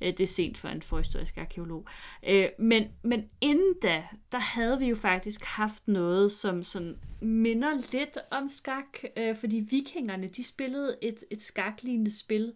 Øh, 0.00 0.08
det 0.08 0.20
er 0.20 0.26
sent 0.26 0.58
for 0.58 0.68
en 0.68 0.82
forhistorisk 0.82 1.36
arkeolog. 1.36 1.86
Øh, 2.28 2.48
men, 2.58 2.88
men 3.04 3.30
inden 3.40 3.74
da, 3.82 4.04
der 4.32 4.38
havde 4.38 4.78
vi 4.78 4.86
jo 4.86 4.96
faktisk 4.96 5.44
haft 5.44 5.88
noget, 5.88 6.32
som 6.32 6.62
sådan 6.62 6.98
minder 7.20 7.74
lidt 7.92 8.18
om 8.30 8.48
skak, 8.48 8.98
øh, 9.16 9.36
fordi 9.36 9.66
vikingerne, 9.70 10.26
de 10.26 10.44
spillede 10.44 10.96
et, 11.02 11.24
et 11.30 11.40
skaklignende 11.40 12.18
spil, 12.18 12.52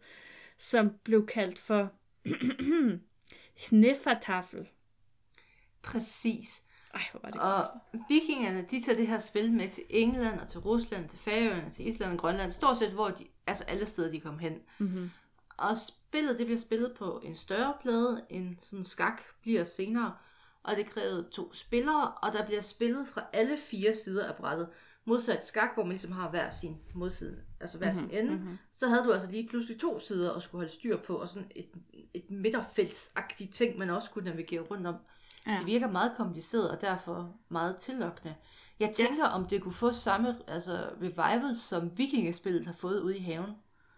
som 0.59 0.91
blev 1.05 1.27
kaldt 1.27 1.59
for 1.59 1.93
Sneffertafel. 3.67 4.69
Præcis. 5.83 6.66
Ej, 6.97 7.03
hvor 7.13 7.21
var 7.23 7.31
det 7.31 7.41
Og 7.41 7.81
vikingerne, 8.09 8.67
de 8.71 8.83
tager 8.83 8.97
det 8.97 9.07
her 9.07 9.19
spil 9.19 9.53
med 9.53 9.69
til 9.69 9.85
England 9.91 10.41
og 10.41 10.49
til 10.49 10.61
Rusland, 10.61 11.09
til 11.09 11.19
Færøerne, 11.19 11.71
til 11.71 11.89
Island 11.89 12.13
og 12.13 12.19
Grønland. 12.19 12.51
Stort 12.51 12.77
set, 12.77 12.91
hvor 12.93 13.09
de, 13.09 13.27
altså 13.47 13.65
alle 13.65 13.87
steder, 13.87 14.11
de 14.11 14.21
kom 14.21 14.39
hen. 14.39 14.59
mm-hmm. 14.79 15.11
Og 15.57 15.77
spillet, 15.77 16.39
det 16.39 16.47
bliver 16.47 16.59
spillet 16.61 16.95
på 16.99 17.21
en 17.25 17.37
større 17.37 17.75
plade, 17.83 18.25
end 18.31 18.57
sådan 18.61 18.85
skak 18.85 19.23
bliver 19.43 19.65
senere. 19.65 20.15
Og 20.63 20.77
det 20.77 20.87
krævede 20.87 21.29
to 21.33 21.55
spillere, 21.55 22.13
og 22.13 22.33
der 22.33 22.47
bliver 22.47 22.61
spillet 22.61 23.09
fra 23.09 23.23
alle 23.33 23.57
fire 23.57 23.95
sider 23.95 24.29
af 24.29 24.37
brættet. 24.37 24.69
Modsat 25.05 25.47
skak, 25.47 25.75
hvor 25.75 25.83
man 25.83 25.91
ligesom 25.91 26.13
har 26.13 26.31
hver 26.31 26.51
sin 26.51 26.77
modside, 26.95 27.43
altså 27.61 27.79
hver 27.79 27.93
sin 27.93 28.11
ende. 28.11 28.35
mhm. 28.35 28.59
Så 28.73 28.89
havde 28.89 29.05
du 29.05 29.13
altså 29.13 29.31
lige 29.31 29.49
pludselig 29.49 29.81
to 29.81 29.99
sider 30.01 30.33
at 30.33 30.43
skulle 30.43 30.61
holde 30.61 30.75
styr 30.75 30.97
på, 30.97 31.17
og 31.17 31.29
sådan 31.29 31.51
et, 31.57 31.69
et 32.15 32.31
midterfeltsagtigt 32.31 33.55
ting, 33.55 33.79
man 33.79 33.91
også 33.91 34.11
kunne 34.11 34.25
navigere 34.25 34.61
rundt 34.61 34.87
om. 34.87 34.95
Ja. 35.47 35.57
Det 35.59 35.67
virker 35.67 35.91
meget 35.91 36.13
kompliceret, 36.17 36.71
og 36.71 36.81
derfor 36.81 37.35
meget 37.49 37.77
tillokkende. 37.77 38.35
Jeg 38.81 38.93
tænker, 38.95 39.25
ja. 39.25 39.31
om 39.35 39.47
det 39.47 39.63
kunne 39.63 39.75
få 39.75 39.93
samme 39.93 40.37
altså, 40.49 40.89
revival, 41.03 41.57
som 41.57 41.99
vikingespillet 41.99 42.67
har 42.67 42.73
fået 42.73 43.01
ude 43.01 43.17
i 43.17 43.21
haven. 43.21 43.51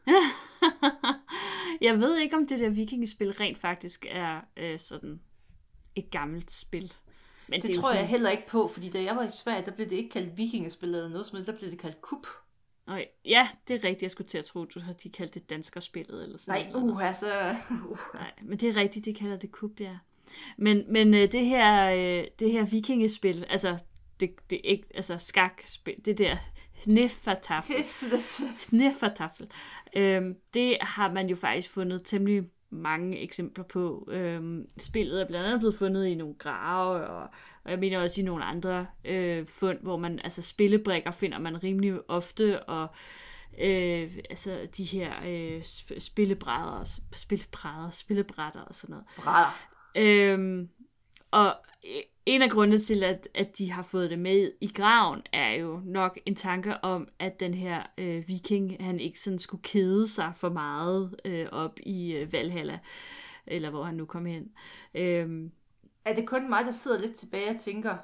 jeg 1.81 1.99
ved 2.01 2.17
ikke, 2.19 2.37
om 2.37 2.47
det 2.47 2.61
der 2.61 2.69
vikingespil 2.69 3.33
rent 3.33 3.59
faktisk 3.59 4.07
er 4.11 4.41
øh, 4.57 4.79
sådan 4.79 5.21
et 5.97 6.11
gammelt 6.11 6.51
spil. 6.51 6.95
Men 7.49 7.61
Det, 7.63 7.69
det 7.69 7.77
tror 7.77 7.89
jeg 7.91 7.97
sådan- 7.99 8.11
heller 8.11 8.31
ikke 8.31 8.47
på, 8.49 8.69
fordi 8.69 8.91
da 8.91 9.03
jeg 9.03 9.17
var 9.17 9.23
i 9.23 9.31
Sverige, 9.31 9.65
der 9.67 9.71
blev 9.73 9.91
det 9.91 9.97
ikke 9.97 10.11
kaldt 10.11 10.37
vikingespil 10.37 10.89
eller 10.95 11.09
noget 11.09 11.27
som 11.27 11.45
der 11.45 11.53
blev 11.59 11.71
det 11.71 11.79
kaldt 11.79 12.01
kup. 12.01 12.27
Øj, 12.89 13.05
ja, 13.25 13.49
det 13.69 13.75
er 13.77 13.85
rigtigt. 13.85 14.03
Jeg 14.03 14.11
skulle 14.11 14.29
til 14.29 14.39
at 14.39 14.45
tro, 14.45 14.65
du 14.65 14.81
har 14.81 14.93
de 14.93 15.11
kaldt 15.11 15.35
det 15.35 15.51
danskerspillet 15.51 16.23
eller 16.23 16.39
sådan 16.39 16.63
Nej, 16.63 16.73
noget. 16.73 16.93
uh, 16.93 17.05
altså... 17.09 17.57
Uh. 17.91 17.99
Nej, 18.15 18.31
men 18.43 18.59
det 18.59 18.69
er 18.69 18.77
rigtigt, 18.77 19.05
de 19.05 19.15
kalder 19.15 19.37
det 19.37 19.53
kub, 19.53 19.81
ja. 19.81 19.99
Men, 20.57 20.85
men 20.93 21.15
øh, 21.15 21.33
det 21.33 21.47
her, 21.47 21.91
øh, 21.91 22.25
det 22.39 22.53
her 22.53 22.65
vikingespil, 22.65 23.47
altså, 23.51 23.79
det, 24.21 24.31
det 24.51 24.61
ikke, 24.65 24.85
altså 24.95 25.19
skakspil, 25.19 25.95
det 26.05 26.19
der 26.19 26.37
Neffertafel, 26.87 27.85
Sneffertafel. 28.59 29.51
Øhm, 29.97 30.37
det 30.55 30.77
har 30.81 31.13
man 31.13 31.29
jo 31.29 31.37
faktisk 31.37 31.71
fundet 31.71 32.03
temmelig 32.05 32.43
mange 32.71 33.19
eksempler 33.19 33.65
på. 33.65 34.09
Øhm, 34.11 34.69
spillet 34.79 35.21
er 35.21 35.27
blandt 35.27 35.47
andet 35.47 35.61
blevet 35.61 35.79
fundet 35.79 36.07
i 36.07 36.15
nogle 36.15 36.35
grave, 36.35 37.07
og, 37.07 37.29
og 37.65 37.71
jeg 37.71 37.79
mener 37.79 37.99
også 37.99 38.21
i 38.21 38.25
nogle 38.25 38.45
andre 38.45 38.87
øh, 39.05 39.47
fund, 39.47 39.79
hvor 39.83 39.97
man, 39.97 40.21
altså 40.25 40.43
spillebrikker 40.43 41.11
finder 41.11 41.39
man 41.39 41.63
rimelig 41.63 42.11
ofte, 42.11 42.63
og 42.63 42.89
øh, 43.61 44.19
altså 44.31 44.69
de 44.77 44.85
her 44.85 45.13
øh, 45.27 45.61
sp- 45.61 46.01
spillebrædder, 46.01 47.01
spillebrædder, 47.13 47.91
spillebrætter 47.91 48.61
og 48.61 48.75
sådan 48.75 48.93
noget. 48.93 49.07
Brædder. 49.17 49.69
Øhm, 49.99 50.69
og 51.31 51.55
en 52.27 52.43
af 52.43 52.51
grundene 52.51 52.79
til, 52.79 53.05
at, 53.05 53.29
at 53.35 53.59
de 53.59 53.71
har 53.73 53.83
fået 53.83 54.11
det 54.11 54.19
med 54.19 54.53
i 54.61 54.67
graven, 54.69 55.23
er 55.33 55.51
jo 55.51 55.81
nok 55.85 56.19
en 56.27 56.35
tanke 56.35 56.85
om, 56.85 57.09
at 57.19 57.41
den 57.41 57.55
her 57.55 57.83
øh, 57.99 58.29
viking, 58.29 58.77
han 58.85 59.01
ikke 59.01 59.21
sådan 59.21 59.39
skulle 59.39 59.63
kede 59.63 60.09
sig 60.09 60.33
for 60.37 60.49
meget 60.49 61.21
øh, 61.25 61.47
op 61.53 61.79
i 61.83 62.13
øh, 62.13 62.33
Valhalla, 62.33 62.79
eller 63.47 63.71
hvor 63.71 63.85
han 63.85 63.95
nu 63.95 64.05
kom 64.07 64.27
hen. 64.27 64.53
Øhm, 64.95 65.53
Er 66.05 66.15
det 66.15 66.27
kun 66.27 66.49
mig, 66.49 66.65
der 66.65 66.73
sidder 66.73 67.01
lidt 67.01 67.15
tilbage 67.15 67.51
og 67.51 67.61
tænker, 67.61 67.97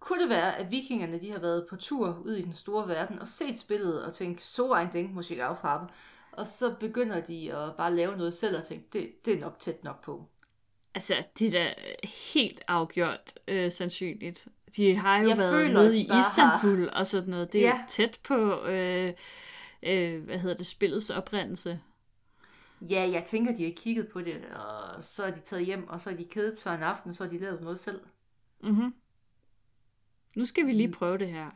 kunne 0.00 0.22
det 0.22 0.30
være, 0.30 0.56
at 0.58 0.70
vikingerne 0.70 1.20
de 1.20 1.30
har 1.30 1.38
været 1.40 1.66
på 1.70 1.76
tur 1.76 2.22
ud 2.24 2.32
i 2.32 2.42
den 2.42 2.52
store 2.52 2.88
verden 2.88 3.18
og 3.18 3.26
set 3.28 3.58
spillet 3.58 4.04
og 4.04 4.14
tænkt, 4.14 4.42
så 4.42 4.74
en 4.74 4.88
Ding 4.92 5.14
muss 5.14 5.30
ich 5.30 5.42
auch. 5.44 5.64
Og 6.32 6.46
så 6.46 6.74
begynder 6.80 7.20
de 7.20 7.52
at 7.56 7.76
bare 7.76 7.94
lave 7.96 8.16
noget 8.16 8.34
selv 8.34 8.56
og 8.58 8.64
tænke, 8.64 8.88
det, 8.92 9.24
det 9.24 9.34
er 9.34 9.40
nok 9.40 9.58
tæt 9.58 9.84
nok 9.84 10.04
på 10.04 10.28
altså, 10.94 11.14
det 11.38 11.46
er 11.46 11.50
da 11.64 11.74
helt 12.28 12.60
afgjort 12.68 13.38
øh, 13.48 13.72
sandsynligt. 13.72 14.48
De 14.76 14.96
har 14.96 15.18
jo 15.18 15.28
Jeg 15.28 15.38
været 15.38 15.52
føler, 15.52 15.72
nede 15.82 15.98
i 15.98 16.02
Istanbul 16.20 16.88
og 16.92 17.06
sådan 17.06 17.30
noget. 17.30 17.52
Det 17.52 17.66
er 17.66 17.68
ja. 17.68 17.84
Tæt 17.88 18.20
på, 18.22 18.64
øh, 18.66 19.12
øh, 19.82 20.22
hvad 20.24 20.38
hedder 20.38 20.56
det, 20.56 20.66
spillets 20.66 21.10
oprindelse. 21.10 21.80
Ja, 22.80 23.10
jeg 23.12 23.24
tænker, 23.26 23.54
de 23.54 23.64
har 23.64 23.72
kigget 23.76 24.08
på 24.08 24.20
det, 24.20 24.44
og 24.96 25.02
så 25.02 25.24
er 25.24 25.30
de 25.30 25.40
taget 25.40 25.66
hjem, 25.66 25.88
og 25.88 26.00
så 26.00 26.10
er 26.10 26.14
de 26.14 26.24
kedet 26.24 26.58
sig 26.58 26.74
en 26.74 26.82
aften, 26.82 27.14
så 27.14 27.24
har 27.24 27.30
de 27.30 27.38
lavet 27.38 27.60
noget 27.62 27.80
selv. 27.80 28.00
Mm-hmm. 28.62 28.94
Nu 30.36 30.44
skal 30.44 30.66
vi 30.66 30.72
lige 30.72 30.92
prøve 30.92 31.18
det 31.18 31.28
her. 31.28 31.50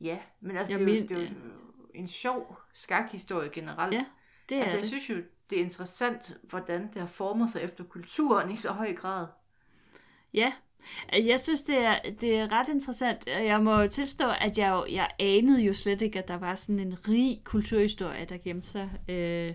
Ja, 0.00 0.18
men 0.40 0.56
altså, 0.56 0.72
Jeg 0.72 0.80
det, 0.80 0.88
er 0.88 0.94
jo, 0.94 1.00
men- 1.00 1.08
det 1.08 1.16
er 1.16 1.22
jo 1.22 1.28
en 1.94 2.08
sjov 2.08 2.58
skakhistorie 2.72 3.50
generelt. 3.52 3.94
Ja, 3.94 4.04
Det 4.48 4.56
er 4.56 4.60
altså, 4.60 4.76
jeg 4.76 4.82
det. 4.82 4.88
synes 4.90 5.10
jo, 5.10 5.16
det 5.50 5.58
er 5.60 5.64
interessant, 5.64 6.38
hvordan 6.42 6.80
det 6.82 7.00
har 7.00 7.06
formet 7.06 7.50
sig 7.50 7.62
efter 7.62 7.84
kulturen 7.84 8.50
i 8.50 8.56
så 8.56 8.72
høj 8.72 8.94
grad. 8.94 9.26
Ja, 10.34 10.52
altså, 11.08 11.30
jeg 11.30 11.40
synes, 11.40 11.62
det 11.62 11.78
er, 11.78 11.98
det 12.20 12.36
er 12.36 12.52
ret 12.52 12.68
interessant. 12.68 13.26
Jeg 13.26 13.62
må 13.62 13.86
tilstå, 13.86 14.30
at 14.40 14.58
jeg, 14.58 14.70
jo- 14.70 14.86
jeg 14.94 15.10
anede 15.18 15.62
jo 15.62 15.72
slet 15.72 16.02
ikke, 16.02 16.18
at 16.18 16.28
der 16.28 16.38
var 16.38 16.54
sådan 16.54 16.80
en 16.80 17.08
rig 17.08 17.40
kulturhistorie, 17.44 18.24
der 18.24 18.38
gemte 18.38 18.68
sig 18.68 18.90
øh, 19.08 19.54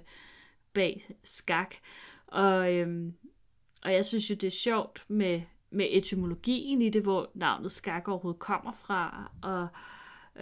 bag 0.74 1.16
skak. 1.24 1.76
Og, 2.28 2.74
øhm, 2.74 3.14
og 3.84 3.94
jeg 3.94 4.06
synes 4.06 4.30
jo, 4.30 4.36
det 4.36 4.48
er 4.48 4.52
sjovt 4.52 5.06
med, 5.08 5.42
med 5.70 5.88
etymologien 5.90 6.82
i 6.82 6.90
det, 6.90 7.02
hvor 7.02 7.32
navnet 7.36 7.72
skak 7.72 8.08
overhovedet 8.08 8.40
kommer 8.40 8.72
fra. 8.72 9.32
Og, 9.44 9.68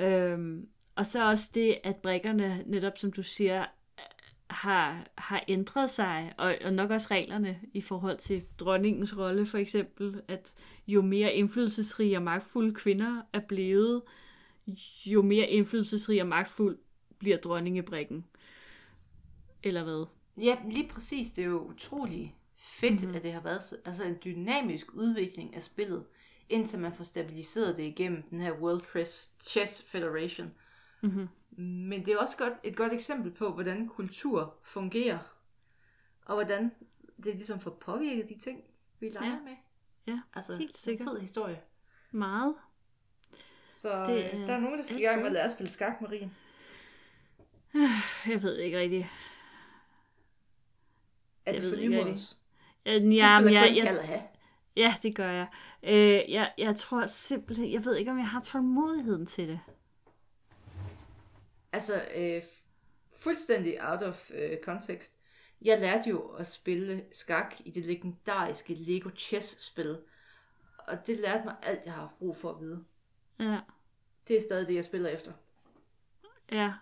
øhm, 0.03 0.67
og 0.95 1.05
så 1.05 1.29
også 1.29 1.49
det, 1.53 1.77
at 1.83 1.95
brikkerne, 1.95 2.63
netop 2.65 2.97
som 2.97 3.11
du 3.11 3.23
siger, 3.23 3.65
har, 4.53 5.07
har 5.17 5.43
ændret 5.47 5.89
sig, 5.89 6.33
og, 6.37 6.55
og 6.65 6.73
nok 6.73 6.91
også 6.91 7.07
reglerne 7.11 7.59
i 7.73 7.81
forhold 7.81 8.17
til 8.17 8.43
dronningens 8.59 9.17
rolle 9.17 9.45
for 9.45 9.57
eksempel, 9.57 10.21
at 10.27 10.53
jo 10.87 11.01
mere 11.01 11.33
indflydelsesrige 11.33 12.17
og 12.17 12.21
magtfulde 12.23 12.73
kvinder 12.73 13.21
er 13.33 13.39
blevet, 13.39 14.01
jo 15.05 15.21
mere 15.21 15.47
indflydelsesrig 15.47 16.21
og 16.21 16.27
magtfuld 16.27 16.77
bliver 17.19 17.37
dronningebrikken. 17.37 18.25
Eller 19.63 19.83
hvad? 19.83 20.05
Ja, 20.37 20.57
lige 20.71 20.87
præcis. 20.87 21.31
Det 21.31 21.43
er 21.43 21.47
jo 21.49 21.59
utrolig 21.59 22.35
fedt, 22.57 22.93
Mhm. 22.93 23.01
mm-hmm. 23.01 23.15
at 23.15 23.23
det 23.23 23.33
har 23.33 23.41
været 23.41 23.63
så, 23.63 23.75
altså 23.85 24.03
en 24.03 24.17
dynamisk 24.25 24.93
udvikling 24.93 25.55
af 25.55 25.63
spillet, 25.63 26.03
indtil 26.49 26.79
man 26.79 26.93
får 26.93 27.03
stabiliseret 27.03 27.77
det 27.77 27.83
igennem 27.83 28.21
den 28.29 28.39
her 28.41 28.51
World 28.51 28.81
Chess 29.41 29.83
Federation. 29.83 30.51
Mhm. 31.03 31.29
Men 31.57 32.05
det 32.05 32.13
er 32.13 32.17
også 32.17 32.37
godt, 32.37 32.53
et 32.63 32.75
godt 32.77 32.93
eksempel 32.93 33.31
på, 33.31 33.51
hvordan 33.53 33.87
kultur 33.87 34.55
fungerer, 34.63 35.19
og 36.25 36.35
hvordan 36.35 36.71
det 37.23 37.35
ligesom 37.35 37.59
får 37.59 37.71
påvirket 37.71 38.29
de 38.29 38.39
ting, 38.39 38.63
vi 38.99 39.09
leger 39.09 39.29
Ja. 39.31 39.39
med. 39.43 39.55
Ja, 40.07 40.21
Altså, 40.35 40.55
helt 40.55 40.77
sikkert. 40.77 41.07
en 41.07 41.13
fed 41.13 41.19
historie. 41.21 41.61
Meget. 42.11 42.55
Så 43.71 44.05
Det 44.05 44.25
er 44.33 44.37
der 44.37 44.53
er 44.53 44.59
nogen, 44.59 44.77
der 44.77 44.83
skal 44.83 44.99
i 44.99 45.03
gang 45.03 45.17
med 45.19 45.25
at 45.27 45.31
lære 45.33 45.43
at 45.45 45.51
spille 45.51 45.69
skak, 45.71 46.01
Marie. 46.01 46.31
Jeg 48.31 48.41
ved 48.43 48.57
ikke 48.57 48.79
rigtigt. 48.79 49.05
Er 51.45 51.51
Jeg 51.51 51.61
det 51.61 51.63
ved 51.71 51.77
for 51.77 51.81
nymodens? 51.83 52.37
Ja, 52.85 52.91
Jamen, 52.91 53.13
jeg, 53.53 53.73
jeg, 53.77 54.29
ja, 54.75 54.95
det 55.03 55.15
gør 55.15 55.29
jeg. 55.31 55.47
Øh, 55.83 56.31
jeg. 56.31 56.53
Jeg 56.57 56.75
tror 56.75 57.05
simpelthen, 57.05 57.71
jeg 57.71 57.85
ved 57.85 57.95
ikke, 57.95 58.11
om 58.11 58.17
jeg 58.17 58.27
har 58.29 58.41
tålmodigheden 58.41 59.25
til 59.25 59.47
det. 59.47 59.59
Altså, 61.73 62.05
øh, 62.15 62.41
fuldstændig 63.17 63.89
out 63.91 64.03
of 64.03 64.31
øh, 64.33 64.57
context. 64.63 65.19
Jeg 65.61 65.79
lærte 65.79 66.09
jo 66.09 66.27
at 66.27 66.47
spille 66.47 67.03
skak 67.11 67.55
i 67.65 67.71
det 67.71 67.85
legendariske 67.85 68.73
Lego 68.73 69.09
Chess-spil. 69.17 69.97
Og 70.77 71.07
det 71.07 71.17
lærte 71.17 71.43
mig 71.45 71.55
alt, 71.63 71.79
jeg 71.85 71.93
har 71.93 72.01
haft 72.01 72.17
brug 72.19 72.37
for 72.37 72.49
at 72.51 72.59
vide. 72.61 72.83
Ja, 73.39 73.59
Det 74.27 74.37
er 74.37 74.41
stadig 74.41 74.67
det, 74.67 74.75
jeg 74.75 74.85
spiller 74.85 75.09
efter. 75.09 75.31
ja. 76.51 76.73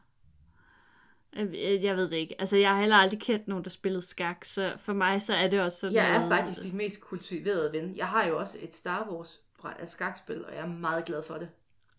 Jeg, 1.35 1.79
jeg 1.83 1.95
ved 1.95 2.09
det 2.09 2.17
ikke. 2.17 2.35
Altså, 2.41 2.57
jeg 2.57 2.69
har 2.69 2.79
heller 2.79 2.95
aldrig 2.95 3.21
kendt 3.21 3.47
nogen, 3.47 3.63
der 3.63 3.69
spillede 3.69 4.01
skak, 4.01 4.45
så 4.45 4.75
for 4.77 4.93
mig 4.93 5.21
så 5.21 5.33
er 5.33 5.47
det 5.47 5.61
også 5.61 5.79
sådan 5.79 5.95
Jeg 5.95 6.15
er 6.15 6.29
faktisk 6.29 6.61
din 6.63 6.77
mest 6.77 7.01
kultiverede 7.01 7.71
ven. 7.71 7.97
Jeg 7.97 8.07
har 8.07 8.27
jo 8.27 8.39
også 8.39 8.57
et 8.61 8.73
Star 8.73 9.09
Wars 9.11 9.41
skakspil, 9.85 10.45
og 10.45 10.51
jeg 10.53 10.61
er 10.61 10.67
meget 10.67 11.05
glad 11.05 11.23
for 11.23 11.37
det. 11.37 11.49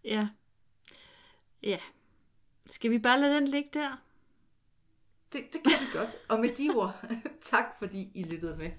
Ja. 0.05 0.29
Ja. 1.63 1.79
Skal 2.67 2.91
vi 2.91 2.99
bare 2.99 3.21
lade 3.21 3.35
den 3.35 3.49
ligge 3.49 3.71
der? 3.73 3.97
Det, 5.33 5.43
det 5.53 5.61
kan 5.65 5.81
vi 5.81 5.99
godt. 5.99 6.19
Og 6.29 6.41
med 6.41 6.57
de 6.57 6.71
ord, 6.75 7.05
tak 7.43 7.65
fordi 7.79 8.11
I 8.15 8.23
lyttede 8.23 8.57
med. 8.57 8.71